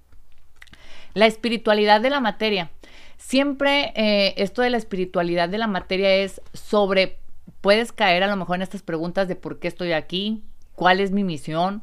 La 1.15 1.27
espiritualidad 1.27 2.01
de 2.01 2.11
la 2.11 2.21
materia. 2.21 2.71
Siempre 3.19 3.93
eh, 3.97 4.35
esto 4.37 4.63
de 4.63 4.71
la 4.71 4.77
espiritualidad 4.77 5.49
de 5.49 5.59
la 5.59 5.67
materia 5.67 6.15
es 6.15 6.41
sobre, 6.55 7.19
puedes 7.61 7.93
caer 7.93 8.23
a 8.23 8.29
lo 8.29 8.37
mejor 8.37 8.57
en 8.57 8.63
estas 8.63 8.83
preguntas 8.83 9.27
de 9.27 9.35
por 9.35 9.59
qué 9.59 9.69
estoy 9.69 9.93
aquí, 9.93 10.45
cuál 10.77 11.01
es 11.01 11.11
mi 11.11 11.25
misión, 11.25 11.83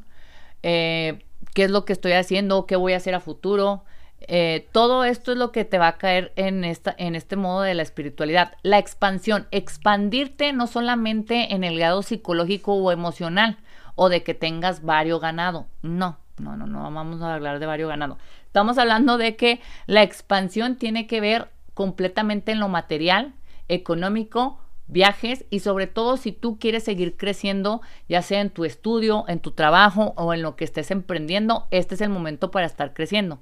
eh, 0.62 1.22
qué 1.54 1.64
es 1.64 1.70
lo 1.70 1.84
que 1.84 1.92
estoy 1.92 2.12
haciendo, 2.12 2.66
qué 2.66 2.74
voy 2.76 2.94
a 2.94 2.96
hacer 2.96 3.14
a 3.14 3.20
futuro. 3.20 3.84
Eh, 4.20 4.66
todo 4.72 5.04
esto 5.04 5.32
es 5.32 5.38
lo 5.38 5.52
que 5.52 5.66
te 5.66 5.78
va 5.78 5.88
a 5.88 5.98
caer 5.98 6.32
en, 6.36 6.64
esta, 6.64 6.94
en 6.98 7.14
este 7.14 7.36
modo 7.36 7.60
de 7.60 7.74
la 7.74 7.82
espiritualidad. 7.82 8.54
La 8.62 8.78
expansión, 8.78 9.46
expandirte 9.50 10.54
no 10.54 10.66
solamente 10.66 11.54
en 11.54 11.64
el 11.64 11.78
grado 11.78 12.02
psicológico 12.02 12.74
o 12.74 12.90
emocional 12.92 13.58
o 13.94 14.08
de 14.08 14.22
que 14.22 14.32
tengas 14.32 14.82
varios 14.82 15.20
ganado, 15.20 15.66
no, 15.82 16.18
no, 16.38 16.56
no, 16.56 16.66
no 16.66 16.90
vamos 16.90 17.22
a 17.22 17.34
hablar 17.34 17.58
de 17.58 17.66
varios 17.66 17.88
ganado. 17.88 18.18
Estamos 18.46 18.78
hablando 18.78 19.18
de 19.18 19.36
que 19.36 19.60
la 19.86 20.02
expansión 20.02 20.76
tiene 20.76 21.06
que 21.06 21.20
ver 21.20 21.48
completamente 21.74 22.52
en 22.52 22.60
lo 22.60 22.68
material, 22.68 23.34
económico, 23.68 24.60
viajes 24.86 25.44
y 25.50 25.60
sobre 25.60 25.86
todo 25.86 26.16
si 26.16 26.32
tú 26.32 26.58
quieres 26.58 26.84
seguir 26.84 27.16
creciendo, 27.16 27.80
ya 28.08 28.22
sea 28.22 28.40
en 28.40 28.50
tu 28.50 28.64
estudio, 28.64 29.24
en 29.28 29.40
tu 29.40 29.50
trabajo 29.50 30.14
o 30.16 30.32
en 30.32 30.42
lo 30.42 30.56
que 30.56 30.64
estés 30.64 30.90
emprendiendo, 30.90 31.66
este 31.70 31.94
es 31.94 32.00
el 32.00 32.08
momento 32.08 32.50
para 32.50 32.66
estar 32.66 32.94
creciendo. 32.94 33.40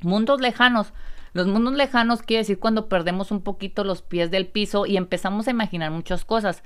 Mundos 0.00 0.40
lejanos. 0.40 0.92
Los 1.32 1.46
mundos 1.46 1.74
lejanos 1.74 2.22
quiere 2.22 2.42
decir 2.42 2.58
cuando 2.58 2.88
perdemos 2.88 3.30
un 3.30 3.42
poquito 3.42 3.84
los 3.84 4.02
pies 4.02 4.30
del 4.30 4.46
piso 4.46 4.86
y 4.86 4.96
empezamos 4.96 5.46
a 5.46 5.50
imaginar 5.50 5.90
muchas 5.90 6.24
cosas. 6.24 6.62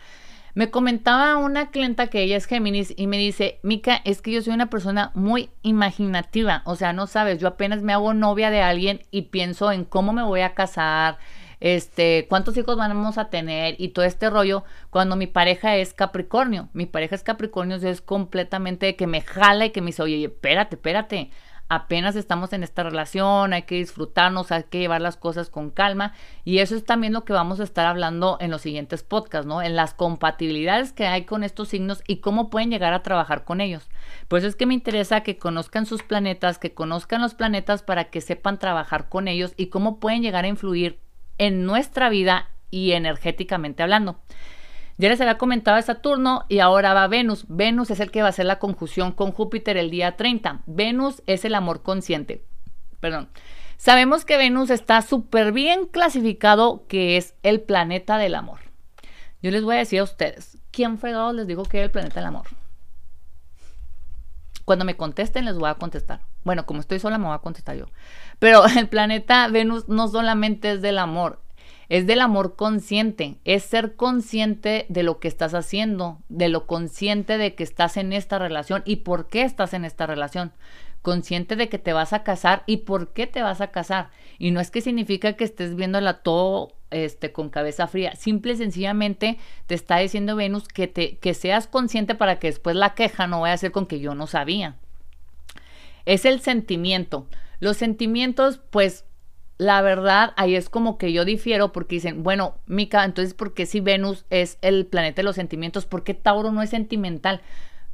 Me 0.55 0.71
comentaba 0.71 1.38
una 1.38 1.71
clienta 1.71 2.09
que 2.09 2.23
ella 2.23 2.37
es 2.37 2.45
Géminis 2.45 2.93
y 2.95 3.07
me 3.07 3.17
dice, 3.17 3.59
Mica, 3.62 4.03
es 4.05 4.21
que 4.21 4.33
yo 4.33 4.43
soy 4.43 4.53
una 4.53 4.69
persona 4.69 5.11
muy 5.15 5.49
imaginativa, 5.62 6.61
o 6.67 6.77
sea, 6.77 6.93
no 6.93 7.07
sabes, 7.07 7.41
yo 7.41 7.49
apenas 7.49 7.81
me 7.81 7.95
hago 7.95 8.12
novia 8.12 8.51
de 8.51 8.61
alguien 8.61 9.01
y 9.11 9.23
pienso 9.23 9.73
en 9.73 9.87
cómo 9.87 10.12
me 10.12 10.23
voy 10.23 10.43
a 10.43 10.53
casar, 10.53 11.17
este, 11.61 12.27
cuántos 12.29 12.55
hijos 12.59 12.77
vamos 12.77 13.17
a 13.17 13.31
tener 13.31 13.77
y 13.79 13.88
todo 13.88 14.05
este 14.05 14.29
rollo, 14.29 14.62
cuando 14.91 15.17
mi 15.17 15.27
pareja 15.27 15.77
es 15.77 15.95
Capricornio, 15.95 16.69
mi 16.75 16.85
pareja 16.85 17.15
es 17.15 17.23
Capricornio, 17.23 17.77
es 17.77 18.03
completamente 18.03 18.95
que 18.95 19.07
me 19.07 19.23
jala 19.23 19.65
y 19.65 19.71
que 19.71 19.81
me 19.81 19.87
dice, 19.87 20.03
oye, 20.03 20.25
espérate, 20.25 20.77
espérate, 20.77 21.31
apenas 21.74 22.16
estamos 22.16 22.52
en 22.52 22.62
esta 22.62 22.82
relación, 22.82 23.54
hay 23.54 23.62
que 23.62 23.76
disfrutarnos, 23.76 24.52
hay 24.52 24.64
que 24.64 24.78
llevar 24.78 25.00
las 25.00 25.16
cosas 25.16 25.48
con 25.48 25.70
calma 25.70 26.12
y 26.44 26.58
eso 26.58 26.76
es 26.76 26.85
también 26.85 27.14
lo 27.14 27.24
que 27.24 27.32
vamos 27.32 27.61
a 27.61 27.64
estar 27.64 27.87
hablando 27.87 28.37
en 28.40 28.50
los 28.50 28.61
siguientes 28.61 29.02
podcasts, 29.02 29.46
¿no? 29.46 29.62
En 29.62 29.74
las 29.74 29.94
compatibilidades 29.94 30.92
que 30.92 31.06
hay 31.06 31.24
con 31.24 31.44
estos 31.44 31.68
signos 31.68 32.02
y 32.06 32.16
cómo 32.16 32.50
pueden 32.50 32.70
llegar 32.70 32.92
a 32.92 33.02
trabajar 33.02 33.44
con 33.44 33.62
ellos. 33.62 33.88
Por 34.28 34.38
eso 34.38 34.48
es 34.48 34.54
que 34.54 34.66
me 34.66 34.74
interesa 34.74 35.22
que 35.22 35.38
conozcan 35.38 35.87
sus 35.87 36.02
planetas, 36.02 36.58
que 36.58 36.74
conozcan 36.74 37.22
los 37.22 37.35
planetas 37.35 37.82
para 37.82 38.04
que 38.04 38.20
sepan 38.20 38.58
trabajar 38.58 39.08
con 39.08 39.26
ellos 39.26 39.54
y 39.56 39.68
cómo 39.68 39.98
pueden 39.98 40.20
llegar 40.20 40.44
a 40.44 40.48
influir 40.48 40.98
en 41.38 41.64
nuestra 41.64 42.11
vida 42.11 42.50
y 42.70 42.92
energéticamente 42.92 43.82
hablando. 43.82 44.18
Ya 45.03 45.09
les 45.09 45.21
había 45.21 45.37
comentado 45.37 45.77
a 45.77 45.83
Saturno 45.83 46.45
y 46.49 46.61
ahora 46.61 46.95
va 46.95 47.09
Venus. 47.09 47.45
Venus 47.49 47.91
es 47.91 47.99
el 47.99 48.12
que 48.12 48.21
va 48.21 48.29
a 48.29 48.31
hacer 48.31 48.47
la 48.47 48.61
conjunción 48.61 49.11
con 49.11 49.33
Júpiter 49.33 49.77
el 49.77 49.91
día 49.91 50.17
30. 50.17 50.62
Venus 50.67 51.25
es 51.27 51.45
el 51.45 51.57
amor 51.57 51.83
consciente. 51.83 52.45
Perdón. 53.01 53.29
Sabemos 53.79 54.25
que 54.25 54.37
Venus 54.37 54.71
está 54.71 55.03
súper 55.03 55.51
bien 55.51 55.87
clasificado 55.87 56.87
que 56.87 57.17
es 57.17 57.35
el 57.43 57.62
planeta 57.62 58.17
del 58.17 58.37
amor. 58.37 58.61
Yo 59.43 59.51
les 59.51 59.65
voy 59.65 59.75
a 59.75 59.79
decir 59.79 59.99
a 59.99 60.05
ustedes, 60.05 60.59
¿quién 60.71 60.99
fregado 60.99 61.33
les 61.33 61.49
digo 61.49 61.65
que 61.65 61.81
es 61.81 61.85
el 61.87 61.91
planeta 61.91 62.21
del 62.21 62.29
amor? 62.29 62.47
Cuando 64.65 64.85
me 64.85 64.97
contesten 64.97 65.47
les 65.47 65.59
voy 65.59 65.69
a 65.69 65.75
contestar. 65.75 66.21
Bueno, 66.45 66.65
como 66.65 66.79
estoy 66.79 67.01
sola 67.01 67.19
me 67.19 67.27
voy 67.27 67.35
a 67.35 67.38
contestar 67.38 67.77
yo. 67.77 67.87
Pero 68.38 68.65
el 68.79 68.88
planeta 68.88 69.49
Venus 69.49 69.88
no 69.88 70.07
solamente 70.07 70.71
es 70.71 70.81
del 70.81 70.99
amor, 70.99 71.41
es 71.92 72.07
del 72.07 72.22
amor 72.22 72.57
consciente, 72.57 73.37
es 73.44 73.64
ser 73.64 73.96
consciente 73.96 74.87
de 74.88 75.02
lo 75.02 75.20
que 75.20 75.28
estás 75.28 75.52
haciendo, 75.52 76.22
de 76.31 76.48
lo 76.48 76.66
consciente 76.66 77.37
de 77.37 77.55
que 77.55 77.64
estás 77.64 77.98
en 77.98 78.14
esta 78.14 78.38
relación 78.38 78.83
y 78.87 78.96
por 78.96 79.28
qué 79.28 79.42
estás 79.42 79.74
en 79.74 79.85
esta 79.85 80.07
relación. 80.07 80.52
Consciente 81.02 81.55
de 81.55 81.68
que 81.68 81.78
te 81.78 81.92
vas 81.92 82.14
a 82.14 82.22
casar 82.22 82.62
y 82.64 82.78
por 82.78 83.12
qué 83.12 83.26
te 83.26 83.42
vas 83.42 83.61
a 83.61 83.72
casar. 83.72 84.09
Y 84.38 84.52
no 84.52 84.61
es 84.61 84.70
que 84.70 84.81
significa 84.81 85.35
que 85.35 85.44
estés 85.44 85.76
viéndola 85.76 86.22
todo 86.22 86.72
este, 86.90 87.31
con 87.31 87.50
cabeza 87.50 87.87
fría. 87.87 88.16
Simple 88.16 88.55
y 88.55 88.57
sencillamente 88.57 89.38
te 89.66 89.74
está 89.74 89.98
diciendo 89.98 90.35
Venus 90.35 90.68
que, 90.68 90.88
te, 90.88 91.18
que 91.18 91.35
seas 91.35 91.66
consciente 91.66 92.14
para 92.14 92.38
que 92.38 92.46
después 92.46 92.74
la 92.74 92.94
queja 92.94 93.26
no 93.26 93.42
vaya 93.42 93.52
a 93.52 93.59
ser 93.59 93.70
con 93.70 93.85
que 93.85 94.00
yo 94.00 94.14
no 94.14 94.26
sabía. 94.26 94.76
Es 96.07 96.24
el 96.24 96.40
sentimiento. 96.40 97.26
Los 97.61 97.76
sentimientos, 97.76 98.62
pues 98.70 99.05
la 99.62 99.81
verdad, 99.81 100.33
ahí 100.37 100.57
es 100.57 100.68
como 100.68 100.98
que 100.98 101.12
yo 101.12 101.25
difiero 101.25 101.72
porque 101.72 101.94
dicen, 101.94 102.22
bueno, 102.22 102.57
Mica, 102.66 103.05
entonces, 103.05 103.33
¿por 103.33 103.55
qué 103.55 103.64
si 103.64 103.81
Venus 103.81 104.25
es 104.29 104.59
el 104.61 104.87
planeta 104.87 105.16
de 105.16 105.22
los 105.22 105.37
sentimientos? 105.37 105.87
¿Por 105.87 106.03
qué 106.03 106.14
Tauro 106.14 106.51
no 106.51 106.62
es 106.62 106.70
sentimental? 106.70 107.40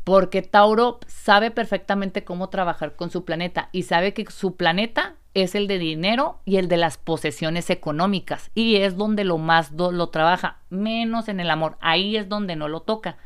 Porque 0.02 0.40
Tauro 0.40 0.98
sabe 1.07 1.50
perfectamente 1.50 2.24
cómo 2.24 2.48
trabajar 2.48 2.96
con 2.96 3.11
su 3.11 3.26
planeta 3.26 3.68
y 3.72 3.83
sabe 3.83 4.14
que 4.14 4.24
su 4.31 4.57
planeta 4.57 5.16
es 5.35 5.54
el 5.54 5.66
de 5.66 5.78
dinero 5.78 6.40
y 6.46 6.57
el 6.57 6.68
de 6.68 6.78
las 6.78 6.96
posesiones 6.96 7.68
económicas 7.68 8.50
y 8.54 8.76
es 8.76 8.96
donde 8.96 9.24
lo 9.24 9.37
más 9.37 9.72
lo 9.72 10.09
trabaja, 10.09 10.61
menos 10.70 11.28
en 11.28 11.38
el 11.38 11.50
amor, 11.50 11.76
ahí 11.81 12.16
es 12.16 12.31
donde 12.31 12.57
no 12.57 12.68
lo 12.68 12.81
toca. 12.81 13.18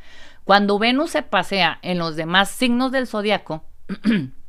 Cuando 0.43 0.77
Venus 0.77 1.11
se 1.11 1.21
pasea 1.21 1.79
en 1.81 1.97
los 1.97 2.17
demás 2.17 2.49
signos 2.49 2.91
del 2.91 3.07
zodiaco, 3.07 3.63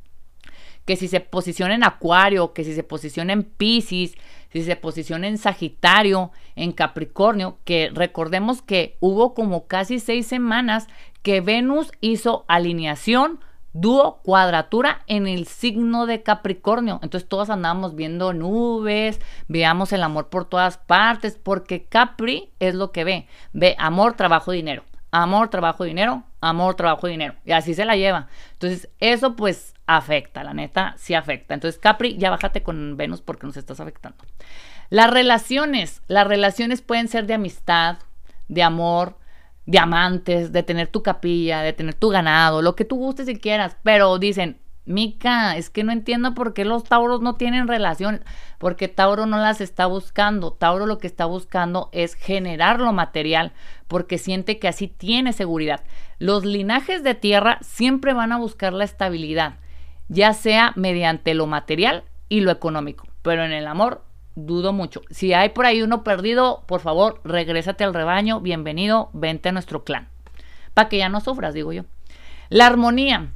que 0.85 0.97
si 0.97 1.09
se 1.09 1.20
posiciona 1.20 1.75
en 1.75 1.85
Acuario, 1.85 2.53
que 2.53 2.64
si 2.64 2.75
se 2.75 2.83
posiciona 2.83 3.33
en 3.33 3.42
Pisces, 3.42 4.14
si 4.53 4.62
se 4.62 4.77
posiciona 4.77 5.27
en 5.27 5.38
Sagitario, 5.38 6.31
en 6.57 6.73
Capricornio, 6.73 7.59
que 7.64 7.90
recordemos 7.92 8.62
que 8.62 8.97
hubo 9.01 9.35
como 9.35 9.66
casi 9.66 9.99
seis 9.99 10.27
semanas 10.27 10.87
que 11.23 11.40
Venus 11.40 11.90
hizo 12.01 12.44
alineación, 12.49 13.40
dúo, 13.73 14.20
cuadratura 14.23 15.03
en 15.07 15.27
el 15.27 15.47
signo 15.47 16.07
de 16.07 16.23
Capricornio. 16.23 17.01
Entonces 17.03 17.29
todos 17.29 17.51
andábamos 17.51 17.97
viendo 17.97 18.33
nubes, 18.33 19.20
veamos 19.49 19.92
el 19.92 20.03
amor 20.03 20.29
por 20.29 20.44
todas 20.44 20.79
partes, 20.79 21.38
porque 21.42 21.85
Capri 21.85 22.51
es 22.61 22.75
lo 22.75 22.92
que 22.92 23.05
ve. 23.05 23.27
Ve 23.53 23.75
amor, 23.79 24.14
trabajo, 24.14 24.53
dinero. 24.53 24.85
Amor, 25.16 25.48
trabajo, 25.48 25.85
dinero, 25.85 26.24
amor, 26.40 26.74
trabajo, 26.74 27.07
dinero. 27.07 27.35
Y 27.44 27.53
así 27.53 27.72
se 27.72 27.85
la 27.85 27.94
lleva. 27.94 28.27
Entonces, 28.55 28.88
eso 28.98 29.37
pues 29.37 29.72
afecta, 29.87 30.42
la 30.42 30.55
neta, 30.55 30.96
sí 30.98 31.14
afecta. 31.14 31.55
Entonces, 31.55 31.81
Capri, 31.81 32.16
ya 32.18 32.31
bájate 32.31 32.64
con 32.64 32.96
Venus 32.96 33.22
porque 33.22 33.46
nos 33.46 33.57
estás 33.57 33.79
afectando. 33.79 34.18
Las 34.90 35.09
relaciones, 35.09 36.03
las 36.09 36.27
relaciones 36.27 36.83
pueden 36.83 37.07
ser 37.07 37.27
de 37.27 37.35
amistad, 37.35 37.98
de 38.48 38.64
amor, 38.64 39.16
de 39.66 39.79
amantes, 39.79 40.50
de 40.50 40.64
tener 40.64 40.88
tu 40.88 41.05
capilla, 41.05 41.61
de 41.61 41.72
tener 41.72 41.94
tu 41.94 42.09
ganado, 42.09 42.61
lo 42.61 42.74
que 42.74 42.85
tú 42.85 42.96
gustes 42.96 43.29
y 43.29 43.38
quieras, 43.38 43.77
pero 43.85 44.18
dicen, 44.18 44.59
Mica, 44.87 45.57
es 45.57 45.70
que 45.70 45.83
no 45.83 45.92
entiendo 45.92 46.35
por 46.35 46.53
qué 46.53 46.64
los 46.66 46.85
tauros 46.85 47.23
no 47.23 47.35
tienen 47.35 47.68
relación, 47.68 48.23
porque 48.59 48.88
Tauro 48.88 49.25
no 49.25 49.38
las 49.38 49.62
está 49.62 49.87
buscando. 49.87 50.53
Tauro 50.53 50.87
lo 50.87 50.99
que 50.99 51.07
está 51.07 51.25
buscando 51.25 51.88
es 51.92 52.14
generar 52.14 52.81
lo 52.81 52.92
material, 52.92 53.53
porque 53.88 54.18
siente 54.18 54.59
que 54.59 54.68
así 54.68 54.88
tiene 54.88 55.33
seguridad. 55.33 55.83
Los 56.18 56.44
linajes 56.44 57.03
de 57.03 57.14
tierra 57.14 57.59
siempre 57.62 58.12
van 58.12 58.33
a 58.33 58.38
buscar 58.38 58.75
la 58.75 58.85
estabilidad, 58.85 59.57
ya 60.09 60.35
sea 60.35 60.73
mediante 60.77 61.35
lo 61.35 61.47
material 61.47 62.05
y 62.29 62.40
lo 62.40 62.51
económico, 62.51 63.07
pero 63.23 63.44
en 63.44 63.53
el 63.53 63.66
amor 63.66 64.05
dudo 64.35 64.73
mucho. 64.73 65.01
Si 65.11 65.33
hay 65.33 65.51
por 65.51 65.64
ahí 65.64 65.81
uno 65.81 66.05
perdido, 66.05 66.64
por 66.66 66.81
favor, 66.81 67.20
regrésate 67.25 67.85
al 67.85 67.94
rebaño, 67.94 68.40
bienvenido, 68.40 69.09
vente 69.14 69.49
a 69.49 69.53
nuestro 69.53 69.85
clan, 69.85 70.09
para 70.75 70.88
que 70.88 70.99
ya 70.99 71.09
no 71.09 71.20
sufras, 71.20 71.55
digo 71.55 71.73
yo. 71.73 71.85
La 72.51 72.66
armonía. 72.66 73.33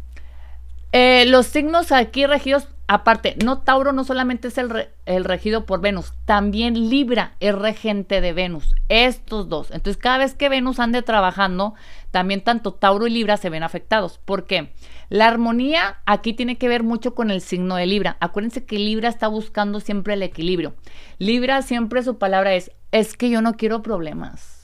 Eh, 0.92 1.26
los 1.26 1.46
signos 1.46 1.92
aquí 1.92 2.24
regidos, 2.24 2.68
aparte, 2.86 3.36
no 3.44 3.58
Tauro 3.58 3.92
no 3.92 4.04
solamente 4.04 4.48
es 4.48 4.56
el, 4.56 4.88
el, 5.04 5.24
regido 5.24 5.66
por 5.66 5.82
Venus, 5.82 6.14
también 6.24 6.88
Libra 6.88 7.34
es 7.40 7.54
regente 7.54 8.22
de 8.22 8.32
Venus. 8.32 8.74
Estos 8.88 9.50
dos. 9.50 9.70
Entonces, 9.70 10.00
cada 10.00 10.18
vez 10.18 10.34
que 10.34 10.48
Venus 10.48 10.78
ande 10.78 11.02
trabajando, 11.02 11.74
también 12.10 12.42
tanto 12.42 12.72
Tauro 12.72 13.06
y 13.06 13.10
Libra 13.10 13.36
se 13.36 13.50
ven 13.50 13.62
afectados. 13.62 14.18
¿Por 14.24 14.46
qué? 14.46 14.72
La 15.10 15.26
armonía 15.26 15.98
aquí 16.06 16.32
tiene 16.32 16.56
que 16.56 16.68
ver 16.68 16.82
mucho 16.82 17.14
con 17.14 17.30
el 17.30 17.42
signo 17.42 17.76
de 17.76 17.86
Libra. 17.86 18.16
Acuérdense 18.20 18.64
que 18.64 18.78
Libra 18.78 19.10
está 19.10 19.28
buscando 19.28 19.80
siempre 19.80 20.14
el 20.14 20.22
equilibrio. 20.22 20.74
Libra 21.18 21.60
siempre 21.60 22.02
su 22.02 22.18
palabra 22.18 22.54
es, 22.54 22.70
es 22.92 23.14
que 23.14 23.28
yo 23.28 23.42
no 23.42 23.54
quiero 23.56 23.82
problemas 23.82 24.57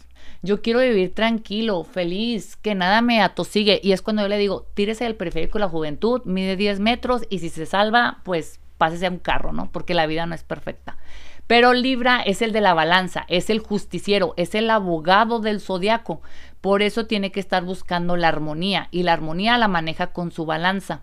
yo 0.44 0.60
quiero 0.60 0.80
vivir 0.80 1.14
tranquilo, 1.14 1.84
feliz, 1.84 2.56
que 2.56 2.74
nada 2.74 3.00
me 3.00 3.22
atosigue. 3.22 3.80
Y 3.82 3.92
es 3.92 4.02
cuando 4.02 4.22
yo 4.22 4.28
le 4.28 4.36
digo, 4.36 4.66
tírese 4.74 5.04
del 5.04 5.16
periférico 5.16 5.58
de 5.58 5.64
la 5.64 5.70
juventud, 5.70 6.20
mide 6.26 6.56
10 6.56 6.80
metros 6.80 7.22
y 7.30 7.38
si 7.38 7.48
se 7.48 7.64
salva, 7.64 8.18
pues 8.24 8.60
pásese 8.76 9.06
a 9.06 9.10
un 9.10 9.18
carro, 9.18 9.52
¿no? 9.52 9.72
Porque 9.72 9.94
la 9.94 10.06
vida 10.06 10.26
no 10.26 10.34
es 10.34 10.44
perfecta. 10.44 10.98
Pero 11.46 11.72
Libra 11.72 12.20
es 12.20 12.42
el 12.42 12.52
de 12.52 12.60
la 12.60 12.74
balanza, 12.74 13.24
es 13.28 13.48
el 13.48 13.60
justiciero, 13.60 14.34
es 14.36 14.54
el 14.54 14.68
abogado 14.68 15.40
del 15.40 15.60
zodiaco. 15.60 16.20
Por 16.60 16.82
eso 16.82 17.06
tiene 17.06 17.32
que 17.32 17.40
estar 17.40 17.64
buscando 17.64 18.16
la 18.16 18.28
armonía 18.28 18.88
y 18.90 19.02
la 19.02 19.14
armonía 19.14 19.56
la 19.56 19.68
maneja 19.68 20.08
con 20.08 20.30
su 20.30 20.44
balanza. 20.44 21.02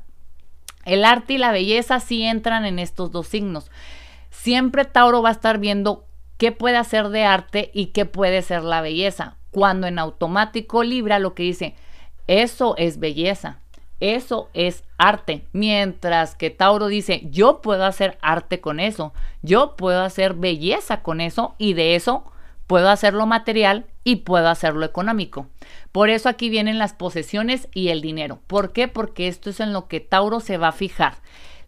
El 0.85 1.03
arte 1.03 1.33
y 1.33 1.37
la 1.39 1.51
belleza 1.51 1.99
sí 1.99 2.23
entran 2.23 2.65
en 2.65 2.77
estos 2.77 3.11
dos 3.11 3.27
signos. 3.27 3.71
Siempre 4.29 4.85
Tauro 4.85 5.23
va 5.23 5.29
a 5.29 5.33
estar 5.33 5.57
viendo 5.57 6.05
qué 6.41 6.51
puede 6.51 6.77
hacer 6.77 7.09
de 7.09 7.23
arte 7.23 7.69
y 7.71 7.87
qué 7.87 8.05
puede 8.05 8.41
ser 8.41 8.63
la 8.63 8.81
belleza. 8.81 9.35
Cuando 9.51 9.85
en 9.85 9.99
automático 9.99 10.83
Libra 10.83 11.19
lo 11.19 11.35
que 11.35 11.43
dice, 11.43 11.75
eso 12.25 12.73
es 12.79 12.97
belleza, 12.97 13.59
eso 13.99 14.49
es 14.55 14.83
arte. 14.97 15.45
Mientras 15.53 16.33
que 16.33 16.49
Tauro 16.49 16.87
dice, 16.87 17.21
yo 17.29 17.61
puedo 17.61 17.85
hacer 17.85 18.17
arte 18.23 18.59
con 18.59 18.79
eso, 18.79 19.13
yo 19.43 19.75
puedo 19.75 20.01
hacer 20.01 20.33
belleza 20.33 21.03
con 21.03 21.21
eso 21.21 21.53
y 21.59 21.73
de 21.75 21.93
eso 21.93 22.23
puedo 22.65 22.89
hacerlo 22.89 23.27
material 23.27 23.85
y 24.03 24.15
puedo 24.15 24.47
hacerlo 24.47 24.83
económico. 24.83 25.45
Por 25.91 26.09
eso 26.09 26.27
aquí 26.27 26.49
vienen 26.49 26.79
las 26.79 26.93
posesiones 26.93 27.67
y 27.71 27.89
el 27.89 28.01
dinero. 28.01 28.39
¿Por 28.47 28.73
qué? 28.73 28.87
Porque 28.87 29.27
esto 29.27 29.51
es 29.51 29.59
en 29.59 29.73
lo 29.73 29.87
que 29.87 29.99
Tauro 29.99 30.39
se 30.39 30.57
va 30.57 30.69
a 30.69 30.71
fijar. 30.71 31.17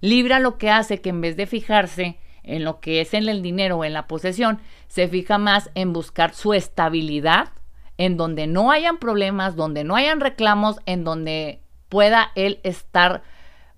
Libra 0.01 0.39
lo 0.39 0.57
que 0.57 0.71
hace 0.71 0.99
que 0.99 1.09
en 1.09 1.21
vez 1.21 1.37
de 1.37 1.45
fijarse 1.45 2.17
en 2.43 2.63
lo 2.63 2.79
que 2.79 3.01
es 3.01 3.13
en 3.13 3.27
el 3.29 3.41
dinero 3.41 3.77
o 3.77 3.85
en 3.85 3.93
la 3.93 4.07
posesión, 4.07 4.59
se 4.87 5.07
fija 5.07 5.37
más 5.37 5.71
en 5.75 5.93
buscar 5.93 6.33
su 6.33 6.53
estabilidad, 6.53 7.49
en 7.97 8.17
donde 8.17 8.47
no 8.47 8.71
hayan 8.71 8.97
problemas, 8.97 9.55
donde 9.55 9.83
no 9.83 9.95
hayan 9.95 10.19
reclamos, 10.19 10.77
en 10.85 11.03
donde 11.03 11.61
pueda 11.89 12.31
él 12.35 12.59
estar, 12.63 13.23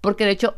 porque 0.01 0.25
de 0.25 0.31
hecho 0.31 0.55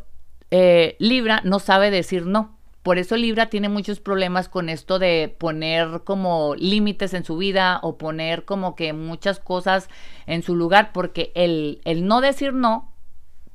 eh, 0.52 0.96
Libra 1.00 1.42
no 1.44 1.60
sabe 1.60 1.92
decir 1.92 2.26
no. 2.26 2.56
Por 2.84 2.98
eso 2.98 3.18
Libra 3.18 3.50
tiene 3.50 3.68
muchos 3.68 4.00
problemas 4.00 4.48
con 4.48 4.70
esto 4.70 4.98
de 4.98 5.36
poner 5.38 6.04
como 6.06 6.56
límites 6.56 7.14
en 7.14 7.26
su 7.26 7.36
vida 7.36 7.80
o 7.84 7.98
poner 7.98 8.46
como 8.46 8.76
que 8.76 8.94
muchas 8.94 9.40
cosas 9.40 9.90
en 10.26 10.42
su 10.42 10.56
lugar, 10.56 10.92
porque 10.94 11.34
el, 11.36 11.82
el 11.84 12.06
no 12.06 12.22
decir 12.22 12.54
no 12.54 12.94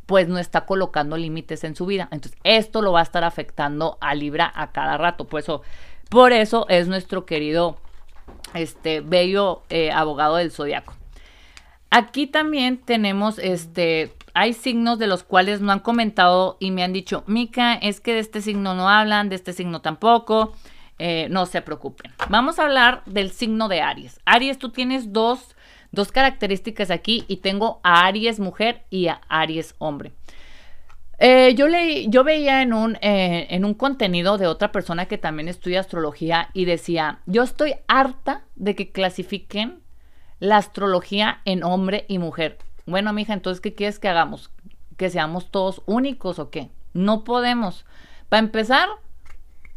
pues 0.07 0.29
no 0.29 0.39
está 0.39 0.67
colocando 0.67 1.17
límites 1.17 1.65
en 1.65 1.77
su 1.77 1.87
vida. 1.87 2.09
Entonces, 2.11 2.39
esto 2.45 2.83
lo 2.83 2.93
va 2.93 3.01
a 3.01 3.05
estar 3.05 3.25
afectando 3.25 3.99
a 4.01 4.15
Libra 4.15 4.53
a 4.55 4.73
cada 4.73 4.97
rato. 4.97 5.27
Por 5.27 5.41
eso, 5.41 5.63
por 6.09 6.33
eso 6.33 6.67
es 6.69 6.89
nuestro 6.89 7.25
querido, 7.25 7.77
este, 8.55 9.01
bello 9.01 9.63
eh, 9.71 9.91
abogado 9.91 10.37
del 10.37 10.51
zodiaco. 10.51 10.95
Aquí 11.91 12.27
también 12.27 12.79
tenemos, 12.79 13.39
este, 13.39 14.15
hay 14.35 14.55
signos 14.55 14.99
de 14.99 15.07
los 15.07 15.25
cuales 15.25 15.61
no 15.61 15.73
han 15.73 15.81
comentado 15.81 16.57
y 16.59 16.71
me 16.71 16.83
han 16.83 16.93
dicho, 16.93 17.23
Mica, 17.27 17.75
es 17.75 18.01
que 18.01 18.15
de 18.15 18.21
este 18.21 18.41
signo 18.41 18.75
no 18.75 18.89
hablan, 18.89 19.29
de 19.29 19.37
este 19.37 19.53
signo 19.53 19.81
tampoco. 19.81 20.55
Eh, 20.99 21.27
no 21.31 21.47
se 21.47 21.63
preocupen. 21.63 22.13
Vamos 22.29 22.59
a 22.59 22.65
hablar 22.65 23.03
del 23.07 23.33
signo 23.33 23.67
de 23.67 23.81
Aries. 23.81 24.21
Aries, 24.25 24.59
tú 24.59 24.69
tienes 24.69 25.13
dos 25.13 25.57
dos 25.93 26.11
características 26.11 26.91
aquí 26.91 27.25
y 27.29 27.37
tengo 27.37 27.81
a 27.83 28.07
Aries 28.07 28.41
mujer 28.41 28.83
y 28.91 29.09
a 29.09 29.21
Aries 29.29 29.75
hombre. 29.79 30.13
Eh, 31.19 31.55
yo, 31.55 31.69
leí, 31.69 32.09
yo 32.09 32.25
veía 32.25 32.63
en 32.63 32.73
un, 32.73 32.97
eh, 32.97 33.47
en 33.51 33.65
un 33.65 33.75
contenido 33.75 34.39
de 34.39 34.49
otra 34.49 34.73
persona 34.73 35.07
que 35.07 35.19
también 35.19 35.47
estudia 35.47 35.79
astrología 35.79 36.49
y 36.53 36.65
decía, 36.65 37.21
yo 37.27 37.45
estoy 37.45 37.77
harta 37.87 38.43
de 38.57 38.75
que 38.75 38.91
clasifiquen 38.91 39.83
la 40.41 40.57
astrología 40.57 41.41
en 41.45 41.63
hombre 41.63 42.07
y 42.09 42.19
mujer. 42.19 42.59
Bueno, 42.87 43.13
mija, 43.13 43.35
entonces, 43.35 43.61
¿qué 43.61 43.73
quieres 43.73 44.01
que 44.01 44.09
hagamos? 44.09 44.51
¿Que 44.97 45.11
seamos 45.11 45.53
todos 45.53 45.83
únicos 45.87 46.41
o 46.41 46.51
qué? 46.51 46.71
No 46.93 47.23
podemos. 47.23 47.85
Para 48.29 48.41
empezar, 48.41 48.89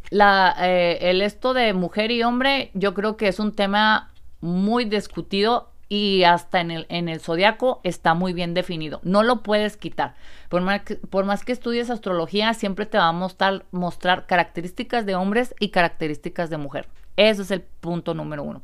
la, 0.10 0.56
eh, 0.62 0.98
el 1.02 1.22
esto 1.22 1.54
de 1.54 1.74
mujer 1.74 2.10
y 2.10 2.24
hombre, 2.24 2.72
yo 2.74 2.96
creo 2.96 3.18
que 3.18 3.28
es 3.28 3.40
un 3.40 3.52
tema 3.52 4.12
muy 4.42 4.86
discutido 4.86 5.75
y 5.88 6.24
hasta 6.24 6.62
en 6.62 6.72
el, 6.72 6.86
en 6.90 7.10
el 7.10 7.20
zodiaco 7.20 7.80
está 7.84 8.14
muy 8.14 8.34
bien 8.34 8.54
definido. 8.54 9.00
No 9.04 9.24
lo 9.24 9.44
puedes 9.44 9.78
quitar. 9.78 10.16
Por 10.50 10.62
más, 10.62 10.82
que, 10.82 10.96
por 10.96 11.26
más 11.26 11.44
que 11.44 11.52
estudies 11.52 11.90
astrología, 11.90 12.54
siempre 12.54 12.86
te 12.86 12.98
va 12.98 13.08
a 13.08 13.12
mostrar, 13.12 13.66
mostrar 13.72 14.26
características 14.26 15.06
de 15.06 15.16
hombres 15.16 15.54
y 15.60 15.70
características 15.70 16.50
de 16.50 16.58
mujer. 16.58 16.88
Ese 17.18 17.44
es 17.44 17.52
el 17.52 17.62
punto 17.62 18.14
número 18.14 18.44
uno. 18.44 18.62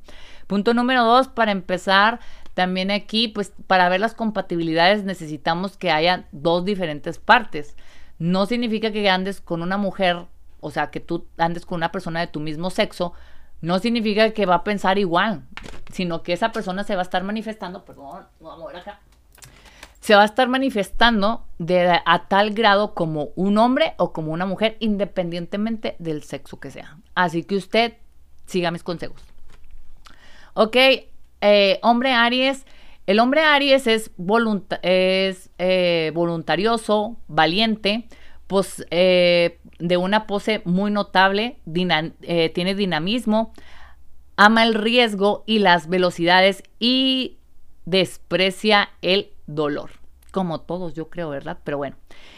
Punto 0.48 0.74
número 0.74 1.06
dos, 1.06 1.28
para 1.28 1.52
empezar, 1.52 2.20
también 2.54 2.92
aquí, 2.92 3.28
pues 3.28 3.54
para 3.68 3.88
ver 3.88 4.02
las 4.02 4.14
compatibilidades 4.14 5.04
necesitamos 5.04 5.78
que 5.78 5.92
haya 5.92 6.28
dos 6.32 6.66
diferentes 6.66 7.18
partes. 7.20 7.78
No 8.20 8.46
significa 8.46 8.92
que 8.92 9.10
andes 9.10 9.42
con 9.42 9.62
una 9.62 9.78
mujer, 9.78 10.26
o 10.60 10.72
sea, 10.72 10.92
que 10.92 11.00
tú 11.00 11.28
andes 11.38 11.66
con 11.66 11.78
una 11.78 11.92
persona 11.92 12.20
de 12.20 12.28
tu 12.28 12.40
mismo 12.40 12.70
sexo, 12.70 13.14
no 13.62 13.80
significa 13.80 14.32
que 14.32 14.46
va 14.46 14.56
a 14.56 14.64
pensar 14.64 14.98
igual, 14.98 15.44
sino 15.92 16.24
que 16.24 16.34
esa 16.34 16.52
persona 16.52 16.84
se 16.84 16.96
va 16.96 17.02
a 17.02 17.04
estar 17.04 17.24
manifestando, 17.24 17.86
perdón, 17.86 18.26
vamos 18.40 18.74
a 18.74 18.78
acá, 18.78 19.00
se 20.02 20.16
va 20.16 20.24
a 20.24 20.26
estar 20.26 20.48
manifestando 20.50 21.46
de, 21.60 22.00
a 22.04 22.28
tal 22.28 22.52
grado 22.52 22.96
como 22.96 23.30
un 23.36 23.60
hombre 23.60 23.94
o 23.98 24.12
como 24.12 24.32
una 24.32 24.48
mujer, 24.48 24.76
independientemente 24.80 25.96
del 26.00 26.24
sexo 26.24 26.60
que 26.60 26.72
sea. 26.72 26.98
Así 27.14 27.44
que 27.44 27.56
usted 27.56 27.94
siga 28.48 28.72
mis 28.72 28.84
consejos. 28.84 29.22
Ok, 30.56 30.76
eh, 31.42 31.80
hombre 31.84 32.14
Aries. 32.14 32.66
El 33.06 33.20
hombre 33.20 33.42
Aries 33.42 33.86
es, 33.88 34.12
es 34.82 35.50
eh, 35.60 36.12
voluntarioso, 36.16 37.18
valiente, 37.28 38.08
pues 38.48 38.86
eh, 38.90 39.60
de 39.82 39.98
una 39.98 40.28
pose 40.28 40.62
muy 40.66 40.92
notable, 40.92 41.60
eh, 42.22 42.50
tiene 42.50 42.76
dinamismo, 42.76 43.54
ama 44.38 44.64
el 44.64 44.74
riesgo 44.74 45.44
y 45.46 45.60
las 45.60 45.88
velocidades 45.88 46.64
y 46.80 47.38
desprecia 47.86 48.90
el 49.02 49.32
dolor. 49.48 49.92
Como 50.32 50.62
todos, 50.62 50.94
yo 50.94 51.10
creo, 51.10 51.30
¿verdad? 51.30 51.58
Pero 51.64 51.78
bueno, 51.78 51.98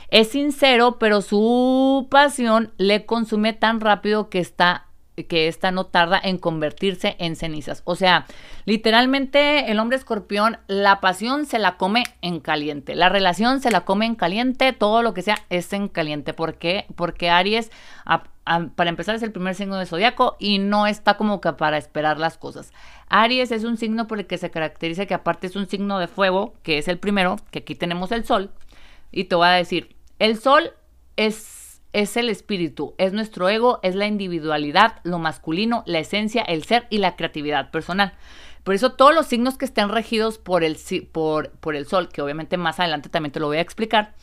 es 0.09 0.29
sincero, 0.29 0.97
pero 0.99 1.21
su 1.21 2.07
pasión 2.09 2.73
le 2.77 3.05
consume 3.05 3.53
tan 3.53 3.81
rápido 3.81 4.29
que 4.29 4.39
está 4.39 4.87
que 5.27 5.47
esta 5.47 5.71
no 5.71 5.85
tarda 5.85 6.19
en 6.23 6.37
convertirse 6.37 7.15
en 7.19 7.35
cenizas. 7.35 7.83
O 7.85 7.95
sea, 7.95 8.25
literalmente 8.65 9.71
el 9.71 9.79
hombre 9.79 9.97
escorpión, 9.97 10.57
la 10.67 10.99
pasión 11.01 11.45
se 11.45 11.59
la 11.59 11.77
come 11.77 12.03
en 12.21 12.39
caliente, 12.39 12.95
la 12.95 13.09
relación 13.09 13.61
se 13.61 13.69
la 13.69 13.81
come 13.81 14.05
en 14.05 14.15
caliente, 14.15 14.73
todo 14.73 15.03
lo 15.03 15.13
que 15.13 15.21
sea 15.21 15.37
es 15.49 15.71
en 15.73 15.87
caliente. 15.87 16.33
¿Por 16.33 16.55
qué? 16.55 16.87
Porque 16.95 17.29
Aries, 17.29 17.71
para 18.43 18.89
empezar, 18.89 19.15
es 19.15 19.23
el 19.23 19.31
primer 19.31 19.53
signo 19.55 19.77
de 19.77 19.85
zodiaco 19.85 20.35
y 20.39 20.57
no 20.57 20.87
está 20.87 21.15
como 21.15 21.41
que 21.41 21.53
para 21.53 21.77
esperar 21.77 22.17
las 22.17 22.37
cosas. 22.37 22.73
Aries 23.09 23.51
es 23.51 23.63
un 23.63 23.77
signo 23.77 24.07
por 24.07 24.19
el 24.19 24.25
que 24.25 24.39
se 24.39 24.49
caracteriza 24.49 25.05
que 25.05 25.13
aparte 25.13 25.45
es 25.45 25.55
un 25.55 25.69
signo 25.69 25.99
de 25.99 26.07
fuego, 26.07 26.55
que 26.63 26.79
es 26.79 26.87
el 26.87 26.97
primero, 26.97 27.35
que 27.51 27.59
aquí 27.59 27.75
tenemos 27.75 28.11
el 28.11 28.25
sol. 28.25 28.49
Y 29.11 29.25
te 29.25 29.35
voy 29.35 29.47
a 29.47 29.51
decir, 29.51 29.95
el 30.17 30.39
sol 30.39 30.71
es 31.17 31.62
es 31.93 32.17
el 32.17 32.29
espíritu, 32.29 32.95
es 32.97 33.13
nuestro 33.13 33.47
ego, 33.47 33.79
es 33.83 33.95
la 33.95 34.07
individualidad, 34.07 34.99
lo 35.03 35.19
masculino, 35.19 35.83
la 35.85 35.99
esencia, 35.99 36.41
el 36.41 36.63
ser 36.63 36.87
y 36.89 36.97
la 36.97 37.15
creatividad 37.15 37.71
personal. 37.71 38.13
Por 38.63 38.75
eso 38.75 38.93
todos 38.93 39.13
los 39.13 39.27
signos 39.27 39.57
que 39.57 39.65
estén 39.65 39.89
regidos 39.89 40.37
por 40.37 40.63
el, 40.63 40.77
por, 41.11 41.51
por 41.51 41.75
el 41.75 41.85
sol, 41.85 42.09
que 42.09 42.21
obviamente 42.21 42.57
más 42.57 42.79
adelante 42.79 43.09
también 43.09 43.31
te 43.31 43.39
lo 43.39 43.47
voy 43.47 43.57
a 43.57 43.61
explicar, 43.61 44.13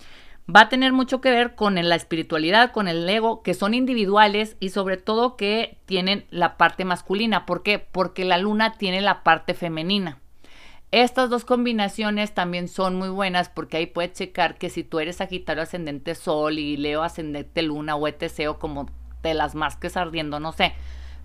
va 0.54 0.62
a 0.62 0.68
tener 0.68 0.92
mucho 0.92 1.20
que 1.20 1.30
ver 1.30 1.54
con 1.54 1.74
la 1.74 1.94
espiritualidad, 1.94 2.72
con 2.72 2.88
el 2.88 3.08
ego, 3.08 3.42
que 3.42 3.54
son 3.54 3.74
individuales 3.74 4.56
y 4.58 4.70
sobre 4.70 4.96
todo 4.96 5.36
que 5.36 5.78
tienen 5.86 6.26
la 6.30 6.56
parte 6.56 6.84
masculina. 6.84 7.46
¿Por 7.46 7.62
qué? 7.62 7.78
Porque 7.78 8.24
la 8.24 8.38
luna 8.38 8.74
tiene 8.78 9.00
la 9.00 9.22
parte 9.22 9.54
femenina. 9.54 10.19
Estas 10.92 11.30
dos 11.30 11.44
combinaciones 11.44 12.34
también 12.34 12.66
son 12.66 12.96
muy 12.96 13.10
buenas 13.10 13.48
porque 13.48 13.76
ahí 13.76 13.86
puedes 13.86 14.12
checar 14.12 14.58
que 14.58 14.70
si 14.70 14.82
tú 14.82 14.98
eres 14.98 15.16
Sagitario 15.16 15.62
ascendente 15.62 16.16
Sol 16.16 16.58
y 16.58 16.76
Leo 16.76 17.04
ascendente 17.04 17.62
Luna 17.62 17.94
o 17.94 18.08
etc. 18.08 18.48
o 18.48 18.58
como 18.58 18.86
te 19.22 19.34
las 19.34 19.54
masques 19.54 19.96
ardiendo, 19.96 20.40
no 20.40 20.50
sé. 20.50 20.74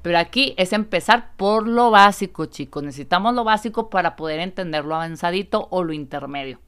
Pero 0.04 0.20
aquí 0.20 0.54
es 0.58 0.72
empezar 0.72 1.32
por 1.36 1.68
lo 1.68 1.90
básico, 1.90 2.46
chicos. 2.46 2.84
Necesitamos 2.84 3.34
lo 3.34 3.44
básico 3.44 3.90
para 3.90 4.16
poder 4.16 4.40
entender 4.40 4.86
lo 4.86 4.94
avanzadito 4.94 5.68
o 5.72 5.84
lo 5.84 5.94
intermedio. 5.94 6.60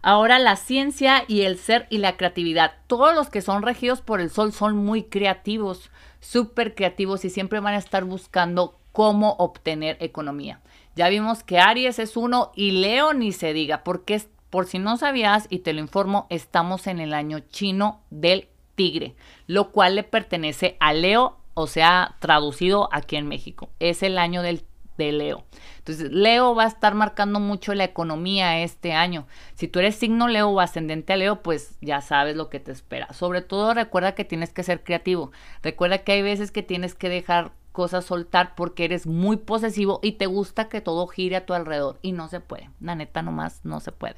Ahora 0.00 0.38
la 0.38 0.54
ciencia 0.54 1.24
y 1.26 1.40
el 1.40 1.58
ser 1.58 1.88
y 1.90 1.98
la 1.98 2.16
creatividad. 2.16 2.74
Todos 2.86 3.16
los 3.16 3.30
que 3.30 3.40
son 3.40 3.62
regidos 3.62 4.00
por 4.00 4.20
el 4.20 4.30
sol 4.30 4.52
son 4.52 4.76
muy 4.76 5.04
creativos, 5.04 5.90
súper 6.20 6.76
creativos 6.76 7.24
y 7.24 7.30
siempre 7.30 7.58
van 7.58 7.74
a 7.74 7.78
estar 7.78 8.04
buscando 8.04 8.78
cómo 8.92 9.34
obtener 9.40 9.96
economía. 9.98 10.60
Ya 10.94 11.08
vimos 11.08 11.42
que 11.42 11.58
Aries 11.58 11.98
es 11.98 12.16
uno 12.16 12.52
y 12.54 12.72
Leo 12.72 13.14
ni 13.14 13.32
se 13.32 13.52
diga, 13.52 13.82
porque 13.82 14.22
por 14.50 14.66
si 14.66 14.78
no 14.78 14.96
sabías 14.96 15.46
y 15.50 15.60
te 15.60 15.72
lo 15.72 15.80
informo, 15.80 16.26
estamos 16.30 16.86
en 16.86 17.00
el 17.00 17.12
año 17.12 17.40
chino 17.40 18.02
del 18.10 18.48
tigre, 18.76 19.16
lo 19.46 19.72
cual 19.72 19.96
le 19.96 20.04
pertenece 20.04 20.76
a 20.78 20.92
Leo, 20.92 21.38
o 21.54 21.66
sea, 21.66 22.16
traducido 22.20 22.88
aquí 22.92 23.16
en 23.16 23.26
México. 23.26 23.70
Es 23.80 24.02
el 24.02 24.18
año 24.18 24.42
del 24.42 24.64
de 24.96 25.12
Leo. 25.12 25.44
Entonces, 25.78 26.10
Leo 26.12 26.54
va 26.54 26.64
a 26.64 26.68
estar 26.68 26.94
marcando 26.94 27.40
mucho 27.40 27.74
la 27.74 27.84
economía 27.84 28.62
este 28.62 28.92
año. 28.92 29.26
Si 29.54 29.68
tú 29.68 29.80
eres 29.80 29.96
signo 29.96 30.28
Leo 30.28 30.48
o 30.48 30.60
ascendente 30.60 31.12
a 31.12 31.16
Leo, 31.16 31.42
pues 31.42 31.76
ya 31.80 32.00
sabes 32.00 32.36
lo 32.36 32.48
que 32.48 32.60
te 32.60 32.72
espera. 32.72 33.12
Sobre 33.12 33.42
todo 33.42 33.74
recuerda 33.74 34.14
que 34.14 34.24
tienes 34.24 34.52
que 34.52 34.62
ser 34.62 34.82
creativo. 34.84 35.32
Recuerda 35.62 35.98
que 35.98 36.12
hay 36.12 36.22
veces 36.22 36.50
que 36.50 36.62
tienes 36.62 36.94
que 36.94 37.08
dejar 37.08 37.52
cosas 37.74 38.04
soltar 38.04 38.54
porque 38.54 38.84
eres 38.84 39.04
muy 39.04 39.36
posesivo 39.36 39.98
y 40.00 40.12
te 40.12 40.26
gusta 40.26 40.68
que 40.68 40.80
todo 40.80 41.08
gire 41.08 41.34
a 41.34 41.44
tu 41.44 41.54
alrededor 41.54 41.98
y 42.02 42.12
no 42.12 42.28
se 42.28 42.38
puede. 42.38 42.70
La 42.80 42.94
neta 42.94 43.20
nomás 43.20 43.62
no 43.64 43.80
se 43.80 43.90
puede. 43.90 44.14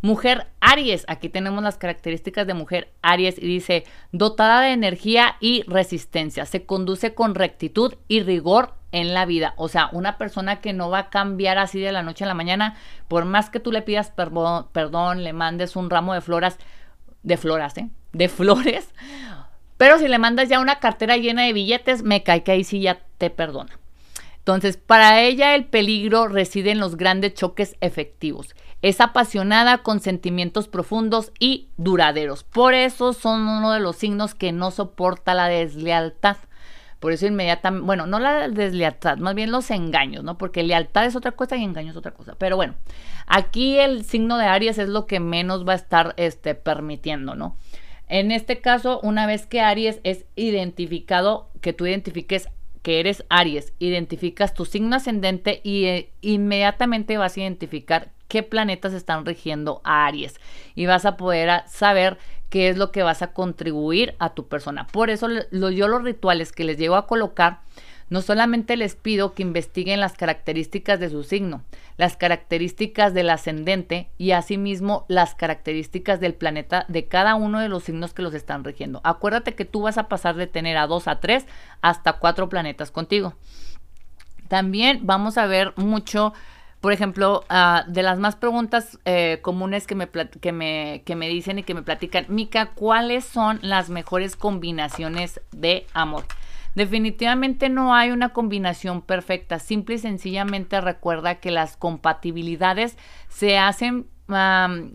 Mujer 0.00 0.46
Aries, 0.60 1.04
aquí 1.08 1.28
tenemos 1.28 1.64
las 1.64 1.76
características 1.76 2.46
de 2.46 2.54
mujer 2.54 2.92
Aries 3.02 3.36
y 3.36 3.46
dice, 3.48 3.84
dotada 4.12 4.60
de 4.60 4.70
energía 4.70 5.34
y 5.40 5.64
resistencia, 5.66 6.46
se 6.46 6.64
conduce 6.64 7.14
con 7.14 7.34
rectitud 7.34 7.94
y 8.06 8.22
rigor 8.22 8.74
en 8.92 9.12
la 9.12 9.26
vida. 9.26 9.54
O 9.56 9.66
sea, 9.66 9.88
una 9.90 10.16
persona 10.16 10.60
que 10.60 10.72
no 10.72 10.90
va 10.90 10.98
a 10.98 11.10
cambiar 11.10 11.58
así 11.58 11.80
de 11.80 11.90
la 11.90 12.04
noche 12.04 12.22
a 12.22 12.28
la 12.28 12.34
mañana, 12.34 12.76
por 13.08 13.24
más 13.24 13.50
que 13.50 13.58
tú 13.58 13.72
le 13.72 13.82
pidas 13.82 14.12
perdón, 14.12 14.68
perdón 14.70 15.24
le 15.24 15.32
mandes 15.32 15.74
un 15.74 15.90
ramo 15.90 16.14
de 16.14 16.20
floras, 16.20 16.58
de 17.24 17.36
floras, 17.36 17.76
¿eh? 17.76 17.90
De 18.12 18.28
flores, 18.28 18.94
pero 19.76 19.98
si 19.98 20.08
le 20.08 20.18
mandas 20.18 20.48
ya 20.48 20.60
una 20.60 20.78
cartera 20.78 21.16
llena 21.16 21.42
de 21.42 21.52
billetes, 21.52 22.02
me 22.02 22.22
cae 22.22 22.42
que 22.42 22.52
ahí 22.52 22.64
sí 22.64 22.80
ya 22.80 23.00
te 23.18 23.30
perdona. 23.30 23.78
Entonces, 24.38 24.76
para 24.76 25.22
ella 25.22 25.54
el 25.54 25.64
peligro 25.64 26.28
reside 26.28 26.70
en 26.70 26.78
los 26.78 26.96
grandes 26.96 27.32
choques 27.32 27.76
efectivos. 27.80 28.54
Es 28.82 29.00
apasionada 29.00 29.78
con 29.78 30.00
sentimientos 30.00 30.68
profundos 30.68 31.32
y 31.40 31.68
duraderos. 31.78 32.44
Por 32.44 32.74
eso 32.74 33.14
son 33.14 33.48
uno 33.48 33.72
de 33.72 33.80
los 33.80 33.96
signos 33.96 34.34
que 34.34 34.52
no 34.52 34.70
soporta 34.70 35.32
la 35.32 35.48
deslealtad. 35.48 36.36
Por 37.00 37.12
eso 37.12 37.26
inmediatamente, 37.26 37.86
bueno, 37.86 38.06
no 38.06 38.18
la 38.18 38.48
deslealtad, 38.48 39.16
más 39.16 39.34
bien 39.34 39.50
los 39.50 39.70
engaños, 39.70 40.24
¿no? 40.24 40.36
Porque 40.36 40.62
lealtad 40.62 41.06
es 41.06 41.16
otra 41.16 41.32
cosa 41.32 41.56
y 41.56 41.64
engaño 41.64 41.90
es 41.90 41.96
otra 41.96 42.12
cosa. 42.12 42.34
Pero 42.38 42.56
bueno, 42.56 42.74
aquí 43.26 43.78
el 43.78 44.04
signo 44.04 44.36
de 44.36 44.46
Aries 44.46 44.76
es 44.78 44.88
lo 44.90 45.06
que 45.06 45.20
menos 45.20 45.66
va 45.66 45.72
a 45.72 45.76
estar 45.76 46.14
este, 46.18 46.54
permitiendo, 46.54 47.34
¿no? 47.34 47.56
En 48.08 48.30
este 48.30 48.60
caso, 48.60 49.00
una 49.02 49.26
vez 49.26 49.46
que 49.46 49.60
Aries 49.60 50.00
es 50.04 50.24
identificado, 50.36 51.48
que 51.60 51.72
tú 51.72 51.86
identifiques 51.86 52.48
que 52.82 53.00
eres 53.00 53.24
Aries, 53.30 53.72
identificas 53.78 54.52
tu 54.52 54.66
signo 54.66 54.96
ascendente 54.96 55.60
y 55.64 55.86
eh, 55.86 56.10
inmediatamente 56.20 57.16
vas 57.16 57.36
a 57.36 57.40
identificar 57.40 58.10
qué 58.28 58.42
planetas 58.42 58.92
están 58.92 59.24
rigiendo 59.24 59.80
a 59.84 60.04
Aries 60.06 60.38
y 60.74 60.84
vas 60.84 61.06
a 61.06 61.16
poder 61.16 61.62
saber 61.66 62.18
qué 62.50 62.68
es 62.68 62.76
lo 62.76 62.92
que 62.92 63.02
vas 63.02 63.22
a 63.22 63.32
contribuir 63.32 64.14
a 64.18 64.34
tu 64.34 64.48
persona. 64.48 64.86
Por 64.86 65.08
eso 65.08 65.28
yo 65.50 65.88
los 65.88 66.02
rituales 66.02 66.52
que 66.52 66.64
les 66.64 66.76
llego 66.76 66.96
a 66.96 67.06
colocar 67.06 67.60
no 68.14 68.22
solamente 68.22 68.76
les 68.76 68.94
pido 68.94 69.34
que 69.34 69.42
investiguen 69.42 69.98
las 69.98 70.12
características 70.12 71.00
de 71.00 71.10
su 71.10 71.24
signo, 71.24 71.64
las 71.96 72.16
características 72.16 73.12
del 73.12 73.28
ascendente 73.28 74.08
y 74.18 74.30
asimismo 74.30 75.04
las 75.08 75.34
características 75.34 76.20
del 76.20 76.34
planeta 76.34 76.84
de 76.86 77.08
cada 77.08 77.34
uno 77.34 77.58
de 77.58 77.68
los 77.68 77.82
signos 77.82 78.14
que 78.14 78.22
los 78.22 78.32
están 78.32 78.62
rigiendo. 78.62 79.00
Acuérdate 79.02 79.56
que 79.56 79.64
tú 79.64 79.82
vas 79.82 79.98
a 79.98 80.06
pasar 80.06 80.36
de 80.36 80.46
tener 80.46 80.76
a 80.76 80.86
dos 80.86 81.08
a 81.08 81.18
tres 81.18 81.44
hasta 81.82 82.12
cuatro 82.12 82.48
planetas 82.48 82.92
contigo. 82.92 83.34
También 84.46 85.00
vamos 85.02 85.36
a 85.36 85.46
ver 85.46 85.72
mucho 85.74 86.34
por 86.80 86.92
ejemplo, 86.92 87.44
ah, 87.48 87.84
de 87.88 88.04
las 88.04 88.20
más 88.20 88.36
preguntas 88.36 88.98
eh, 89.06 89.40
comunes 89.42 89.88
que 89.88 89.96
me, 89.96 90.08
que, 90.08 90.52
me, 90.52 91.02
que 91.04 91.16
me 91.16 91.28
dicen 91.30 91.58
y 91.58 91.62
que 91.64 91.74
me 91.74 91.82
platican, 91.82 92.26
Mica, 92.28 92.66
¿cuáles 92.74 93.24
son 93.24 93.58
las 93.62 93.88
mejores 93.88 94.36
combinaciones 94.36 95.40
de 95.50 95.86
amor? 95.94 96.26
Definitivamente 96.74 97.68
no 97.68 97.94
hay 97.94 98.10
una 98.10 98.30
combinación 98.30 99.02
perfecta. 99.02 99.58
Simple 99.58 99.96
y 99.96 99.98
sencillamente 99.98 100.80
recuerda 100.80 101.36
que 101.36 101.50
las 101.50 101.76
compatibilidades 101.76 102.96
se 103.28 103.58
hacen 103.58 104.06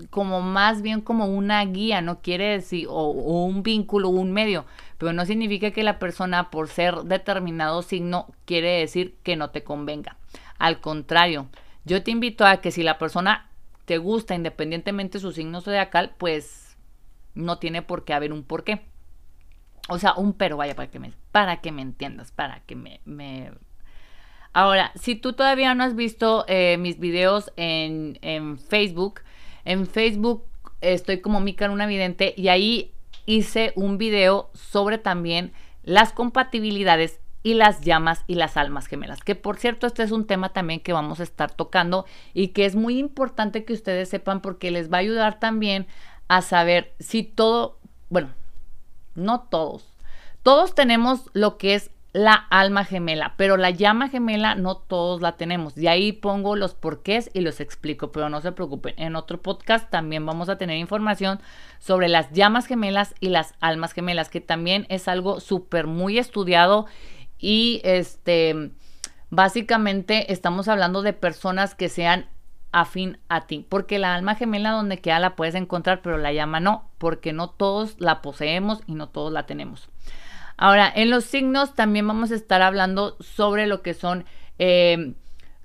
como 0.10 0.42
más 0.42 0.82
bien 0.82 1.02
como 1.02 1.26
una 1.28 1.64
guía, 1.64 2.02
no 2.02 2.20
quiere 2.22 2.46
decir, 2.46 2.88
o, 2.90 3.10
un 3.12 3.62
vínculo, 3.62 4.10
un 4.10 4.32
medio, 4.32 4.66
pero 4.98 5.14
no 5.14 5.24
significa 5.26 5.72
que 5.72 5.84
la 5.84 6.00
persona 6.00 6.50
por 6.50 6.68
ser 6.68 7.04
determinado 7.04 7.84
signo 7.84 8.28
quiere 8.46 8.80
decir 8.80 9.18
que 9.22 9.36
no 9.36 9.52
te 9.52 9.64
convenga. 9.64 10.18
Al 10.58 10.82
contrario, 10.82 11.48
yo 11.86 12.02
te 12.04 12.12
invito 12.12 12.46
a 12.46 12.58
que 12.58 12.72
si 12.72 12.82
la 12.82 12.98
persona 12.98 13.50
te 13.86 14.00
gusta 14.00 14.36
independientemente 14.36 15.20
de 15.20 15.22
su 15.22 15.32
signo 15.32 15.62
zodiacal, 15.62 16.16
pues 16.18 16.78
no 17.36 17.60
tiene 17.60 17.82
por 17.84 18.06
qué 18.06 18.14
haber 18.14 18.34
un 18.34 18.44
porqué. 18.44 18.82
O 19.90 20.00
sea, 20.00 20.14
un 20.14 20.34
pero, 20.34 20.58
vaya, 20.58 20.76
para 20.76 20.90
que 20.90 21.00
me, 21.00 21.14
para 21.32 21.62
que 21.62 21.72
me 21.72 21.82
entiendas, 21.82 22.32
para 22.32 22.62
que 22.62 22.76
me, 22.76 23.02
me... 23.06 23.52
Ahora, 24.54 24.92
si 24.96 25.16
tú 25.16 25.34
todavía 25.34 25.74
no 25.76 25.84
has 25.84 25.96
visto 25.96 26.46
eh, 26.48 26.78
mis 26.78 27.00
videos 27.00 27.52
en, 27.56 28.18
en, 28.22 28.58
Facebook, 28.58 29.22
en 29.66 29.86
Facebook 29.86 30.46
estoy 30.82 31.22
como 31.22 31.40
Mica 31.40 31.70
una 31.70 31.88
vidente 31.88 32.34
y 32.38 32.48
ahí 32.48 32.94
hice 33.26 33.74
un 33.76 33.98
video 33.98 34.50
sobre 34.54 34.98
también 34.98 35.54
las 35.84 36.14
compatibilidades 36.14 37.20
y 37.44 37.54
las 37.54 37.82
llamas 37.82 38.24
y 38.28 38.36
las 38.36 38.58
almas 38.58 38.88
gemelas. 38.88 39.22
Que 39.24 39.36
por 39.36 39.58
cierto, 39.58 39.88
este 39.88 40.04
es 40.04 40.12
un 40.12 40.26
tema 40.26 40.50
también 40.50 40.80
que 40.80 40.94
vamos 40.94 41.20
a 41.20 41.24
estar 41.24 41.52
tocando 41.52 42.06
y 42.34 42.50
que 42.50 42.66
es 42.66 42.76
muy 42.76 42.98
importante 42.98 43.66
que 43.66 43.74
ustedes 43.74 44.10
sepan 44.10 44.42
porque 44.42 44.72
les 44.72 44.92
va 44.92 44.98
a 44.98 45.02
ayudar 45.02 45.40
también 45.40 45.88
a 46.28 46.42
saber 46.42 46.94
si 47.00 47.24
todo, 47.24 47.80
bueno, 48.10 48.30
no 49.16 49.42
todos. 49.42 49.86
Todos 50.44 50.76
tenemos 50.76 51.30
lo 51.34 51.58
que 51.58 51.76
es 51.76 51.92
la 52.12 52.34
alma 52.34 52.86
gemela, 52.86 53.36
pero 53.38 53.56
la 53.56 53.70
llama 53.70 54.10
gemela 54.10 54.56
no 54.56 54.76
todos 54.76 55.22
la 55.22 55.38
tenemos. 55.38 55.76
De 55.76 55.90
ahí 55.90 56.12
pongo 56.12 56.56
los 56.56 56.74
porqués 56.74 57.30
y 57.34 57.42
los 57.42 57.60
explico, 57.60 58.12
pero 58.12 58.30
no 58.30 58.42
se 58.42 58.52
preocupen. 58.52 58.96
En 58.98 59.16
otro 59.16 59.42
podcast 59.42 59.90
también 59.92 60.26
vamos 60.26 60.50
a 60.50 60.58
tener 60.58 60.78
información 60.78 61.40
sobre 61.78 62.08
las 62.08 62.32
llamas 62.32 62.66
gemelas 62.66 63.14
y 63.20 63.30
las 63.30 63.54
almas 63.60 63.94
gemelas, 63.94 64.30
que 64.30 64.42
también 64.42 64.88
es 64.90 65.08
algo 65.08 65.40
súper 65.40 65.86
muy 65.86 66.18
estudiado 66.18 66.88
y 67.38 67.82
este 67.84 68.72
básicamente 69.30 70.34
estamos 70.34 70.68
hablando 70.68 71.04
de 71.04 71.14
personas 71.14 71.76
que 71.76 71.90
sean 71.90 72.26
afín 72.72 73.18
a 73.30 73.48
ti, 73.48 73.66
porque 73.68 74.00
la 74.00 74.14
alma 74.14 74.36
gemela 74.36 74.72
donde 74.72 75.00
queda 75.00 75.20
la 75.20 75.36
puedes 75.36 75.56
encontrar, 75.56 76.02
pero 76.02 76.18
la 76.18 76.34
llama 76.34 76.60
no, 76.60 76.90
porque 76.98 77.34
no 77.34 77.50
todos 77.50 77.96
la 78.00 78.22
poseemos 78.22 78.82
y 78.88 78.94
no 78.94 79.10
todos 79.10 79.32
la 79.32 79.46
tenemos. 79.46 79.90
Ahora, 80.58 80.92
en 80.94 81.10
los 81.10 81.24
signos 81.24 81.74
también 81.74 82.08
vamos 82.08 82.32
a 82.32 82.36
estar 82.36 82.62
hablando 82.62 83.16
sobre 83.22 83.66
lo 83.66 83.82
que 83.82 83.94
son 83.94 84.26
em, 84.58 85.16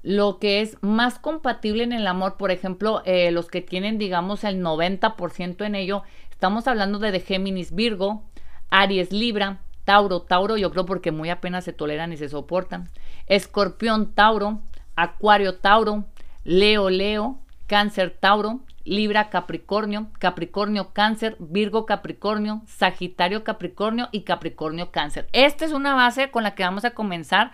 lo 0.04 0.38
que 0.38 0.60
es 0.60 0.76
más 0.82 1.18
compatible 1.18 1.82
en 1.82 1.92
el 1.92 2.06
amor, 2.06 2.36
por 2.36 2.50
ejemplo, 2.50 3.02
eh, 3.06 3.30
los 3.30 3.48
que 3.48 3.62
tienen, 3.62 3.98
digamos, 3.98 4.44
el 4.44 4.62
90% 4.62 5.64
en 5.64 5.74
ello, 5.74 6.02
estamos 6.30 6.68
hablando 6.68 6.98
de, 6.98 7.10
de 7.10 7.20
Géminis 7.20 7.74
Virgo, 7.74 8.22
Aries 8.70 9.12
Libra, 9.12 9.60
Tauro, 9.84 10.20
Tauro, 10.20 10.56
yo 10.58 10.70
creo 10.70 10.84
porque 10.84 11.10
muy 11.10 11.30
apenas 11.30 11.64
se 11.64 11.72
toleran 11.72 12.12
y 12.12 12.18
se 12.18 12.28
soportan, 12.28 12.90
Escorpión, 13.26 14.12
Tauro, 14.14 14.60
Acuario, 14.94 15.56
Tauro, 15.56 16.04
Leo, 16.44 16.90
Leo, 16.90 17.38
Cáncer, 17.66 18.16
Tauro, 18.20 18.60
Libra, 18.84 19.30
Capricornio, 19.30 20.08
Capricornio, 20.18 20.92
Cáncer, 20.92 21.36
Virgo, 21.38 21.86
Capricornio, 21.86 22.62
Sagitario, 22.66 23.42
Capricornio 23.42 24.08
y 24.12 24.22
Capricornio, 24.22 24.90
Cáncer. 24.90 25.26
Esta 25.32 25.64
es 25.64 25.72
una 25.72 25.94
base 25.94 26.30
con 26.30 26.42
la 26.42 26.54
que 26.54 26.62
vamos 26.62 26.84
a 26.84 26.90
comenzar 26.90 27.50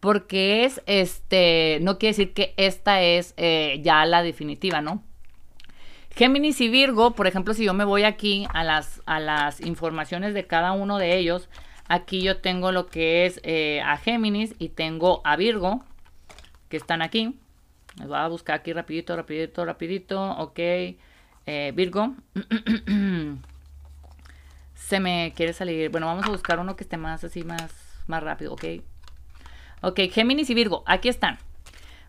porque 0.00 0.64
es, 0.64 0.82
este, 0.84 1.78
no 1.80 1.98
quiere 1.98 2.10
decir 2.10 2.34
que 2.34 2.52
esta 2.58 3.00
es 3.00 3.32
eh, 3.38 3.80
ya 3.82 4.04
la 4.04 4.22
definitiva, 4.22 4.82
¿no? 4.82 5.02
Géminis 6.14 6.60
y 6.60 6.68
Virgo, 6.68 7.12
por 7.12 7.26
ejemplo, 7.26 7.54
si 7.54 7.64
yo 7.64 7.74
me 7.74 7.84
voy 7.84 8.04
aquí 8.04 8.46
a 8.52 8.62
las, 8.62 9.00
a 9.06 9.18
las 9.18 9.60
informaciones 9.62 10.34
de 10.34 10.46
cada 10.46 10.72
uno 10.72 10.98
de 10.98 11.16
ellos, 11.16 11.48
aquí 11.88 12.20
yo 12.20 12.36
tengo 12.36 12.70
lo 12.70 12.86
que 12.86 13.24
es 13.24 13.40
eh, 13.42 13.80
a 13.80 13.96
Géminis 13.96 14.54
y 14.58 14.68
tengo 14.68 15.22
a 15.24 15.36
Virgo, 15.36 15.82
que 16.68 16.76
están 16.76 17.02
aquí. 17.02 17.34
Les 17.98 18.08
voy 18.08 18.16
a 18.16 18.28
buscar 18.28 18.56
aquí 18.56 18.72
rapidito, 18.72 19.14
rapidito, 19.16 19.64
rapidito. 19.64 20.30
Ok. 20.38 20.58
Eh, 20.58 21.72
Virgo. 21.74 22.14
Se 24.74 25.00
me 25.00 25.32
quiere 25.36 25.52
salir. 25.52 25.90
Bueno, 25.90 26.06
vamos 26.06 26.26
a 26.26 26.30
buscar 26.30 26.58
uno 26.58 26.76
que 26.76 26.84
esté 26.84 26.96
más 26.96 27.24
así, 27.24 27.44
más, 27.44 27.72
más 28.06 28.22
rápido. 28.22 28.52
Ok. 28.52 28.64
Ok, 29.80 30.00
Géminis 30.10 30.50
y 30.50 30.54
Virgo. 30.54 30.82
Aquí 30.86 31.08
están. 31.08 31.38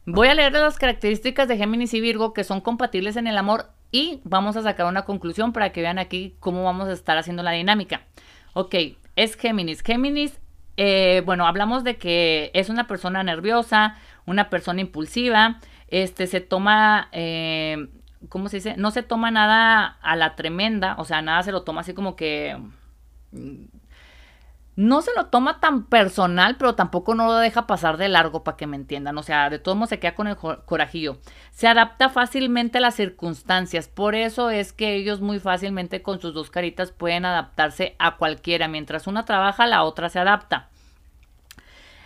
Voy 0.06 0.28
a 0.28 0.36
leer 0.36 0.54
las 0.54 0.78
características 0.78 1.48
de 1.48 1.58
Géminis 1.58 1.94
y 1.94 2.00
Virgo 2.00 2.34
que 2.34 2.44
son 2.44 2.62
compatibles 2.62 3.16
en 3.16 3.28
el 3.28 3.38
amor 3.38 3.72
y 3.92 4.22
vamos 4.24 4.56
a 4.56 4.62
sacar 4.62 4.86
una 4.86 5.04
conclusión 5.04 5.52
para 5.52 5.72
que 5.72 5.82
vean 5.82 5.98
aquí 5.98 6.36
cómo 6.40 6.64
vamos 6.64 6.88
a 6.90 6.94
estar 6.94 7.18
haciendo 7.18 7.44
la 7.44 7.52
dinámica. 7.52 8.02
Ok, 8.54 8.76
es 9.16 9.36
Géminis. 9.36 9.82
Géminis, 9.82 10.40
eh, 10.78 11.24
bueno, 11.26 11.48
hablamos 11.48 11.84
de 11.84 11.98
que 11.98 12.52
es 12.54 12.70
una 12.70 12.88
persona 12.88 13.24
nerviosa, 13.24 13.98
una 14.26 14.50
persona 14.50 14.82
impulsiva, 14.82 15.60
este, 16.04 16.28
se 16.28 16.42
toma, 16.42 17.08
eh, 17.14 17.88
¿cómo 18.28 18.50
se 18.50 18.58
dice? 18.58 18.76
No 18.78 18.92
se 18.92 19.02
toma 19.02 19.32
nada 19.32 19.98
a 20.02 20.16
la 20.18 20.36
tremenda, 20.36 20.96
o 20.98 21.06
sea, 21.06 21.22
nada 21.22 21.42
se 21.44 21.52
lo 21.54 21.64
toma 21.64 21.82
así 21.82 21.94
como 21.94 22.16
que... 22.16 22.58
Mm, 23.32 23.66
no 24.78 25.02
se 25.02 25.12
lo 25.16 25.28
toma 25.28 25.62
tan 25.62 25.86
personal, 25.86 26.58
pero 26.58 26.76
tampoco 26.76 27.16
no 27.16 27.28
lo 27.28 27.36
deja 27.36 27.66
pasar 27.66 27.96
de 27.96 28.10
largo 28.10 28.44
para 28.44 28.58
que 28.58 28.68
me 28.68 28.76
entiendan. 28.76 29.18
O 29.18 29.24
sea, 29.24 29.50
de 29.50 29.58
todos 29.58 29.78
modos 29.78 29.90
se 29.90 30.00
queda 30.00 30.16
con 30.16 30.28
el 30.28 30.36
corajillo. 30.36 31.18
Se 31.52 31.70
adapta 31.70 32.10
fácilmente 32.10 32.80
a 32.80 32.82
las 32.82 32.96
circunstancias. 32.96 33.88
Por 33.88 34.16
eso 34.16 34.50
es 34.50 34.74
que 34.74 34.96
ellos 34.96 35.22
muy 35.22 35.40
fácilmente 35.40 36.02
con 36.02 36.20
sus 36.20 36.34
dos 36.34 36.50
caritas 36.50 36.92
pueden 36.92 37.24
adaptarse 37.24 37.96
a 38.00 38.18
cualquiera. 38.18 38.68
Mientras 38.68 39.08
una 39.08 39.24
trabaja, 39.24 39.66
la 39.66 39.84
otra 39.84 40.10
se 40.10 40.20
adapta. 40.20 40.68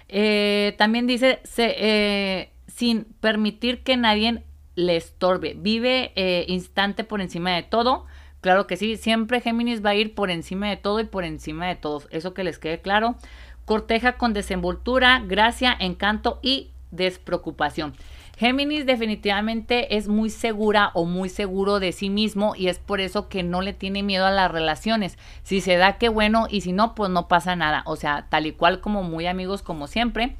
Eh, 0.07 0.75
también 0.77 1.07
dice, 1.07 1.41
eh, 1.57 2.51
sin 2.79 3.03
permitir 3.19 3.83
que 3.83 3.97
nadie 3.97 4.45
le 4.75 4.95
estorbe. 4.95 5.53
Vive 5.53 6.13
eh, 6.15 6.45
instante 6.47 7.03
por 7.03 7.19
encima 7.19 7.51
de 7.51 7.63
todo. 7.63 8.05
Claro 8.39 8.67
que 8.67 8.77
sí, 8.77 8.95
siempre 8.95 9.41
Géminis 9.41 9.83
va 9.85 9.89
a 9.89 9.95
ir 9.95 10.15
por 10.15 10.31
encima 10.31 10.69
de 10.69 10.77
todo 10.77 11.01
y 11.01 11.03
por 11.03 11.25
encima 11.25 11.67
de 11.67 11.75
todos. 11.75 12.07
Eso 12.09 12.33
que 12.33 12.45
les 12.45 12.57
quede 12.57 12.79
claro. 12.79 13.17
Corteja 13.65 14.13
con 14.13 14.31
desenvoltura, 14.31 15.21
gracia, 15.27 15.75
encanto 15.77 16.39
y 16.41 16.71
despreocupación. 16.91 17.95
Géminis 18.37 18.85
definitivamente 18.85 19.97
es 19.97 20.07
muy 20.07 20.29
segura 20.29 20.91
o 20.93 21.03
muy 21.03 21.27
seguro 21.27 21.81
de 21.81 21.91
sí 21.91 22.09
mismo 22.09 22.55
y 22.55 22.69
es 22.69 22.79
por 22.79 23.01
eso 23.01 23.27
que 23.27 23.43
no 23.43 23.61
le 23.61 23.73
tiene 23.73 24.03
miedo 24.03 24.25
a 24.25 24.31
las 24.31 24.49
relaciones. 24.49 25.17
Si 25.43 25.59
se 25.59 25.75
da, 25.75 25.97
qué 25.97 26.07
bueno, 26.07 26.47
y 26.49 26.61
si 26.61 26.71
no, 26.71 26.95
pues 26.95 27.09
no 27.09 27.27
pasa 27.27 27.57
nada. 27.57 27.83
O 27.85 27.97
sea, 27.97 28.27
tal 28.29 28.45
y 28.45 28.53
cual 28.53 28.79
como 28.79 29.03
muy 29.03 29.27
amigos 29.27 29.63
como 29.63 29.87
siempre. 29.87 30.37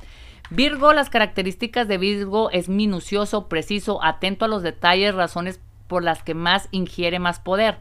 Virgo, 0.52 0.94
las 0.94 1.12
características 1.12 1.88
de 1.88 2.00
Virgo 2.00 2.50
es 2.50 2.70
minucioso, 2.70 3.48
preciso, 3.48 4.04
atento 4.04 4.46
a 4.46 4.48
los 4.48 4.64
detalles, 4.64 5.14
razones 5.14 5.60
por 5.88 6.04
las 6.04 6.24
que 6.24 6.34
más 6.34 6.70
ingiere 6.72 7.20
más 7.20 7.40
poder. 7.40 7.78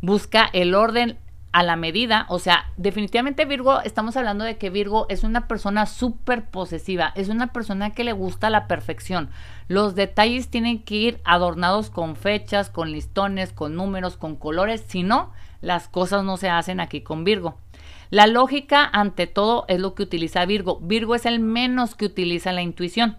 Busca 0.00 0.50
el 0.52 0.74
orden 0.74 1.16
a 1.52 1.62
la 1.62 1.76
medida, 1.76 2.26
o 2.28 2.40
sea, 2.40 2.66
definitivamente 2.76 3.44
Virgo, 3.44 3.80
estamos 3.82 4.16
hablando 4.16 4.44
de 4.44 4.58
que 4.58 4.68
Virgo 4.68 5.06
es 5.08 5.22
una 5.22 5.46
persona 5.46 5.86
súper 5.86 6.44
posesiva, 6.44 7.12
es 7.14 7.28
una 7.28 7.52
persona 7.52 7.90
que 7.90 8.04
le 8.04 8.12
gusta 8.12 8.50
la 8.50 8.66
perfección. 8.66 9.30
Los 9.68 9.94
detalles 9.94 10.48
tienen 10.48 10.82
que 10.82 10.96
ir 10.96 11.20
adornados 11.24 11.88
con 11.88 12.16
fechas, 12.16 12.68
con 12.68 12.90
listones, 12.90 13.52
con 13.52 13.76
números, 13.76 14.16
con 14.16 14.36
colores, 14.36 14.84
si 14.88 15.04
no, 15.04 15.32
las 15.60 15.88
cosas 15.88 16.24
no 16.24 16.36
se 16.36 16.50
hacen 16.50 16.80
aquí 16.80 17.00
con 17.00 17.24
Virgo. 17.24 17.58
La 18.10 18.26
lógica, 18.26 18.88
ante 18.92 19.26
todo, 19.26 19.64
es 19.68 19.80
lo 19.80 19.94
que 19.94 20.02
utiliza 20.02 20.46
Virgo. 20.46 20.80
Virgo 20.80 21.14
es 21.14 21.26
el 21.26 21.40
menos 21.40 21.94
que 21.94 22.06
utiliza 22.06 22.52
la 22.52 22.62
intuición. 22.62 23.18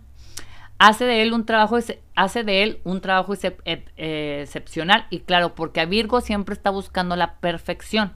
Hace 0.79 1.05
de 1.05 1.21
él 1.21 1.33
un 1.33 1.45
trabajo, 1.45 1.77
hace 2.15 2.43
de 2.43 2.63
él 2.63 2.79
un 2.85 3.01
trabajo 3.01 3.33
eh, 3.43 4.39
excepcional 4.41 5.05
y 5.09 5.19
claro, 5.19 5.53
porque 5.53 5.81
a 5.81 5.85
Virgo 5.85 6.21
siempre 6.21 6.53
está 6.53 6.69
buscando 6.69 7.15
la 7.15 7.35
perfección. 7.39 8.13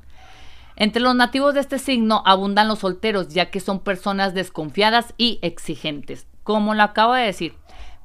Entre 0.76 1.02
los 1.02 1.14
nativos 1.14 1.54
de 1.54 1.60
este 1.60 1.78
signo 1.78 2.24
abundan 2.26 2.68
los 2.68 2.80
solteros, 2.80 3.28
ya 3.30 3.52
que 3.52 3.60
son 3.60 3.82
personas 3.82 4.34
desconfiadas 4.34 5.14
y 5.18 5.40
exigentes. 5.42 6.26
Como 6.42 6.74
lo 6.74 6.84
acabo 6.84 7.14
de 7.14 7.26
decir, 7.26 7.56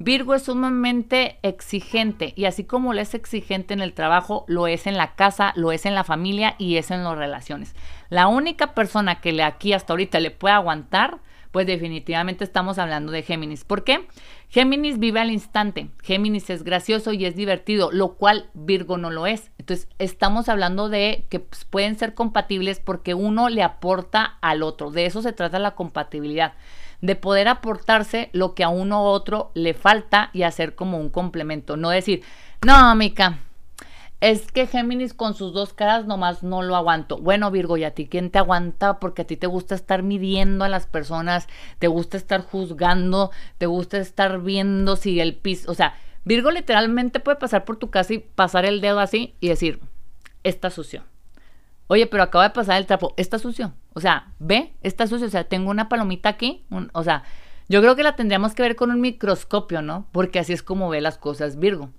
Virgo 0.00 0.34
es 0.34 0.44
sumamente 0.44 1.38
exigente 1.42 2.32
y 2.36 2.44
así 2.44 2.62
como 2.62 2.94
lo 2.94 3.00
es 3.00 3.14
exigente 3.14 3.74
en 3.74 3.80
el 3.80 3.94
trabajo, 3.94 4.44
lo 4.46 4.68
es 4.68 4.86
en 4.86 4.96
la 4.96 5.16
casa, 5.16 5.52
lo 5.56 5.72
es 5.72 5.86
en 5.86 5.94
la 5.94 6.04
familia 6.04 6.54
y 6.58 6.76
es 6.76 6.92
en 6.92 7.02
las 7.02 7.18
relaciones. 7.18 7.74
La 8.08 8.28
única 8.28 8.74
persona 8.74 9.20
que 9.20 9.32
le 9.32 9.42
aquí 9.42 9.72
hasta 9.72 9.92
ahorita 9.92 10.20
le 10.20 10.30
puede 10.30 10.54
aguantar, 10.54 11.18
pues 11.50 11.66
definitivamente 11.66 12.44
estamos 12.44 12.78
hablando 12.78 13.10
de 13.10 13.22
Géminis. 13.22 13.64
¿Por 13.64 13.82
qué? 13.82 14.06
Géminis 14.50 14.98
vive 14.98 15.18
al 15.18 15.30
instante. 15.30 15.90
Géminis 16.02 16.48
es 16.50 16.62
gracioso 16.62 17.12
y 17.12 17.24
es 17.24 17.34
divertido, 17.34 17.90
lo 17.90 18.14
cual 18.14 18.50
Virgo 18.54 18.98
no 18.98 19.10
lo 19.10 19.26
es. 19.26 19.50
Entonces, 19.58 19.88
estamos 19.98 20.48
hablando 20.48 20.88
de 20.88 21.26
que 21.28 21.40
pues, 21.40 21.64
pueden 21.64 21.98
ser 21.98 22.14
compatibles 22.14 22.80
porque 22.80 23.14
uno 23.14 23.48
le 23.48 23.62
aporta 23.62 24.38
al 24.40 24.62
otro. 24.62 24.90
De 24.90 25.06
eso 25.06 25.22
se 25.22 25.32
trata 25.32 25.58
la 25.58 25.74
compatibilidad 25.74 26.54
de 27.00 27.16
poder 27.16 27.48
aportarse 27.48 28.30
lo 28.32 28.54
que 28.54 28.64
a 28.64 28.68
uno 28.68 29.02
u 29.02 29.06
otro 29.06 29.50
le 29.54 29.74
falta 29.74 30.30
y 30.32 30.42
hacer 30.42 30.74
como 30.74 30.98
un 30.98 31.10
complemento. 31.10 31.76
No 31.76 31.90
decir, 31.90 32.22
no, 32.66 32.94
Mica, 32.94 33.38
es 34.20 34.50
que 34.50 34.66
Géminis 34.66 35.14
con 35.14 35.34
sus 35.34 35.52
dos 35.52 35.72
caras 35.72 36.06
nomás 36.06 36.42
no 36.42 36.62
lo 36.62 36.74
aguanto. 36.74 37.18
Bueno, 37.18 37.50
Virgo, 37.50 37.76
¿y 37.76 37.84
a 37.84 37.94
ti 37.94 38.08
quién 38.08 38.30
te 38.30 38.38
aguanta? 38.38 38.98
Porque 38.98 39.22
a 39.22 39.26
ti 39.26 39.36
te 39.36 39.46
gusta 39.46 39.74
estar 39.74 40.02
midiendo 40.02 40.64
a 40.64 40.68
las 40.68 40.86
personas, 40.86 41.46
te 41.78 41.86
gusta 41.86 42.16
estar 42.16 42.42
juzgando, 42.42 43.30
te 43.58 43.66
gusta 43.66 43.98
estar 43.98 44.40
viendo 44.40 44.96
si 44.96 45.20
el 45.20 45.36
piso, 45.36 45.70
o 45.70 45.74
sea, 45.74 45.94
Virgo 46.24 46.50
literalmente 46.50 47.20
puede 47.20 47.38
pasar 47.38 47.64
por 47.64 47.76
tu 47.76 47.90
casa 47.90 48.12
y 48.12 48.18
pasar 48.18 48.66
el 48.66 48.80
dedo 48.82 48.98
así 48.98 49.34
y 49.40 49.48
decir, 49.48 49.80
está 50.42 50.68
sucio. 50.68 51.04
Oye, 51.86 52.06
pero 52.06 52.22
acaba 52.22 52.44
de 52.44 52.50
pasar 52.50 52.76
el 52.76 52.86
trapo, 52.86 53.14
está 53.16 53.38
sucio. 53.38 53.72
O 53.98 54.00
sea, 54.00 54.28
ve, 54.38 54.74
está 54.84 55.08
sucio. 55.08 55.26
O 55.26 55.30
sea, 55.30 55.42
tengo 55.42 55.72
una 55.72 55.88
palomita 55.88 56.28
aquí. 56.28 56.64
o 56.92 57.02
sea, 57.02 57.24
yo 57.68 57.80
creo 57.80 57.96
que 57.96 58.04
la 58.04 58.14
tendríamos 58.14 58.54
que 58.54 58.62
ver 58.62 58.76
con 58.76 58.92
un 58.92 59.00
microscopio, 59.00 59.82
¿no? 59.82 60.06
Porque 60.12 60.38
así 60.38 60.52
es 60.52 60.62
como 60.62 60.88
ve 60.88 61.00
las 61.00 61.18
cosas 61.18 61.58
Virgo. 61.58 61.90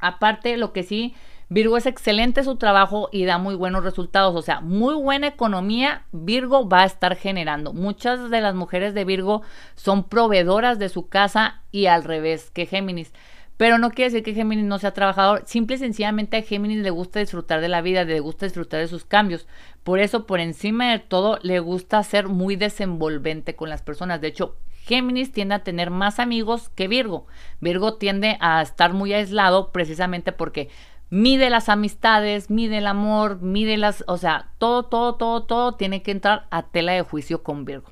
Aparte, 0.00 0.56
lo 0.56 0.72
que 0.72 0.82
sí, 0.82 1.14
Virgo 1.48 1.76
es 1.76 1.86
excelente 1.86 2.42
su 2.42 2.56
trabajo 2.56 3.10
y 3.12 3.26
da 3.26 3.38
muy 3.38 3.54
buenos 3.54 3.84
resultados. 3.84 4.34
O 4.34 4.42
sea, 4.42 4.60
muy 4.60 4.96
buena 4.96 5.28
economía 5.28 6.02
Virgo 6.10 6.68
va 6.68 6.82
a 6.82 6.86
estar 6.86 7.14
generando. 7.14 7.72
Muchas 7.72 8.28
de 8.28 8.40
las 8.40 8.56
mujeres 8.56 8.92
de 8.92 9.04
Virgo 9.04 9.42
son 9.76 10.02
proveedoras 10.02 10.80
de 10.80 10.88
su 10.88 11.08
casa 11.08 11.62
y 11.70 11.86
al 11.86 12.02
revés 12.02 12.50
que 12.50 12.66
Géminis. 12.66 13.12
Pero 13.60 13.76
no 13.76 13.90
quiere 13.90 14.10
decir 14.10 14.24
que 14.24 14.32
Géminis 14.32 14.64
no 14.64 14.78
sea 14.78 14.94
trabajador. 14.94 15.42
Simple 15.44 15.76
y 15.76 15.80
sencillamente 15.80 16.38
a 16.38 16.42
Géminis 16.42 16.78
le 16.78 16.88
gusta 16.88 17.20
disfrutar 17.20 17.60
de 17.60 17.68
la 17.68 17.82
vida, 17.82 18.04
le 18.04 18.18
gusta 18.20 18.46
disfrutar 18.46 18.80
de 18.80 18.88
sus 18.88 19.04
cambios. 19.04 19.46
Por 19.84 19.98
eso, 19.98 20.26
por 20.26 20.40
encima 20.40 20.90
de 20.90 20.98
todo, 20.98 21.38
le 21.42 21.58
gusta 21.58 22.02
ser 22.02 22.28
muy 22.28 22.56
desenvolvente 22.56 23.56
con 23.56 23.68
las 23.68 23.82
personas. 23.82 24.22
De 24.22 24.28
hecho, 24.28 24.56
Géminis 24.86 25.30
tiende 25.30 25.56
a 25.56 25.62
tener 25.62 25.90
más 25.90 26.20
amigos 26.20 26.70
que 26.70 26.88
Virgo. 26.88 27.26
Virgo 27.60 27.96
tiende 27.96 28.38
a 28.40 28.62
estar 28.62 28.94
muy 28.94 29.12
aislado 29.12 29.72
precisamente 29.72 30.32
porque 30.32 30.70
mide 31.10 31.50
las 31.50 31.68
amistades, 31.68 32.48
mide 32.48 32.78
el 32.78 32.86
amor, 32.86 33.42
mide 33.42 33.76
las, 33.76 34.04
o 34.06 34.16
sea, 34.16 34.52
todo, 34.56 34.84
todo, 34.84 35.16
todo, 35.16 35.42
todo 35.42 35.74
tiene 35.74 36.00
que 36.00 36.12
entrar 36.12 36.46
a 36.50 36.62
tela 36.62 36.92
de 36.92 37.02
juicio 37.02 37.42
con 37.42 37.66
Virgo. 37.66 37.90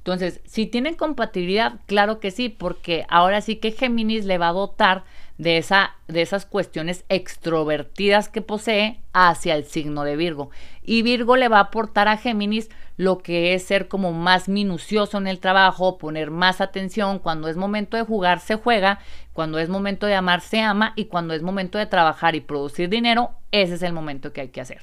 Entonces, 0.00 0.40
si 0.46 0.66
tienen 0.66 0.94
compatibilidad, 0.94 1.74
claro 1.84 2.20
que 2.20 2.30
sí, 2.30 2.48
porque 2.48 3.04
ahora 3.10 3.42
sí 3.42 3.56
que 3.56 3.72
Géminis 3.72 4.24
le 4.24 4.38
va 4.38 4.48
a 4.48 4.52
dotar 4.52 5.04
de, 5.36 5.58
esa, 5.58 5.94
de 6.08 6.22
esas 6.22 6.46
cuestiones 6.46 7.04
extrovertidas 7.10 8.30
que 8.30 8.40
posee 8.40 8.98
hacia 9.12 9.54
el 9.54 9.64
signo 9.64 10.04
de 10.04 10.16
Virgo. 10.16 10.50
Y 10.82 11.02
Virgo 11.02 11.36
le 11.36 11.48
va 11.48 11.58
a 11.58 11.64
aportar 11.64 12.08
a 12.08 12.16
Géminis 12.16 12.70
lo 12.96 13.18
que 13.18 13.52
es 13.54 13.62
ser 13.62 13.88
como 13.88 14.12
más 14.12 14.48
minucioso 14.48 15.18
en 15.18 15.26
el 15.26 15.38
trabajo, 15.38 15.98
poner 15.98 16.30
más 16.30 16.62
atención, 16.62 17.18
cuando 17.18 17.48
es 17.48 17.56
momento 17.56 17.96
de 17.96 18.02
jugar 18.02 18.40
se 18.40 18.56
juega, 18.56 19.00
cuando 19.34 19.58
es 19.58 19.68
momento 19.68 20.06
de 20.06 20.14
amar 20.14 20.40
se 20.40 20.60
ama 20.60 20.92
y 20.96 21.06
cuando 21.06 21.34
es 21.34 21.42
momento 21.42 21.76
de 21.78 21.86
trabajar 21.86 22.34
y 22.34 22.40
producir 22.40 22.88
dinero, 22.88 23.32
ese 23.52 23.74
es 23.74 23.82
el 23.82 23.92
momento 23.92 24.32
que 24.32 24.42
hay 24.42 24.48
que 24.48 24.60
hacer. 24.62 24.82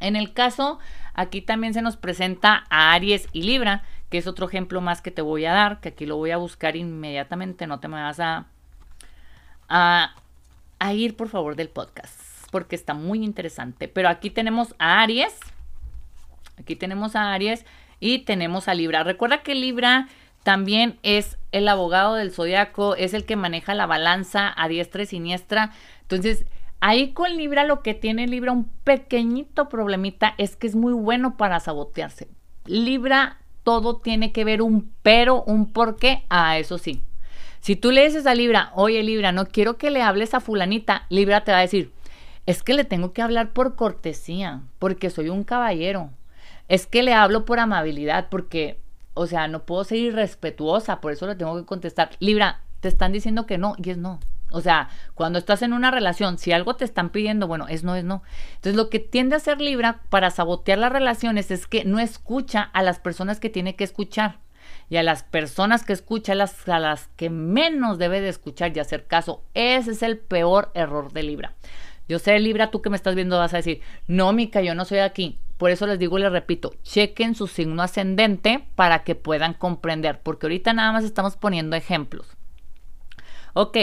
En 0.00 0.16
el 0.16 0.34
caso, 0.34 0.78
aquí 1.14 1.40
también 1.40 1.72
se 1.72 1.80
nos 1.80 1.96
presenta 1.96 2.64
a 2.68 2.92
Aries 2.92 3.28
y 3.32 3.42
Libra, 3.44 3.84
que 4.14 4.18
es 4.18 4.28
otro 4.28 4.46
ejemplo 4.46 4.80
más 4.80 5.02
que 5.02 5.10
te 5.10 5.22
voy 5.22 5.44
a 5.44 5.52
dar, 5.52 5.80
que 5.80 5.88
aquí 5.88 6.06
lo 6.06 6.16
voy 6.16 6.30
a 6.30 6.36
buscar 6.36 6.76
inmediatamente, 6.76 7.66
no 7.66 7.80
te 7.80 7.88
me 7.88 8.00
vas 8.00 8.20
a, 8.20 8.46
a, 9.68 10.14
a 10.78 10.92
ir, 10.92 11.16
por 11.16 11.28
favor, 11.28 11.56
del 11.56 11.68
podcast, 11.68 12.14
porque 12.52 12.76
está 12.76 12.94
muy 12.94 13.24
interesante. 13.24 13.88
Pero 13.88 14.08
aquí 14.08 14.30
tenemos 14.30 14.76
a 14.78 15.02
Aries. 15.02 15.36
Aquí 16.60 16.76
tenemos 16.76 17.16
a 17.16 17.32
Aries 17.32 17.66
y 17.98 18.20
tenemos 18.20 18.68
a 18.68 18.74
Libra. 18.74 19.02
Recuerda 19.02 19.42
que 19.42 19.56
Libra 19.56 20.06
también 20.44 20.96
es 21.02 21.36
el 21.50 21.66
abogado 21.66 22.14
del 22.14 22.30
zodiaco, 22.30 22.94
es 22.94 23.14
el 23.14 23.24
que 23.24 23.34
maneja 23.34 23.74
la 23.74 23.86
balanza 23.86 24.54
a 24.56 24.68
diestra 24.68 25.02
y 25.02 25.06
siniestra. 25.06 25.72
Entonces, 26.02 26.46
ahí 26.78 27.14
con 27.14 27.36
Libra 27.36 27.64
lo 27.64 27.82
que 27.82 27.94
tiene 27.94 28.28
Libra 28.28 28.52
un 28.52 28.70
pequeñito 28.84 29.68
problemita 29.68 30.36
es 30.38 30.54
que 30.54 30.68
es 30.68 30.76
muy 30.76 30.92
bueno 30.92 31.36
para 31.36 31.58
sabotearse. 31.58 32.28
Libra 32.64 33.38
todo 33.64 33.96
tiene 33.96 34.30
que 34.30 34.44
ver 34.44 34.62
un 34.62 34.92
pero, 35.02 35.42
un 35.42 35.72
por 35.72 35.96
qué. 35.96 36.24
Ah, 36.28 36.58
eso 36.58 36.78
sí. 36.78 37.02
Si 37.60 37.76
tú 37.76 37.90
le 37.90 38.04
dices 38.04 38.26
a 38.26 38.34
Libra, 38.34 38.70
oye 38.74 39.02
Libra, 39.02 39.32
no 39.32 39.46
quiero 39.46 39.78
que 39.78 39.90
le 39.90 40.02
hables 40.02 40.34
a 40.34 40.40
fulanita, 40.40 41.06
Libra 41.08 41.44
te 41.44 41.50
va 41.50 41.58
a 41.58 41.62
decir, 41.62 41.92
es 42.46 42.62
que 42.62 42.74
le 42.74 42.84
tengo 42.84 43.12
que 43.12 43.22
hablar 43.22 43.52
por 43.52 43.74
cortesía, 43.74 44.60
porque 44.78 45.08
soy 45.08 45.30
un 45.30 45.44
caballero. 45.44 46.10
Es 46.68 46.86
que 46.86 47.02
le 47.02 47.14
hablo 47.14 47.46
por 47.46 47.58
amabilidad, 47.58 48.28
porque, 48.30 48.78
o 49.14 49.26
sea, 49.26 49.48
no 49.48 49.64
puedo 49.64 49.82
ser 49.84 49.98
irrespetuosa, 49.98 51.00
por 51.00 51.12
eso 51.12 51.26
le 51.26 51.36
tengo 51.36 51.56
que 51.56 51.64
contestar. 51.64 52.10
Libra, 52.20 52.60
te 52.80 52.88
están 52.88 53.12
diciendo 53.12 53.46
que 53.46 53.56
no 53.56 53.76
y 53.82 53.90
es 53.90 53.96
no. 53.96 54.20
O 54.54 54.60
sea, 54.60 54.88
cuando 55.14 55.40
estás 55.40 55.62
en 55.62 55.72
una 55.72 55.90
relación, 55.90 56.38
si 56.38 56.52
algo 56.52 56.76
te 56.76 56.84
están 56.84 57.10
pidiendo, 57.10 57.48
bueno, 57.48 57.66
es 57.68 57.82
no, 57.82 57.96
es 57.96 58.04
no. 58.04 58.22
Entonces, 58.54 58.76
lo 58.76 58.88
que 58.88 59.00
tiende 59.00 59.34
a 59.34 59.38
hacer 59.38 59.60
Libra 59.60 60.02
para 60.10 60.30
sabotear 60.30 60.78
las 60.78 60.92
relaciones 60.92 61.50
es 61.50 61.66
que 61.66 61.84
no 61.84 61.98
escucha 61.98 62.62
a 62.62 62.84
las 62.84 63.00
personas 63.00 63.40
que 63.40 63.50
tiene 63.50 63.74
que 63.74 63.82
escuchar. 63.82 64.38
Y 64.88 64.96
a 64.96 65.02
las 65.02 65.24
personas 65.24 65.84
que 65.84 65.92
escucha, 65.92 66.32
a 66.32 66.36
las, 66.36 66.68
a 66.68 66.78
las 66.78 67.08
que 67.16 67.30
menos 67.30 67.98
debe 67.98 68.20
de 68.20 68.28
escuchar 68.28 68.76
y 68.76 68.80
hacer 68.80 69.06
caso. 69.06 69.42
Ese 69.54 69.90
es 69.90 70.02
el 70.04 70.18
peor 70.18 70.70
error 70.74 71.12
de 71.12 71.24
Libra. 71.24 71.54
Yo 72.08 72.20
sé, 72.20 72.38
Libra, 72.38 72.70
tú 72.70 72.80
que 72.80 72.90
me 72.90 72.96
estás 72.96 73.16
viendo 73.16 73.38
vas 73.38 73.54
a 73.54 73.58
decir, 73.58 73.80
no, 74.06 74.32
Mica, 74.32 74.62
yo 74.62 74.76
no 74.76 74.84
soy 74.84 74.98
aquí. 74.98 75.40
Por 75.58 75.70
eso 75.70 75.88
les 75.88 75.98
digo 75.98 76.16
y 76.16 76.22
les 76.22 76.30
repito, 76.30 76.74
chequen 76.84 77.34
su 77.34 77.48
signo 77.48 77.82
ascendente 77.82 78.68
para 78.76 79.02
que 79.02 79.16
puedan 79.16 79.54
comprender, 79.54 80.20
porque 80.20 80.46
ahorita 80.46 80.72
nada 80.72 80.92
más 80.92 81.02
estamos 81.02 81.36
poniendo 81.36 81.74
ejemplos. 81.74 82.36
Ok, 83.56 83.76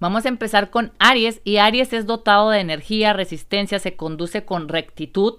Vamos 0.00 0.26
a 0.26 0.28
empezar 0.28 0.70
con 0.70 0.92
Aries 1.00 1.40
y 1.42 1.56
Aries 1.56 1.92
es 1.92 2.06
dotado 2.06 2.50
de 2.50 2.60
energía, 2.60 3.14
resistencia, 3.14 3.80
se 3.80 3.96
conduce 3.96 4.44
con 4.44 4.68
rectitud, 4.68 5.34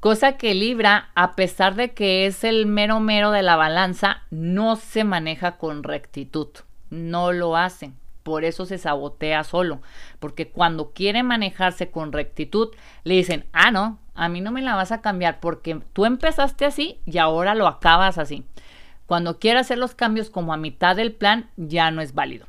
cosa 0.00 0.36
que 0.36 0.54
Libra, 0.54 1.08
a 1.14 1.34
pesar 1.34 1.76
de 1.76 1.94
que 1.94 2.26
es 2.26 2.44
el 2.44 2.66
mero 2.66 3.00
mero 3.00 3.30
de 3.30 3.42
la 3.42 3.56
balanza, 3.56 4.22
no 4.30 4.76
se 4.76 5.04
maneja 5.04 5.56
con 5.56 5.82
rectitud, 5.82 6.48
no 6.90 7.32
lo 7.32 7.56
hace. 7.56 7.92
Por 8.22 8.44
eso 8.44 8.66
se 8.66 8.76
sabotea 8.76 9.44
solo, 9.44 9.80
porque 10.18 10.48
cuando 10.48 10.90
quiere 10.90 11.22
manejarse 11.22 11.90
con 11.90 12.12
rectitud, 12.12 12.74
le 13.02 13.14
dicen, 13.14 13.46
ah, 13.54 13.70
no, 13.70 13.98
a 14.14 14.28
mí 14.28 14.42
no 14.42 14.52
me 14.52 14.60
la 14.60 14.74
vas 14.74 14.92
a 14.92 15.00
cambiar 15.00 15.40
porque 15.40 15.80
tú 15.94 16.04
empezaste 16.04 16.66
así 16.66 17.00
y 17.06 17.16
ahora 17.16 17.54
lo 17.54 17.66
acabas 17.66 18.18
así. 18.18 18.44
Cuando 19.06 19.38
quiere 19.38 19.60
hacer 19.60 19.78
los 19.78 19.94
cambios 19.94 20.28
como 20.28 20.52
a 20.52 20.58
mitad 20.58 20.96
del 20.96 21.12
plan, 21.12 21.48
ya 21.56 21.90
no 21.90 22.02
es 22.02 22.12
válido. 22.12 22.46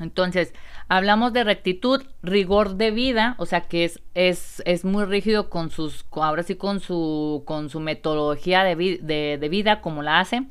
Entonces, 0.00 0.54
hablamos 0.88 1.32
de 1.32 1.44
rectitud, 1.44 2.02
rigor 2.22 2.76
de 2.76 2.90
vida, 2.90 3.34
o 3.38 3.46
sea 3.46 3.62
que 3.62 3.84
es, 3.84 4.00
es, 4.14 4.62
es 4.66 4.84
muy 4.84 5.04
rígido 5.04 5.50
con 5.50 5.70
sus, 5.70 6.04
ahora 6.12 6.42
sí 6.42 6.56
con 6.56 6.80
su, 6.80 7.42
con 7.46 7.68
su 7.68 7.80
metodología 7.80 8.64
de, 8.64 9.38
de, 9.38 9.48
vida, 9.48 9.80
como 9.80 10.02
la 10.02 10.20
hace. 10.20 10.44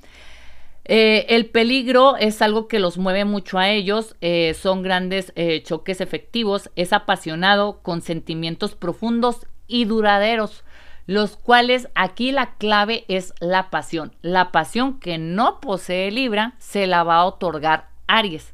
Eh, 0.85 1.25
el 1.29 1.47
peligro 1.47 2.15
es 2.17 2.41
algo 2.41 2.67
que 2.67 2.79
los 2.79 2.97
mueve 2.97 3.25
mucho 3.25 3.59
a 3.59 3.69
ellos, 3.69 4.15
eh, 4.21 4.55
son 4.59 4.81
grandes 4.81 5.33
eh, 5.35 5.61
choques 5.63 6.01
efectivos, 6.01 6.71
es 6.75 6.93
apasionado, 6.93 7.81
con 7.81 8.01
sentimientos 8.01 8.75
profundos 8.75 9.45
y 9.67 9.85
duraderos, 9.85 10.63
los 11.05 11.37
cuales 11.37 11.89
aquí 11.95 12.31
la 12.31 12.55
clave 12.55 13.05
es 13.07 13.33
la 13.39 13.69
pasión. 13.69 14.13
La 14.21 14.51
pasión 14.51 14.99
que 14.99 15.17
no 15.17 15.59
posee 15.59 16.11
Libra 16.11 16.53
se 16.59 16.87
la 16.87 17.03
va 17.03 17.17
a 17.17 17.25
otorgar 17.25 17.89
Aries. 18.07 18.53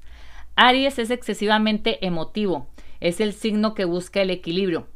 Aries 0.56 1.00
es 1.00 1.12
excesivamente 1.12 2.06
emotivo, 2.06 2.68
es 3.02 3.20
el 3.20 3.34
signo 3.34 3.74
que 3.74 3.86
busca 3.86 4.22
el 4.22 4.30
equilibrio. 4.30 4.88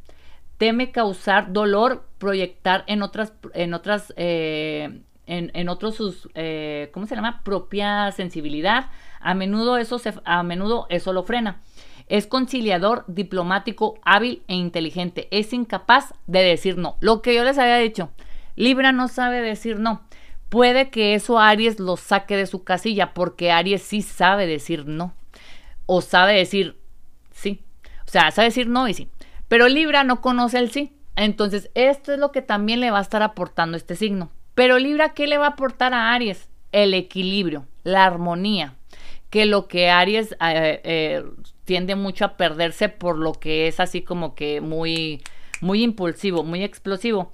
Teme 0.58 0.92
causar 0.92 1.52
dolor, 1.54 2.08
proyectar 2.18 2.84
en 2.88 3.02
otras, 3.02 3.34
en 3.54 3.74
otras, 3.74 4.14
eh, 4.18 5.02
en, 5.26 5.70
otros 5.70 5.96
sus, 5.96 6.30
eh, 6.34 6.90
¿cómo 6.94 7.06
se 7.06 7.16
llama? 7.16 7.44
Propia 7.44 8.12
sensibilidad. 8.12 8.90
A 9.20 9.34
menudo 9.34 9.78
eso 9.78 10.00
se, 10.00 10.14
a 10.26 10.44
menudo 10.44 10.88
eso 10.90 11.14
lo 11.14 11.24
frena. 11.24 11.62
Es 12.08 12.26
conciliador, 12.26 13.06
diplomático, 13.08 14.00
hábil 14.04 14.44
e 14.48 14.56
inteligente. 14.56 15.28
Es 15.32 15.54
incapaz 15.54 16.14
de 16.26 16.40
decir 16.40 16.78
no. 16.78 16.98
Lo 17.00 17.22
que 17.22 17.36
yo 17.36 17.44
les 17.44 17.58
había 17.58 17.78
dicho, 17.78 18.10
Libra 18.56 18.92
no 18.92 19.08
sabe 19.08 19.42
decir 19.42 19.80
no. 19.80 20.02
Puede 20.50 20.90
que 20.90 21.14
eso 21.14 21.38
Aries 21.38 21.80
lo 21.80 21.96
saque 21.96 22.36
de 22.36 22.48
su 22.48 22.64
casilla 22.64 23.14
porque 23.14 23.52
Aries 23.52 23.84
sí 23.84 24.02
sabe 24.02 24.48
decir 24.48 24.88
no 24.88 25.14
o 25.92 26.02
sabe 26.02 26.34
decir 26.34 26.78
sí. 27.32 27.64
O 28.06 28.12
sea, 28.12 28.30
sabe 28.30 28.50
decir 28.50 28.68
no 28.68 28.88
y 28.88 28.94
sí. 28.94 29.10
Pero 29.48 29.68
Libra 29.68 30.04
no 30.04 30.22
conoce 30.22 30.60
el 30.60 30.70
sí. 30.70 30.94
Entonces, 31.16 31.72
esto 31.74 32.14
es 32.14 32.20
lo 32.20 32.32
que 32.32 32.44
también 32.44 32.80
le 32.80 32.92
va 32.92 33.00
a 33.00 33.02
estar 33.02 33.24
aportando 33.24 33.76
este 33.76 33.96
signo. 33.96 34.30
Pero 34.54 34.78
Libra, 34.78 35.16
¿qué 35.16 35.26
le 35.26 35.40
va 35.40 35.48
a 35.48 35.50
aportar 35.50 35.96
a 35.96 36.14
Aries? 36.14 36.48
El 36.72 36.94
equilibrio, 36.94 37.66
la 37.82 38.06
armonía. 38.06 38.76
Que 39.32 39.48
lo 39.48 39.68
que 39.68 39.90
Aries 39.90 40.34
eh, 40.34 40.80
eh, 40.84 41.24
tiende 41.66 41.96
mucho 41.96 42.24
a 42.24 42.38
perderse 42.38 42.90
por 42.90 43.18
lo 43.18 43.34
que 43.34 43.68
es 43.68 43.80
así 43.80 44.04
como 44.04 44.36
que 44.36 44.62
muy, 44.62 45.24
muy 45.60 45.82
impulsivo, 45.82 46.44
muy 46.44 46.64
explosivo. 46.64 47.32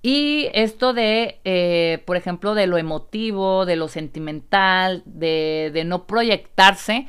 Y 0.00 0.48
esto 0.54 0.94
de, 0.94 1.40
eh, 1.44 2.02
por 2.06 2.16
ejemplo, 2.16 2.54
de 2.54 2.66
lo 2.66 2.78
emotivo, 2.78 3.66
de 3.66 3.76
lo 3.76 3.88
sentimental, 3.88 5.02
de, 5.04 5.70
de 5.74 5.84
no 5.84 6.06
proyectarse, 6.06 7.06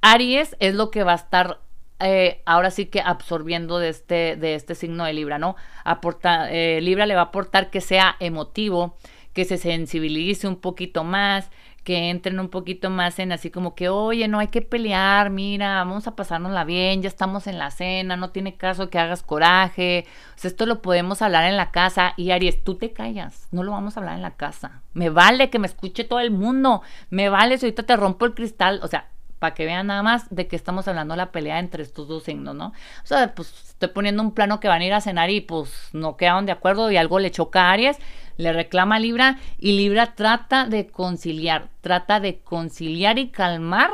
Aries 0.00 0.56
es 0.60 0.74
lo 0.74 0.90
que 0.90 1.04
va 1.04 1.12
a 1.12 1.16
estar 1.16 1.60
eh, 2.00 2.40
ahora 2.46 2.70
sí 2.70 2.86
que 2.86 3.00
absorbiendo 3.00 3.78
de 3.78 3.90
este, 3.90 4.36
de 4.36 4.54
este 4.54 4.74
signo 4.74 5.04
de 5.04 5.12
Libra, 5.12 5.38
¿no? 5.38 5.56
Aporta, 5.84 6.50
eh, 6.50 6.80
Libra 6.80 7.04
le 7.06 7.14
va 7.14 7.20
a 7.20 7.24
aportar 7.24 7.70
que 7.70 7.82
sea 7.82 8.16
emotivo, 8.20 8.96
que 9.34 9.44
se 9.44 9.58
sensibilice 9.58 10.48
un 10.48 10.56
poquito 10.56 11.04
más, 11.04 11.50
que 11.84 12.10
entren 12.10 12.40
un 12.40 12.48
poquito 12.48 12.90
más 12.90 13.18
en 13.18 13.32
así 13.32 13.50
como 13.50 13.74
que, 13.74 13.88
oye, 13.88 14.28
no 14.28 14.38
hay 14.38 14.48
que 14.48 14.62
pelear, 14.62 15.30
mira, 15.30 15.76
vamos 15.76 16.06
a 16.06 16.16
pasárnosla 16.16 16.64
bien, 16.64 17.02
ya 17.02 17.08
estamos 17.08 17.46
en 17.46 17.58
la 17.58 17.70
cena, 17.70 18.16
no 18.16 18.30
tiene 18.30 18.56
caso 18.56 18.90
que 18.90 18.98
hagas 18.98 19.22
coraje, 19.22 20.06
esto 20.42 20.66
lo 20.66 20.82
podemos 20.82 21.22
hablar 21.22 21.44
en 21.44 21.56
la 21.56 21.70
casa 21.70 22.14
y 22.16 22.30
Aries, 22.30 22.64
tú 22.64 22.76
te 22.76 22.92
callas, 22.92 23.48
no 23.50 23.62
lo 23.62 23.72
vamos 23.72 23.96
a 23.96 24.00
hablar 24.00 24.16
en 24.16 24.22
la 24.22 24.36
casa, 24.36 24.82
me 24.94 25.10
vale 25.10 25.50
que 25.50 25.58
me 25.58 25.66
escuche 25.66 26.04
todo 26.04 26.20
el 26.20 26.30
mundo, 26.30 26.82
me 27.10 27.28
vale 27.28 27.58
si 27.58 27.66
ahorita 27.66 27.84
te 27.84 27.96
rompo 27.96 28.26
el 28.26 28.34
cristal, 28.34 28.80
o 28.82 28.88
sea, 28.88 29.08
para 29.40 29.54
que 29.54 29.64
vean 29.64 29.88
nada 29.88 30.04
más 30.04 30.26
de 30.30 30.46
que 30.46 30.54
estamos 30.54 30.86
hablando 30.86 31.16
la 31.16 31.32
pelea 31.32 31.58
entre 31.58 31.82
estos 31.82 32.06
dos 32.06 32.22
signos, 32.22 32.54
¿no? 32.54 32.68
O 32.68 33.06
sea, 33.06 33.34
pues 33.34 33.52
estoy 33.70 33.88
poniendo 33.88 34.22
un 34.22 34.32
plano 34.32 34.60
que 34.60 34.68
van 34.68 34.82
a 34.82 34.84
ir 34.84 34.92
a 34.92 35.00
cenar 35.00 35.30
y 35.30 35.40
pues 35.40 35.88
no 35.92 36.16
quedaron 36.16 36.46
de 36.46 36.52
acuerdo 36.52 36.90
y 36.92 36.98
algo 36.98 37.18
le 37.18 37.30
choca 37.30 37.62
a 37.62 37.72
Aries, 37.72 37.98
le 38.36 38.52
reclama 38.52 38.96
a 38.96 38.98
Libra 39.00 39.38
y 39.58 39.72
Libra 39.72 40.14
trata 40.14 40.66
de 40.66 40.86
conciliar, 40.86 41.70
trata 41.80 42.20
de 42.20 42.38
conciliar 42.38 43.18
y 43.18 43.30
calmar 43.30 43.90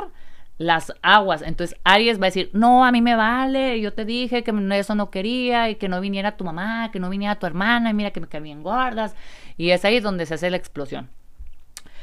las 0.57 0.91
aguas. 1.01 1.41
Entonces 1.41 1.79
Aries 1.85 2.19
va 2.19 2.25
a 2.25 2.27
decir, 2.27 2.49
no, 2.51 2.83
a 2.83 2.91
mí 2.91 3.01
me 3.01 3.15
vale, 3.15 3.79
yo 3.79 3.93
te 3.93 4.03
dije 4.03 4.43
que 4.43 4.53
eso 4.73 4.95
no 4.95 5.09
quería 5.09 5.69
y 5.69 5.75
que 5.75 5.87
no 5.87 6.01
viniera 6.01 6.35
tu 6.35 6.43
mamá, 6.43 6.91
que 6.91 6.99
no 6.99 7.09
viniera 7.09 7.39
tu 7.39 7.45
hermana 7.45 7.89
y 7.89 7.93
mira 7.93 8.11
que 8.11 8.19
me 8.19 8.39
bien 8.41 8.63
gordas. 8.63 9.15
Y 9.55 9.69
es 9.69 9.85
ahí 9.85 10.01
donde 10.01 10.25
se 10.25 10.33
hace 10.33 10.49
la 10.49 10.57
explosión. 10.57 11.09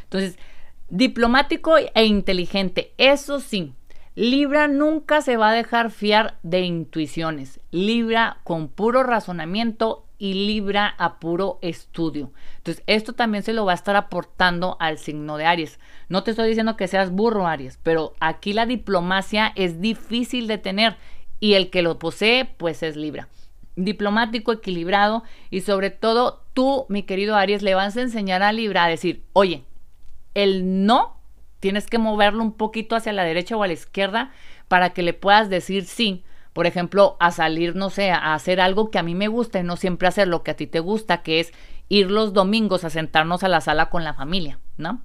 Entonces, 0.04 0.38
Diplomático 0.94 1.76
e 1.76 2.04
inteligente, 2.04 2.94
eso 2.98 3.40
sí. 3.40 3.74
Libra 4.14 4.68
nunca 4.68 5.22
se 5.22 5.36
va 5.36 5.50
a 5.50 5.52
dejar 5.52 5.90
fiar 5.90 6.38
de 6.44 6.60
intuiciones. 6.60 7.58
Libra 7.72 8.38
con 8.44 8.68
puro 8.68 9.02
razonamiento 9.02 10.06
y 10.18 10.34
Libra 10.46 10.94
a 10.96 11.18
puro 11.18 11.58
estudio. 11.62 12.30
Entonces, 12.58 12.84
esto 12.86 13.12
también 13.12 13.42
se 13.42 13.52
lo 13.52 13.64
va 13.64 13.72
a 13.72 13.74
estar 13.74 13.96
aportando 13.96 14.76
al 14.78 14.98
signo 14.98 15.36
de 15.36 15.46
Aries. 15.46 15.80
No 16.08 16.22
te 16.22 16.30
estoy 16.30 16.46
diciendo 16.46 16.76
que 16.76 16.86
seas 16.86 17.10
burro, 17.10 17.48
Aries, 17.48 17.80
pero 17.82 18.14
aquí 18.20 18.52
la 18.52 18.64
diplomacia 18.64 19.52
es 19.56 19.80
difícil 19.80 20.46
de 20.46 20.58
tener 20.58 20.96
y 21.40 21.54
el 21.54 21.70
que 21.70 21.82
lo 21.82 21.98
posee, 21.98 22.44
pues 22.44 22.84
es 22.84 22.94
Libra. 22.94 23.26
Diplomático, 23.74 24.52
equilibrado 24.52 25.24
y 25.50 25.62
sobre 25.62 25.90
todo 25.90 26.44
tú, 26.52 26.86
mi 26.88 27.02
querido 27.02 27.34
Aries, 27.34 27.62
le 27.62 27.74
vas 27.74 27.96
a 27.96 28.02
enseñar 28.02 28.44
a 28.44 28.52
Libra 28.52 28.84
a 28.84 28.88
decir, 28.88 29.24
oye, 29.32 29.64
el 30.34 30.84
no 30.86 31.16
tienes 31.60 31.86
que 31.86 31.96
moverlo 31.98 32.42
un 32.42 32.52
poquito 32.52 32.94
hacia 32.94 33.12
la 33.12 33.24
derecha 33.24 33.56
o 33.56 33.62
a 33.62 33.66
la 33.66 33.72
izquierda 33.72 34.30
para 34.68 34.90
que 34.90 35.02
le 35.02 35.14
puedas 35.14 35.48
decir 35.48 35.86
sí. 35.86 36.22
Por 36.52 36.66
ejemplo, 36.66 37.16
a 37.20 37.30
salir, 37.30 37.74
no 37.74 37.90
sé, 37.90 38.10
a 38.10 38.34
hacer 38.34 38.60
algo 38.60 38.90
que 38.90 38.98
a 38.98 39.02
mí 39.02 39.14
me 39.14 39.28
gusta 39.28 39.58
y 39.58 39.64
no 39.64 39.76
siempre 39.76 40.06
hacer 40.06 40.28
lo 40.28 40.42
que 40.42 40.52
a 40.52 40.56
ti 40.56 40.66
te 40.66 40.80
gusta, 40.80 41.22
que 41.22 41.40
es 41.40 41.52
ir 41.88 42.10
los 42.10 42.32
domingos 42.32 42.84
a 42.84 42.90
sentarnos 42.90 43.42
a 43.42 43.48
la 43.48 43.60
sala 43.60 43.90
con 43.90 44.04
la 44.04 44.14
familia, 44.14 44.58
¿no? 44.76 45.02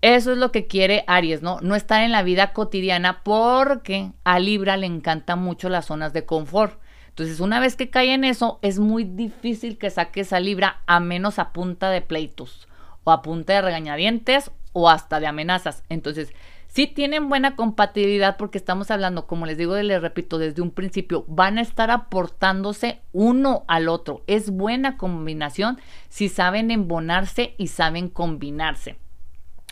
Eso 0.00 0.32
es 0.32 0.38
lo 0.38 0.50
que 0.50 0.66
quiere 0.66 1.04
Aries, 1.06 1.42
¿no? 1.42 1.60
No 1.60 1.76
estar 1.76 2.02
en 2.02 2.10
la 2.10 2.22
vida 2.22 2.52
cotidiana 2.52 3.22
porque 3.22 4.10
a 4.24 4.40
Libra 4.40 4.76
le 4.76 4.86
encantan 4.86 5.40
mucho 5.40 5.68
las 5.68 5.84
zonas 5.86 6.12
de 6.12 6.24
confort. 6.24 6.80
Entonces, 7.10 7.38
una 7.38 7.60
vez 7.60 7.76
que 7.76 7.90
cae 7.90 8.14
en 8.14 8.24
eso, 8.24 8.58
es 8.62 8.80
muy 8.80 9.04
difícil 9.04 9.78
que 9.78 9.90
saque 9.90 10.22
esa 10.22 10.40
Libra 10.40 10.80
a 10.86 10.98
menos 10.98 11.38
a 11.38 11.52
punta 11.52 11.90
de 11.90 12.00
pleitos 12.00 12.66
o 13.04 13.10
a 13.10 13.22
punta 13.22 13.54
de 13.54 13.62
regañadientes 13.62 14.50
o 14.72 14.88
hasta 14.88 15.20
de 15.20 15.26
amenazas. 15.26 15.84
Entonces, 15.88 16.32
sí 16.68 16.86
tienen 16.86 17.28
buena 17.28 17.56
compatibilidad 17.56 18.36
porque 18.36 18.58
estamos 18.58 18.90
hablando, 18.90 19.26
como 19.26 19.46
les 19.46 19.58
digo, 19.58 19.76
les 19.76 20.00
repito, 20.00 20.38
desde 20.38 20.62
un 20.62 20.70
principio, 20.70 21.24
van 21.28 21.58
a 21.58 21.62
estar 21.62 21.90
aportándose 21.90 23.00
uno 23.12 23.64
al 23.68 23.88
otro. 23.88 24.22
Es 24.26 24.50
buena 24.50 24.96
combinación 24.96 25.78
si 26.08 26.28
saben 26.28 26.70
embonarse 26.70 27.54
y 27.58 27.68
saben 27.68 28.08
combinarse. 28.08 28.96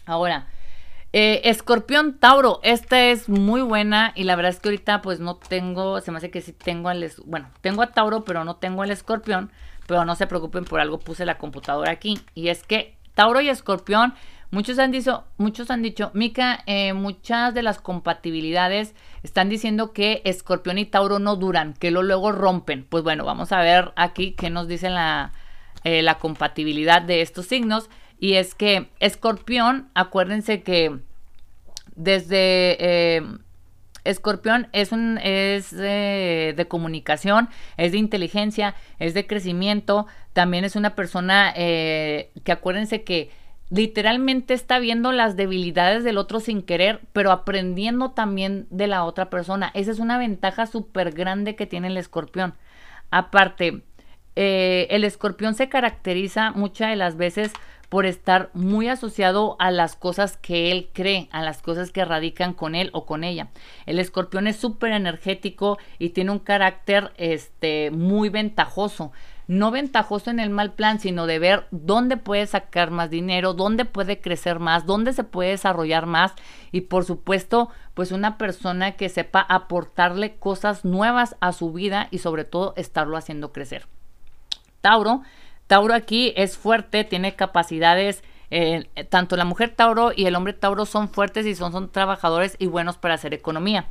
Ahora, 0.05 0.49
eh, 1.13 1.41
Escorpión 1.45 2.19
Tauro, 2.19 2.61
esta 2.63 3.07
es 3.07 3.29
muy 3.29 3.63
buena 3.63 4.13
y 4.15 4.25
la 4.25 4.37
verdad 4.37 4.51
es 4.51 4.61
que 4.61 4.69
ahorita 4.69 5.03
pues 5.03 5.19
no 5.19 5.37
tengo, 5.37 6.01
se 6.01 6.13
me 6.13 6.19
hace 6.19 6.31
que 6.31 6.41
sí 6.41 6.53
tengo 6.53 6.89
al, 6.89 7.11
bueno, 7.25 7.51
tengo 7.63 7.83
a 7.83 7.89
Tauro 7.89 8.25
pero 8.25 8.45
no 8.45 8.57
tengo 8.57 8.83
al 8.83 8.93
Escorpión, 8.93 9.51
pero 9.89 10.05
no 10.05 10.15
se 10.15 10.29
preocupen 10.29 10.65
por 10.65 10.79
algo, 10.79 11.01
puse 11.01 11.25
la 11.25 11.37
computadora 11.37 11.91
aquí 11.91 12.21
y 12.37 12.49
es 12.49 12.63
que 12.63 12.97
Tauro 13.15 13.41
y 13.41 13.49
Escorpión, 13.49 14.15
muchos 14.51 14.79
han 14.79 14.91
dicho, 14.91 15.25
muchos 15.37 15.71
han 15.71 15.83
dicho, 15.83 16.11
Mica, 16.15 16.63
eh, 16.67 16.93
muchas 16.93 17.55
de 17.55 17.63
las 17.63 17.81
compatibilidades 17.81 18.95
están 19.23 19.49
diciendo 19.49 19.93
que 19.93 20.23
Escorpión 20.25 20.79
y 20.79 20.87
Tauro 20.87 21.19
no 21.19 21.37
duran, 21.37 21.75
que 21.75 21.91
lo 21.91 22.03
luego 22.03 22.33
rompen. 22.33 22.87
Pues 22.89 23.05
bueno, 23.05 23.25
vamos 23.25 23.53
a 23.53 23.61
ver 23.61 23.93
aquí 23.97 24.33
qué 24.33 24.51
nos 24.51 24.69
dice 24.69 24.91
la, 24.91 25.33
eh, 25.85 26.03
la 26.03 26.19
compatibilidad 26.19 27.03
de 27.03 27.23
estos 27.23 27.47
signos. 27.47 27.91
Y 28.19 28.35
es 28.35 28.55
que 28.55 28.91
Escorpión, 29.01 29.89
acuérdense 29.95 30.63
que 30.63 30.99
desde 31.97 32.77
eh, 32.81 33.23
Escorpión 34.05 34.69
es, 34.73 34.93
un, 34.93 35.19
es 35.19 35.71
de, 35.71 36.67
comunicación, 36.69 37.49
es 37.77 37.93
de 37.93 37.99
inteligencia, 37.99 38.75
es 38.99 39.15
de 39.15 39.27
crecimiento, 39.27 40.07
también 40.33 40.65
es 40.65 40.77
una 40.77 40.95
persona 40.95 41.53
eh, 41.57 42.31
que 42.45 42.53
acuérdense 42.53 43.03
que 43.03 43.31
literalmente 43.71 44.53
está 44.53 44.79
viendo 44.79 45.13
las 45.13 45.37
debilidades 45.37 46.03
del 46.03 46.19
otro 46.19 46.41
sin 46.41 46.63
querer, 46.63 47.01
pero 47.13 47.31
aprendiendo 47.31 48.11
también 48.11 48.67
de 48.71 48.89
la 48.89 49.05
otra 49.05 49.31
persona. 49.31 49.71
Esa 49.75 49.93
es 49.93 50.01
una 50.01 50.19
ventaja 50.19 50.67
súper 50.67 51.13
grande 51.13 51.55
que 51.55 51.67
tiene 51.67 51.89
el 51.89 51.97
escorpión. 51.97 52.55
Aparte, 53.11 53.83
eh, 54.37 54.89
el 54.91 55.05
escorpión 55.05 55.55
se 55.55 55.69
caracteriza 55.69 56.51
muchas 56.51 56.91
de 56.91 56.97
las 56.97 57.17
veces 57.17 57.53
por 57.91 58.07
estar 58.07 58.51
muy 58.55 58.89
asociado 58.89 59.57
a 59.59 59.73
las 59.73 59.97
cosas 59.97 60.37
que 60.37 60.71
él 60.71 60.89
cree, 60.95 61.29
a 61.33 61.43
las 61.43 61.61
cosas 61.61 61.91
que 61.91 62.05
radican 62.05 62.55
con 62.55 62.77
él 62.77 62.89
o 62.95 63.05
con 63.05 63.25
ella. 63.25 63.49
El 63.85 63.99
escorpión 63.99 64.47
es 64.47 64.57
súper 64.57 64.93
energético 64.93 65.77
y 65.99 66.11
tiene 66.11 66.31
un 66.31 66.39
carácter 66.39 67.13
este, 67.17 67.91
muy 67.91 68.29
ventajoso. 68.29 69.11
No 69.49 69.73
ventajoso 69.73 70.31
en 70.31 70.39
el 70.39 70.51
mal 70.51 70.75
plan, 70.75 71.01
sino 71.01 71.27
de 71.27 71.41
ver 71.41 71.67
dónde 71.73 72.17
puede 72.17 72.47
sacar 72.47 72.93
más 72.93 73.11
dinero, 73.11 73.55
dónde 73.55 73.85
puede 73.85 74.21
crecer 74.21 74.61
más, 74.61 74.87
dónde 74.87 75.13
se 75.13 75.25
puede 75.25 75.51
desarrollar 75.51 76.07
más 76.07 76.33
y 76.71 76.83
por 76.83 77.05
supuesto, 77.05 77.71
pues 77.95 78.13
una 78.13 78.39
persona 78.39 78.93
que 78.93 79.09
sepa 79.09 79.41
aportarle 79.41 80.37
cosas 80.37 80.85
nuevas 80.85 81.35
a 81.41 81.51
su 81.53 81.73
vida 81.73 82.07
y 82.13 82.19
sobre 82.19 82.45
todo 82.45 82.73
estarlo 82.77 83.17
haciendo 83.17 83.53
crecer. 83.53 83.89
Tauro 84.81 85.23
Tauro 85.71 85.95
aquí 85.95 86.33
es 86.35 86.59
fuerte, 86.59 87.05
tiene 87.05 87.37
capacidades, 87.37 88.25
eh, 88.51 88.89
tanto 89.09 89.37
la 89.37 89.45
mujer 89.45 89.73
Tauro 89.77 90.11
y 90.13 90.27
el 90.27 90.35
hombre 90.35 90.53
Tauro 90.53 90.85
son 90.85 91.09
fuertes 91.09 91.47
y 91.47 91.55
son, 91.55 91.93
trabajadores 91.93 92.57
y 92.59 92.67
buenos 92.67 92.99
para 92.99 93.15
hacer 93.15 93.35
economía. 93.35 93.87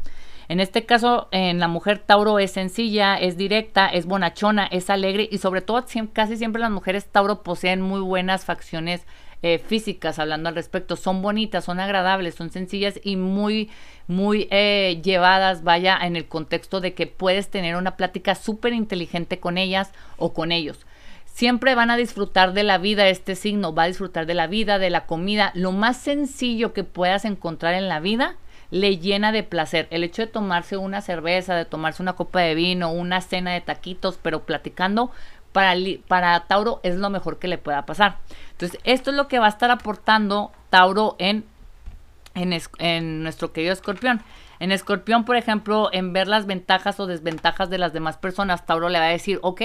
En 0.50 0.60
este 0.60 0.86
caso, 0.86 1.30
en 1.32 1.62
la 1.62 1.70
mujer 1.70 2.00
Tauro 2.00 2.38
es 2.38 2.52
sencilla, 2.52 3.16
es 3.16 3.38
directa, 3.38 3.88
es 3.88 4.08
bonachona, 4.08 4.66
es 4.66 4.90
alegre 4.90 5.30
y 5.32 5.38
sobre 5.38 5.62
todo 5.62 5.86
casi 6.12 6.36
siempre 6.36 6.60
las 6.62 6.70
mujeres 6.70 7.06
Tauro 7.06 7.44
poseen 7.44 7.80
muy 7.80 8.02
buenas 8.02 8.44
facciones 8.44 9.06
eh, 9.42 9.58
físicas 9.58 10.20
hablando 10.20 10.50
al 10.50 10.56
respecto. 10.56 10.98
Son 10.98 11.22
bonitas, 11.22 11.64
son 11.64 11.80
agradables, 11.80 12.36
son 12.36 12.50
sencillas 12.50 13.00
y 13.06 13.16
muy, 13.16 13.70
muy 14.06 14.50
eh, 14.52 15.00
llevadas, 15.02 15.64
vaya, 15.64 15.98
en 16.02 16.18
el 16.18 16.28
contexto 16.28 16.82
de 16.82 16.94
que 16.94 17.08
puedes 17.08 17.50
tener 17.50 17.78
una 17.78 17.96
plática 17.96 18.36
súper 18.36 18.74
inteligente 18.74 19.40
con 19.40 19.58
ellas 19.58 19.94
o 20.18 20.34
con 20.34 20.52
ellos. 20.52 20.86
Siempre 21.34 21.74
van 21.74 21.90
a 21.90 21.98
disfrutar 21.98 22.54
de 22.54 22.64
la 22.64 22.78
vida, 22.78 23.08
este 23.08 23.36
signo 23.36 23.74
va 23.74 23.84
a 23.84 23.88
disfrutar 23.88 24.26
de 24.26 24.34
la 24.34 24.48
vida, 24.48 24.78
de 24.78 24.90
la 24.90 25.06
comida. 25.06 25.52
Lo 25.56 25.72
más 25.72 25.98
sencillo 25.98 26.74
que 26.74 26.84
puedas 26.84 27.24
encontrar 27.24 27.76
en 27.76 27.88
la 27.88 28.00
vida 28.00 28.36
le 28.72 28.98
llena 28.98 29.32
de 29.32 29.44
placer. 29.44 29.88
El 29.90 30.04
hecho 30.04 30.22
de 30.22 30.28
tomarse 30.28 30.78
una 30.78 31.02
cerveza, 31.02 31.56
de 31.56 31.66
tomarse 31.66 32.02
una 32.02 32.14
copa 32.14 32.42
de 32.42 32.56
vino, 32.56 32.92
una 32.92 33.22
cena 33.22 33.52
de 33.52 33.62
taquitos, 33.62 34.20
pero 34.22 34.44
platicando, 34.44 35.12
para, 35.52 35.76
para 36.08 36.40
Tauro 36.42 36.80
es 36.84 36.96
lo 36.96 37.10
mejor 37.10 37.40
que 37.40 37.48
le 37.48 37.58
pueda 37.58 37.86
pasar. 37.86 38.18
Entonces, 38.52 38.80
esto 38.84 39.12
es 39.12 39.16
lo 39.16 39.28
que 39.28 39.40
va 39.40 39.48
a 39.48 39.50
estar 39.50 39.72
aportando 39.72 40.52
Tauro 40.70 41.16
en, 41.20 41.46
en, 42.36 42.56
en 42.80 43.24
nuestro 43.24 43.54
querido 43.54 43.74
escorpión. 43.74 44.22
En 44.60 44.72
escorpión, 44.72 45.24
por 45.24 45.38
ejemplo, 45.38 45.90
en 45.94 46.12
ver 46.14 46.28
las 46.28 46.46
ventajas 46.46 47.00
o 47.00 47.08
desventajas 47.08 47.70
de 47.70 47.78
las 47.78 47.94
demás 47.94 48.18
personas, 48.18 48.66
Tauro 48.66 48.90
le 48.90 49.00
va 49.00 49.06
a 49.06 49.10
decir, 49.10 49.40
ok, 49.42 49.62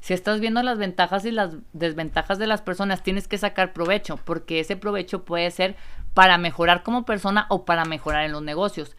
si 0.00 0.14
estás 0.14 0.40
viendo 0.40 0.62
las 0.62 0.78
ventajas 0.78 1.24
y 1.24 1.30
las 1.30 1.56
desventajas 1.72 2.38
de 2.38 2.46
las 2.46 2.62
personas, 2.62 3.02
tienes 3.02 3.28
que 3.28 3.38
sacar 3.38 3.72
provecho, 3.72 4.18
porque 4.24 4.60
ese 4.60 4.76
provecho 4.76 5.24
puede 5.24 5.50
ser 5.50 5.76
para 6.14 6.38
mejorar 6.38 6.82
como 6.82 7.04
persona 7.04 7.46
o 7.48 7.64
para 7.64 7.84
mejorar 7.84 8.24
en 8.24 8.32
los 8.32 8.42
negocios. 8.42 8.96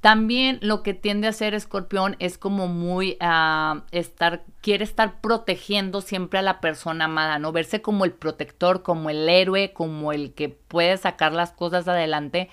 También 0.00 0.58
lo 0.62 0.84
que 0.84 0.94
tiende 0.94 1.26
a 1.26 1.30
hacer 1.30 1.54
Escorpión 1.54 2.14
es 2.20 2.38
como 2.38 2.68
muy 2.68 3.18
uh, 3.20 3.80
estar, 3.90 4.44
quiere 4.60 4.84
estar 4.84 5.20
protegiendo 5.20 6.02
siempre 6.02 6.38
a 6.38 6.42
la 6.42 6.60
persona 6.60 7.06
amada, 7.06 7.40
¿no? 7.40 7.50
Verse 7.50 7.82
como 7.82 8.04
el 8.04 8.12
protector, 8.12 8.82
como 8.82 9.10
el 9.10 9.28
héroe, 9.28 9.72
como 9.72 10.12
el 10.12 10.34
que 10.34 10.50
puede 10.50 10.96
sacar 10.98 11.32
las 11.32 11.50
cosas 11.50 11.88
adelante. 11.88 12.48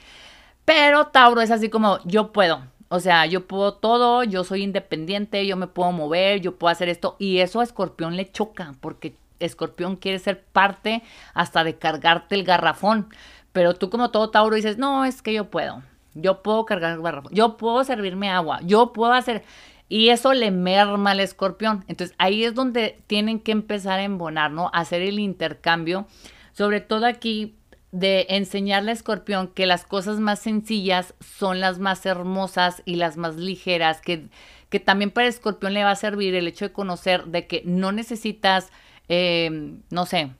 Pero 0.65 1.07
Tauro 1.07 1.41
es 1.41 1.51
así 1.51 1.69
como 1.69 1.99
yo 2.05 2.31
puedo, 2.31 2.63
o 2.89 2.99
sea, 2.99 3.25
yo 3.25 3.47
puedo 3.47 3.73
todo, 3.73 4.23
yo 4.23 4.43
soy 4.43 4.63
independiente, 4.63 5.45
yo 5.45 5.57
me 5.57 5.67
puedo 5.67 5.91
mover, 5.91 6.41
yo 6.41 6.55
puedo 6.57 6.71
hacer 6.71 6.89
esto. 6.89 7.15
Y 7.19 7.39
eso 7.39 7.59
a 7.59 7.63
Escorpión 7.63 8.15
le 8.15 8.31
choca, 8.31 8.75
porque 8.79 9.15
Escorpión 9.39 9.95
quiere 9.95 10.19
ser 10.19 10.43
parte 10.43 11.01
hasta 11.33 11.63
de 11.63 11.77
cargarte 11.77 12.35
el 12.35 12.43
garrafón. 12.43 13.09
Pero 13.51 13.73
tú 13.73 13.89
como 13.89 14.11
todo 14.11 14.29
Tauro 14.29 14.55
dices, 14.55 14.77
no, 14.77 15.05
es 15.05 15.21
que 15.21 15.33
yo 15.33 15.49
puedo. 15.49 15.81
Yo 16.13 16.43
puedo 16.43 16.65
cargar 16.65 16.93
el 16.93 17.01
garrafón. 17.01 17.33
Yo 17.33 17.57
puedo 17.57 17.83
servirme 17.83 18.29
agua. 18.29 18.59
Yo 18.63 18.93
puedo 18.93 19.13
hacer... 19.13 19.43
Y 19.87 20.09
eso 20.09 20.33
le 20.33 20.49
merma 20.49 21.11
al 21.11 21.19
escorpión. 21.19 21.85
Entonces 21.87 22.15
ahí 22.17 22.43
es 22.43 22.55
donde 22.55 23.03
tienen 23.05 23.39
que 23.39 23.51
empezar 23.51 23.99
a 23.99 24.03
embonar, 24.03 24.49
¿no? 24.49 24.71
hacer 24.73 25.03
el 25.03 25.19
intercambio. 25.19 26.07
Sobre 26.53 26.81
todo 26.81 27.05
aquí 27.05 27.55
de 27.95 28.25
enseñarle 28.27 28.91
a 28.91 28.93
Escorpión 28.93 29.47
que 29.47 29.65
las 29.65 29.85
cosas 29.85 30.19
más 30.19 30.39
sencillas 30.39 31.13
son 31.21 31.61
las 31.61 31.79
más 31.79 32.05
hermosas 32.05 32.83
y 32.83 32.95
las 32.95 33.15
más 33.15 33.37
ligeras, 33.37 34.01
que, 34.01 34.27
que 34.69 34.81
también 34.81 35.11
para 35.11 35.27
Escorpión 35.27 35.73
le 35.73 35.85
va 35.85 35.91
a 35.91 35.95
servir 35.95 36.35
el 36.35 36.45
hecho 36.45 36.65
de 36.65 36.73
conocer 36.73 37.23
de 37.27 37.47
que 37.47 37.61
no 37.63 37.93
necesitas, 37.93 38.69
eh, 39.07 39.77
no 39.89 40.05
sé, 40.05 40.31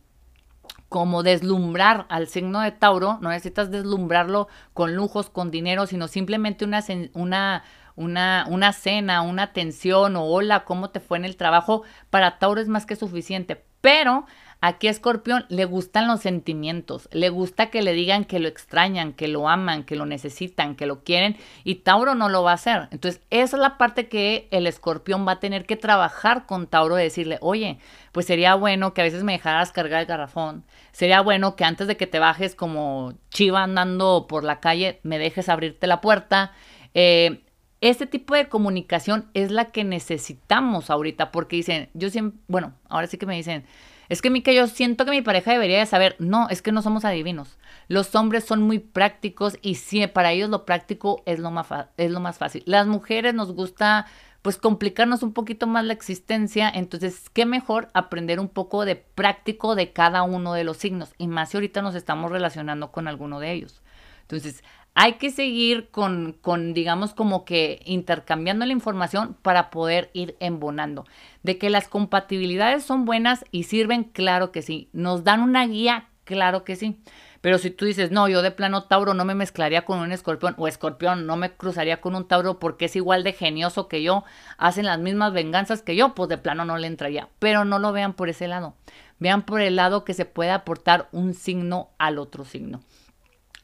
como 0.89 1.23
deslumbrar 1.23 2.05
al 2.09 2.27
signo 2.27 2.59
de 2.59 2.73
Tauro, 2.73 3.19
no 3.21 3.29
necesitas 3.29 3.71
deslumbrarlo 3.71 4.49
con 4.73 4.93
lujos, 4.93 5.29
con 5.29 5.49
dinero, 5.49 5.87
sino 5.87 6.09
simplemente 6.09 6.65
una, 6.65 6.83
una, 7.13 7.63
una, 7.95 8.47
una 8.49 8.73
cena, 8.73 9.21
una 9.21 9.43
atención 9.43 10.17
o 10.17 10.25
hola, 10.25 10.65
¿cómo 10.65 10.89
te 10.89 10.99
fue 10.99 11.17
en 11.19 11.23
el 11.23 11.37
trabajo? 11.37 11.83
Para 12.09 12.37
Tauro 12.37 12.59
es 12.59 12.67
más 12.67 12.85
que 12.85 12.97
suficiente, 12.97 13.63
pero 13.79 14.25
Aquí 14.67 14.87
a 14.87 14.89
Escorpión 14.89 15.45
le 15.49 15.65
gustan 15.65 16.07
los 16.07 16.21
sentimientos, 16.21 17.07
le 17.11 17.29
gusta 17.29 17.69
que 17.69 17.83
le 17.83 17.93
digan 17.93 18.25
que 18.25 18.39
lo 18.39 18.47
extrañan, 18.47 19.13
que 19.13 19.27
lo 19.27 19.47
aman, 19.47 19.83
que 19.83 19.95
lo 19.95 20.07
necesitan, 20.07 20.75
que 20.75 20.87
lo 20.87 21.03
quieren 21.03 21.37
y 21.63 21.75
Tauro 21.75 22.15
no 22.15 22.29
lo 22.29 22.41
va 22.41 22.49
a 22.49 22.55
hacer. 22.55 22.87
Entonces, 22.89 23.21
esa 23.29 23.57
es 23.57 23.61
la 23.61 23.77
parte 23.77 24.07
que 24.07 24.47
el 24.49 24.65
Escorpión 24.65 25.27
va 25.27 25.33
a 25.33 25.39
tener 25.39 25.67
que 25.67 25.75
trabajar 25.75 26.47
con 26.47 26.65
Tauro, 26.65 26.95
de 26.95 27.03
decirle, 27.03 27.37
oye, 27.41 27.77
pues 28.11 28.25
sería 28.25 28.55
bueno 28.55 28.95
que 28.95 29.01
a 29.01 29.03
veces 29.03 29.23
me 29.23 29.33
dejaras 29.33 29.71
cargar 29.71 29.99
el 29.99 30.07
garrafón, 30.07 30.63
sería 30.91 31.21
bueno 31.21 31.55
que 31.55 31.63
antes 31.63 31.85
de 31.85 31.95
que 31.95 32.07
te 32.07 32.17
bajes 32.17 32.55
como 32.55 33.13
chiva 33.29 33.61
andando 33.61 34.25
por 34.27 34.43
la 34.43 34.61
calle, 34.61 34.99
me 35.03 35.19
dejes 35.19 35.47
abrirte 35.47 35.85
la 35.85 36.01
puerta. 36.01 36.53
Eh, 36.95 37.43
este 37.81 38.07
tipo 38.07 38.33
de 38.33 38.49
comunicación 38.49 39.29
es 39.35 39.51
la 39.51 39.65
que 39.65 39.83
necesitamos 39.83 40.89
ahorita, 40.89 41.31
porque 41.31 41.57
dicen, 41.57 41.89
yo 41.93 42.09
siempre, 42.09 42.39
bueno, 42.47 42.73
ahora 42.89 43.05
sí 43.05 43.19
que 43.19 43.27
me 43.27 43.35
dicen, 43.35 43.63
es 44.09 44.21
que, 44.21 44.29
Mica, 44.29 44.51
yo 44.51 44.67
siento 44.67 45.05
que 45.05 45.11
mi 45.11 45.21
pareja 45.21 45.51
debería 45.51 45.79
de 45.79 45.85
saber. 45.85 46.15
No, 46.19 46.47
es 46.49 46.61
que 46.61 46.71
no 46.71 46.81
somos 46.81 47.05
adivinos. 47.05 47.57
Los 47.87 48.13
hombres 48.15 48.43
son 48.43 48.61
muy 48.61 48.79
prácticos 48.79 49.57
y 49.61 49.75
sí, 49.75 50.05
para 50.07 50.31
ellos 50.31 50.49
lo 50.49 50.65
práctico 50.65 51.23
es 51.25 51.39
lo 51.39 51.51
más, 51.51 51.67
es 51.97 52.11
lo 52.11 52.19
más 52.19 52.37
fácil. 52.37 52.63
Las 52.65 52.87
mujeres 52.87 53.33
nos 53.33 53.53
gusta 53.53 54.05
pues 54.41 54.57
complicarnos 54.57 55.23
un 55.23 55.33
poquito 55.33 55.65
más 55.65 55.85
la 55.85 55.93
existencia. 55.93 56.69
Entonces, 56.69 57.31
qué 57.31 57.47
mejor 57.47 57.89
aprender 57.93 58.39
un 58.39 58.47
poco 58.47 58.85
de 58.85 58.95
práctico 58.95 59.73
de 59.73 59.91
cada 59.91 60.21
uno 60.21 60.53
de 60.53 60.63
los 60.63 60.77
signos. 60.77 61.15
Y 61.17 61.27
más 61.27 61.49
si 61.49 61.57
ahorita 61.57 61.81
nos 61.81 61.95
estamos 61.95 62.31
relacionando 62.31 62.91
con 62.91 63.07
alguno 63.07 63.39
de 63.39 63.51
ellos. 63.51 63.81
Entonces, 64.21 64.63
hay 64.95 65.13
que 65.13 65.29
seguir 65.29 65.89
con, 65.89 66.37
con, 66.41 66.73
digamos, 66.73 67.13
como 67.13 67.43
que 67.43 67.81
intercambiando 67.85 68.65
la 68.65 68.71
información 68.71 69.35
para 69.41 69.69
poder 69.69 70.09
ir 70.13 70.37
embonando. 70.39 71.05
De 71.43 71.57
que 71.57 71.69
las 71.69 71.89
compatibilidades 71.89 72.85
son 72.85 73.03
buenas 73.03 73.43
y 73.51 73.63
sirven, 73.63 74.05
claro 74.05 74.53
que 74.53 74.61
sí. 74.61 74.89
Nos 74.93 75.25
dan 75.25 75.41
una 75.41 75.67
guía, 75.67 76.07
claro 76.23 76.63
que 76.63 76.77
sí. 76.77 76.97
Pero 77.41 77.57
si 77.57 77.71
tú 77.71 77.85
dices, 77.85 78.09
no, 78.09 78.29
yo 78.29 78.41
de 78.41 78.51
plano 78.51 78.85
Tauro 78.85 79.13
no 79.13 79.25
me 79.25 79.35
mezclaría 79.35 79.83
con 79.83 79.99
un 79.99 80.13
escorpión 80.13 80.55
o 80.57 80.67
escorpión 80.67 81.27
no 81.27 81.35
me 81.35 81.51
cruzaría 81.51 81.99
con 82.01 82.15
un 82.15 82.27
Tauro 82.27 82.57
porque 82.57 82.85
es 82.85 82.95
igual 82.95 83.23
de 83.23 83.33
genioso 83.33 83.89
que 83.89 84.01
yo, 84.01 84.23
hacen 84.57 84.85
las 84.85 84.97
mismas 84.97 85.33
venganzas 85.33 85.81
que 85.81 85.97
yo, 85.97 86.15
pues 86.15 86.29
de 86.29 86.37
plano 86.37 86.63
no 86.63 86.77
le 86.77 86.87
entraría. 86.87 87.27
Pero 87.39 87.65
no 87.65 87.79
lo 87.79 87.91
vean 87.91 88.13
por 88.13 88.29
ese 88.29 88.47
lado. 88.47 88.75
Vean 89.19 89.43
por 89.43 89.59
el 89.59 89.75
lado 89.75 90.05
que 90.05 90.13
se 90.13 90.25
puede 90.25 90.51
aportar 90.51 91.09
un 91.11 91.33
signo 91.33 91.89
al 91.97 92.17
otro 92.17 92.45
signo. 92.45 92.79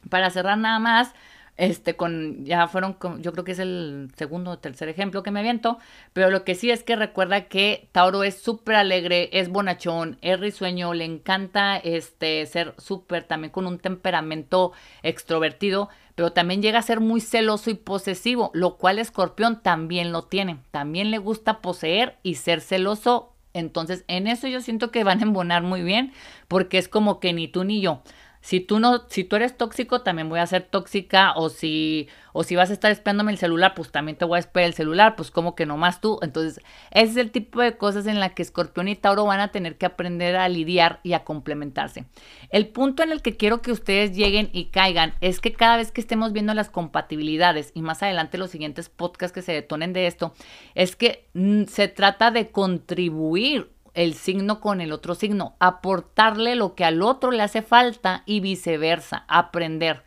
Para 0.09 0.29
cerrar 0.29 0.57
nada 0.57 0.79
más, 0.79 1.13
este, 1.57 1.95
con, 1.95 2.43
ya 2.45 2.67
fueron, 2.67 2.97
yo 3.19 3.31
creo 3.33 3.43
que 3.43 3.51
es 3.51 3.59
el 3.59 4.09
segundo 4.15 4.51
o 4.51 4.57
tercer 4.57 4.89
ejemplo 4.89 5.21
que 5.21 5.31
me 5.31 5.41
aviento, 5.41 5.77
pero 6.13 6.31
lo 6.31 6.43
que 6.43 6.55
sí 6.55 6.71
es 6.71 6.83
que 6.83 6.95
recuerda 6.95 7.41
que 7.47 7.87
Tauro 7.91 8.23
es 8.23 8.41
súper 8.41 8.75
alegre, 8.75 9.29
es 9.33 9.49
bonachón, 9.49 10.17
es 10.21 10.39
risueño, 10.39 10.93
le 10.93 11.05
encanta 11.05 11.77
este, 11.77 12.45
ser 12.47 12.73
súper, 12.77 13.25
también 13.25 13.51
con 13.51 13.67
un 13.67 13.77
temperamento 13.77 14.71
extrovertido, 15.03 15.89
pero 16.15 16.33
también 16.33 16.61
llega 16.61 16.79
a 16.79 16.83
ser 16.83 16.99
muy 16.99 17.21
celoso 17.21 17.69
y 17.69 17.75
posesivo, 17.75 18.49
lo 18.53 18.77
cual 18.77 18.97
Escorpión 18.97 19.61
también 19.61 20.11
lo 20.11 20.23
tiene, 20.23 20.57
también 20.71 21.11
le 21.11 21.19
gusta 21.19 21.61
poseer 21.61 22.17
y 22.23 22.35
ser 22.35 22.61
celoso, 22.61 23.33
entonces 23.53 24.03
en 24.07 24.27
eso 24.27 24.47
yo 24.47 24.61
siento 24.61 24.89
que 24.89 25.03
van 25.03 25.19
a 25.19 25.23
embonar 25.23 25.61
muy 25.63 25.83
bien, 25.83 26.13
porque 26.47 26.77
es 26.77 26.87
como 26.87 27.19
que 27.19 27.33
ni 27.33 27.47
tú 27.47 27.65
ni 27.65 27.81
yo. 27.81 28.01
Si 28.41 28.59
tú 28.59 28.79
no, 28.79 29.03
si 29.07 29.23
tú 29.23 29.35
eres 29.35 29.55
tóxico, 29.55 30.01
también 30.01 30.27
voy 30.27 30.39
a 30.39 30.47
ser 30.47 30.63
tóxica. 30.63 31.33
O 31.35 31.49
si, 31.49 32.09
o 32.33 32.43
si 32.43 32.55
vas 32.55 32.71
a 32.71 32.73
estar 32.73 32.91
esperándome 32.91 33.31
el 33.31 33.37
celular, 33.37 33.73
pues 33.75 33.91
también 33.91 34.17
te 34.17 34.25
voy 34.25 34.37
a 34.37 34.39
esperar 34.39 34.67
el 34.67 34.73
celular. 34.73 35.15
Pues 35.15 35.31
como 35.31 35.55
que 35.55 35.65
nomás 35.65 36.01
tú. 36.01 36.19
Entonces, 36.21 36.63
ese 36.89 37.11
es 37.11 37.17
el 37.17 37.31
tipo 37.31 37.61
de 37.61 37.77
cosas 37.77 38.07
en 38.07 38.19
la 38.19 38.29
que 38.29 38.41
Escorpión 38.41 38.87
y 38.87 38.95
Tauro 38.95 39.25
van 39.25 39.39
a 39.39 39.51
tener 39.51 39.77
que 39.77 39.85
aprender 39.85 40.35
a 40.35 40.49
lidiar 40.49 40.99
y 41.03 41.13
a 41.13 41.23
complementarse. 41.23 42.05
El 42.49 42.67
punto 42.67 43.03
en 43.03 43.11
el 43.11 43.21
que 43.21 43.37
quiero 43.37 43.61
que 43.61 43.71
ustedes 43.71 44.15
lleguen 44.15 44.49
y 44.53 44.65
caigan 44.65 45.13
es 45.21 45.39
que 45.39 45.53
cada 45.53 45.77
vez 45.77 45.91
que 45.91 46.01
estemos 46.01 46.33
viendo 46.33 46.53
las 46.53 46.69
compatibilidades 46.69 47.71
y 47.75 47.81
más 47.81 48.01
adelante 48.01 48.37
los 48.37 48.49
siguientes 48.49 48.89
podcasts 48.89 49.33
que 49.33 49.41
se 49.41 49.53
detonen 49.53 49.93
de 49.93 50.07
esto, 50.07 50.33
es 50.75 50.95
que 50.95 51.27
mm, 51.33 51.65
se 51.65 51.87
trata 51.87 52.31
de 52.31 52.49
contribuir 52.49 53.69
el 53.93 54.13
signo 54.13 54.59
con 54.59 54.81
el 54.81 54.91
otro 54.91 55.15
signo, 55.15 55.55
aportarle 55.59 56.55
lo 56.55 56.75
que 56.75 56.85
al 56.85 57.01
otro 57.01 57.31
le 57.31 57.43
hace 57.43 57.61
falta 57.61 58.23
y 58.25 58.39
viceversa, 58.39 59.25
aprender. 59.27 60.03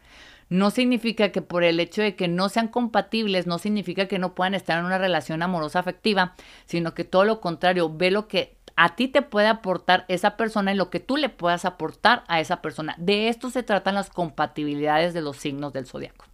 No 0.49 0.70
significa 0.70 1.30
que 1.30 1.43
por 1.43 1.64
el 1.64 1.80
hecho 1.80 2.03
de 2.03 2.16
que 2.16 2.28
no 2.28 2.49
sean 2.49 2.68
compatibles, 2.68 3.47
no 3.47 3.59
significa 3.59 4.07
que 4.07 4.18
no 4.18 4.35
puedan 4.35 4.55
estar 4.55 4.78
en 4.78 4.85
una 4.85 4.99
relación 4.99 5.43
amorosa 5.43 5.78
afectiva, 5.78 6.35
sino 6.66 6.95
que 6.95 7.05
todo 7.05 7.24
lo 7.24 7.41
contrario, 7.41 7.91
ve 7.95 8.11
lo 8.11 8.28
que 8.28 8.57
a 8.76 8.97
ti 8.97 9.09
te 9.09 9.22
puede 9.22 9.49
aportar 9.49 10.05
esa 10.09 10.37
persona 10.37 10.72
y 10.72 10.76
lo 10.76 10.91
que 10.91 11.01
tú 11.01 11.16
le 11.16 11.28
puedas 11.28 11.64
aportar 11.64 12.24
a 12.28 12.41
esa 12.41 12.61
persona. 12.61 12.95
De 12.99 13.28
esto 13.28 13.51
se 13.51 13.62
tratan 13.62 13.95
las 13.95 14.11
compatibilidades 14.11 15.14
de 15.14 15.22
los 15.22 15.37
signos 15.37 15.72
del 15.72 15.87
zodiaco. 15.87 16.26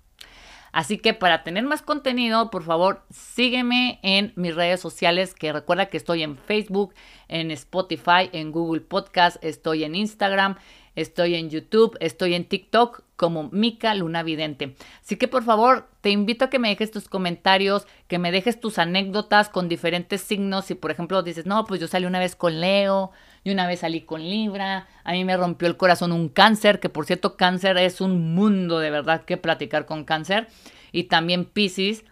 Así 0.72 0.98
que 0.98 1.14
para 1.14 1.42
tener 1.42 1.64
más 1.64 1.82
contenido, 1.82 2.50
por 2.50 2.62
favor, 2.62 3.02
sígueme 3.10 3.98
en 4.02 4.32
mis 4.36 4.54
redes 4.54 4.80
sociales, 4.80 5.34
que 5.34 5.52
recuerda 5.52 5.86
que 5.86 5.96
estoy 5.96 6.22
en 6.22 6.36
Facebook, 6.36 6.94
en 7.28 7.50
Spotify, 7.50 8.30
en 8.32 8.52
Google 8.52 8.80
Podcast, 8.80 9.42
estoy 9.44 9.84
en 9.84 9.94
Instagram, 9.94 10.56
estoy 10.94 11.34
en 11.34 11.50
YouTube, 11.50 11.96
estoy 12.00 12.34
en 12.34 12.44
TikTok 12.44 13.02
como 13.16 13.50
Mica 13.50 13.94
Luna 13.94 14.22
Vidente. 14.22 14.76
Así 15.02 15.16
que 15.16 15.28
por 15.28 15.42
favor, 15.44 15.88
te 16.00 16.10
invito 16.10 16.46
a 16.46 16.50
que 16.50 16.58
me 16.58 16.68
dejes 16.68 16.90
tus 16.90 17.08
comentarios, 17.08 17.86
que 18.08 18.18
me 18.18 18.32
dejes 18.32 18.60
tus 18.60 18.78
anécdotas 18.78 19.48
con 19.48 19.68
diferentes 19.68 20.20
signos. 20.20 20.66
Si 20.66 20.74
por 20.74 20.90
ejemplo 20.90 21.22
dices, 21.22 21.46
no, 21.46 21.64
pues 21.64 21.80
yo 21.80 21.88
salí 21.88 22.06
una 22.06 22.18
vez 22.18 22.36
con 22.36 22.60
Leo, 22.60 23.10
y 23.44 23.50
una 23.50 23.66
vez 23.66 23.80
salí 23.80 24.02
con 24.02 24.22
Libra, 24.22 24.86
a 25.04 25.12
mí 25.12 25.24
me 25.24 25.36
rompió 25.36 25.68
el 25.68 25.76
corazón 25.76 26.12
un 26.12 26.28
cáncer, 26.28 26.80
que 26.80 26.88
por 26.88 27.06
cierto 27.06 27.36
cáncer 27.36 27.78
es 27.78 28.00
un 28.00 28.34
mundo 28.34 28.78
de 28.78 28.90
verdad 28.90 29.24
que 29.24 29.36
platicar 29.36 29.86
con 29.86 30.04
cáncer, 30.04 30.48
y 30.92 31.04
también 31.04 31.44
Pisces, 31.44 32.04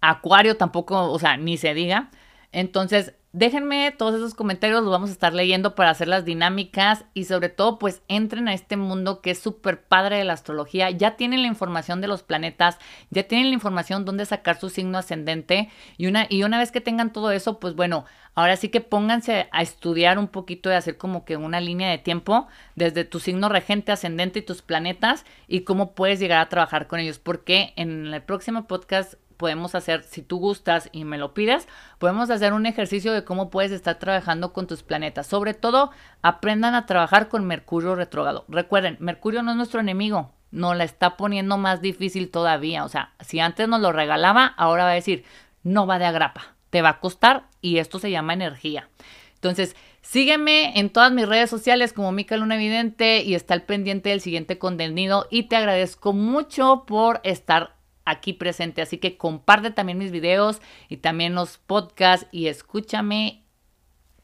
Acuario 0.00 0.56
tampoco, 0.56 1.10
o 1.10 1.18
sea, 1.18 1.36
ni 1.36 1.56
se 1.56 1.74
diga. 1.74 2.10
Entonces, 2.50 3.14
Déjenme 3.34 3.90
todos 3.92 4.14
esos 4.14 4.34
comentarios, 4.34 4.82
los 4.82 4.90
vamos 4.90 5.08
a 5.08 5.14
estar 5.14 5.32
leyendo 5.32 5.74
para 5.74 5.88
hacer 5.88 6.06
las 6.06 6.26
dinámicas 6.26 7.06
y 7.14 7.24
sobre 7.24 7.48
todo 7.48 7.78
pues 7.78 8.02
entren 8.06 8.46
a 8.46 8.52
este 8.52 8.76
mundo 8.76 9.22
que 9.22 9.30
es 9.30 9.38
súper 9.38 9.82
padre 9.82 10.18
de 10.18 10.24
la 10.24 10.34
astrología. 10.34 10.90
Ya 10.90 11.16
tienen 11.16 11.40
la 11.40 11.48
información 11.48 12.02
de 12.02 12.08
los 12.08 12.22
planetas, 12.22 12.76
ya 13.08 13.22
tienen 13.22 13.48
la 13.48 13.54
información 13.54 14.04
dónde 14.04 14.26
sacar 14.26 14.60
su 14.60 14.68
signo 14.68 14.98
ascendente 14.98 15.70
y 15.96 16.08
una, 16.08 16.26
y 16.28 16.42
una 16.42 16.58
vez 16.58 16.72
que 16.72 16.82
tengan 16.82 17.10
todo 17.10 17.30
eso, 17.30 17.58
pues 17.58 17.74
bueno, 17.74 18.04
ahora 18.34 18.56
sí 18.58 18.68
que 18.68 18.82
pónganse 18.82 19.48
a 19.50 19.62
estudiar 19.62 20.18
un 20.18 20.28
poquito 20.28 20.70
y 20.70 20.74
hacer 20.74 20.98
como 20.98 21.24
que 21.24 21.38
una 21.38 21.60
línea 21.60 21.88
de 21.88 21.96
tiempo 21.96 22.48
desde 22.76 23.06
tu 23.06 23.18
signo 23.18 23.48
regente 23.48 23.92
ascendente 23.92 24.40
y 24.40 24.42
tus 24.42 24.60
planetas 24.60 25.24
y 25.48 25.62
cómo 25.62 25.92
puedes 25.92 26.20
llegar 26.20 26.40
a 26.40 26.50
trabajar 26.50 26.86
con 26.86 27.00
ellos. 27.00 27.18
Porque 27.18 27.72
en 27.76 28.12
el 28.12 28.22
próximo 28.22 28.66
podcast 28.66 29.14
podemos 29.42 29.74
hacer, 29.74 30.04
si 30.04 30.22
tú 30.22 30.38
gustas 30.38 30.88
y 30.92 31.04
me 31.04 31.18
lo 31.18 31.34
pides, 31.34 31.66
podemos 31.98 32.30
hacer 32.30 32.52
un 32.52 32.64
ejercicio 32.64 33.12
de 33.12 33.24
cómo 33.24 33.50
puedes 33.50 33.72
estar 33.72 33.98
trabajando 33.98 34.52
con 34.52 34.68
tus 34.68 34.84
planetas. 34.84 35.26
Sobre 35.26 35.52
todo, 35.52 35.90
aprendan 36.22 36.76
a 36.76 36.86
trabajar 36.86 37.28
con 37.28 37.44
Mercurio 37.44 37.96
retrógrado. 37.96 38.44
Recuerden, 38.46 38.98
Mercurio 39.00 39.42
no 39.42 39.50
es 39.50 39.56
nuestro 39.56 39.80
enemigo, 39.80 40.30
nos 40.52 40.76
la 40.76 40.84
está 40.84 41.16
poniendo 41.16 41.58
más 41.58 41.80
difícil 41.80 42.30
todavía. 42.30 42.84
O 42.84 42.88
sea, 42.88 43.14
si 43.18 43.40
antes 43.40 43.66
nos 43.66 43.80
lo 43.80 43.90
regalaba, 43.90 44.46
ahora 44.46 44.84
va 44.84 44.90
a 44.90 44.94
decir, 44.94 45.24
no 45.64 45.88
va 45.88 45.98
de 45.98 46.04
agrapa, 46.04 46.54
te 46.70 46.80
va 46.80 46.90
a 46.90 47.00
costar 47.00 47.48
y 47.60 47.78
esto 47.78 47.98
se 47.98 48.12
llama 48.12 48.34
energía. 48.34 48.88
Entonces, 49.34 49.74
sígueme 50.02 50.78
en 50.78 50.88
todas 50.88 51.10
mis 51.10 51.26
redes 51.26 51.50
sociales 51.50 51.92
como 51.92 52.12
Mica 52.12 52.36
Luna 52.36 52.54
Evidente 52.54 53.24
y 53.24 53.34
está 53.34 53.54
al 53.54 53.62
pendiente 53.62 54.10
del 54.10 54.20
siguiente 54.20 54.56
contenido 54.56 55.26
y 55.32 55.48
te 55.48 55.56
agradezco 55.56 56.12
mucho 56.12 56.84
por 56.86 57.20
estar 57.24 57.81
aquí 58.04 58.32
presente. 58.32 58.82
Así 58.82 58.98
que 58.98 59.16
comparte 59.16 59.70
también 59.70 59.98
mis 59.98 60.10
videos 60.10 60.60
y 60.88 60.98
también 60.98 61.34
los 61.34 61.58
podcasts 61.58 62.26
y 62.32 62.46
escúchame. 62.46 63.42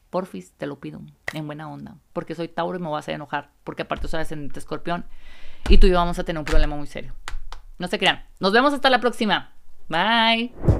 Porfis, 0.09 0.53
te 0.53 0.65
lo 0.65 0.79
pido, 0.79 1.01
en 1.33 1.45
buena 1.45 1.69
onda, 1.71 1.95
porque 2.13 2.33
soy 2.33 2.47
Tauro 2.47 2.79
y 2.79 2.81
me 2.81 2.89
vas 2.89 3.07
a 3.07 3.11
enojar, 3.11 3.51
porque 3.63 3.83
aparte 3.83 4.07
soy 4.07 4.21
ascendente 4.21 4.57
escorpión 4.57 5.05
y 5.67 5.77
tú 5.77 5.85
y 5.85 5.91
yo 5.91 5.97
vamos 5.97 6.17
a 6.17 6.23
tener 6.23 6.39
un 6.39 6.45
problema 6.45 6.75
muy 6.75 6.87
serio. 6.87 7.13
No 7.77 7.87
se 7.87 7.99
crean. 7.99 8.25
Nos 8.39 8.51
vemos 8.51 8.73
hasta 8.73 8.89
la 8.89 8.99
próxima. 8.99 9.53
Bye. 9.87 10.78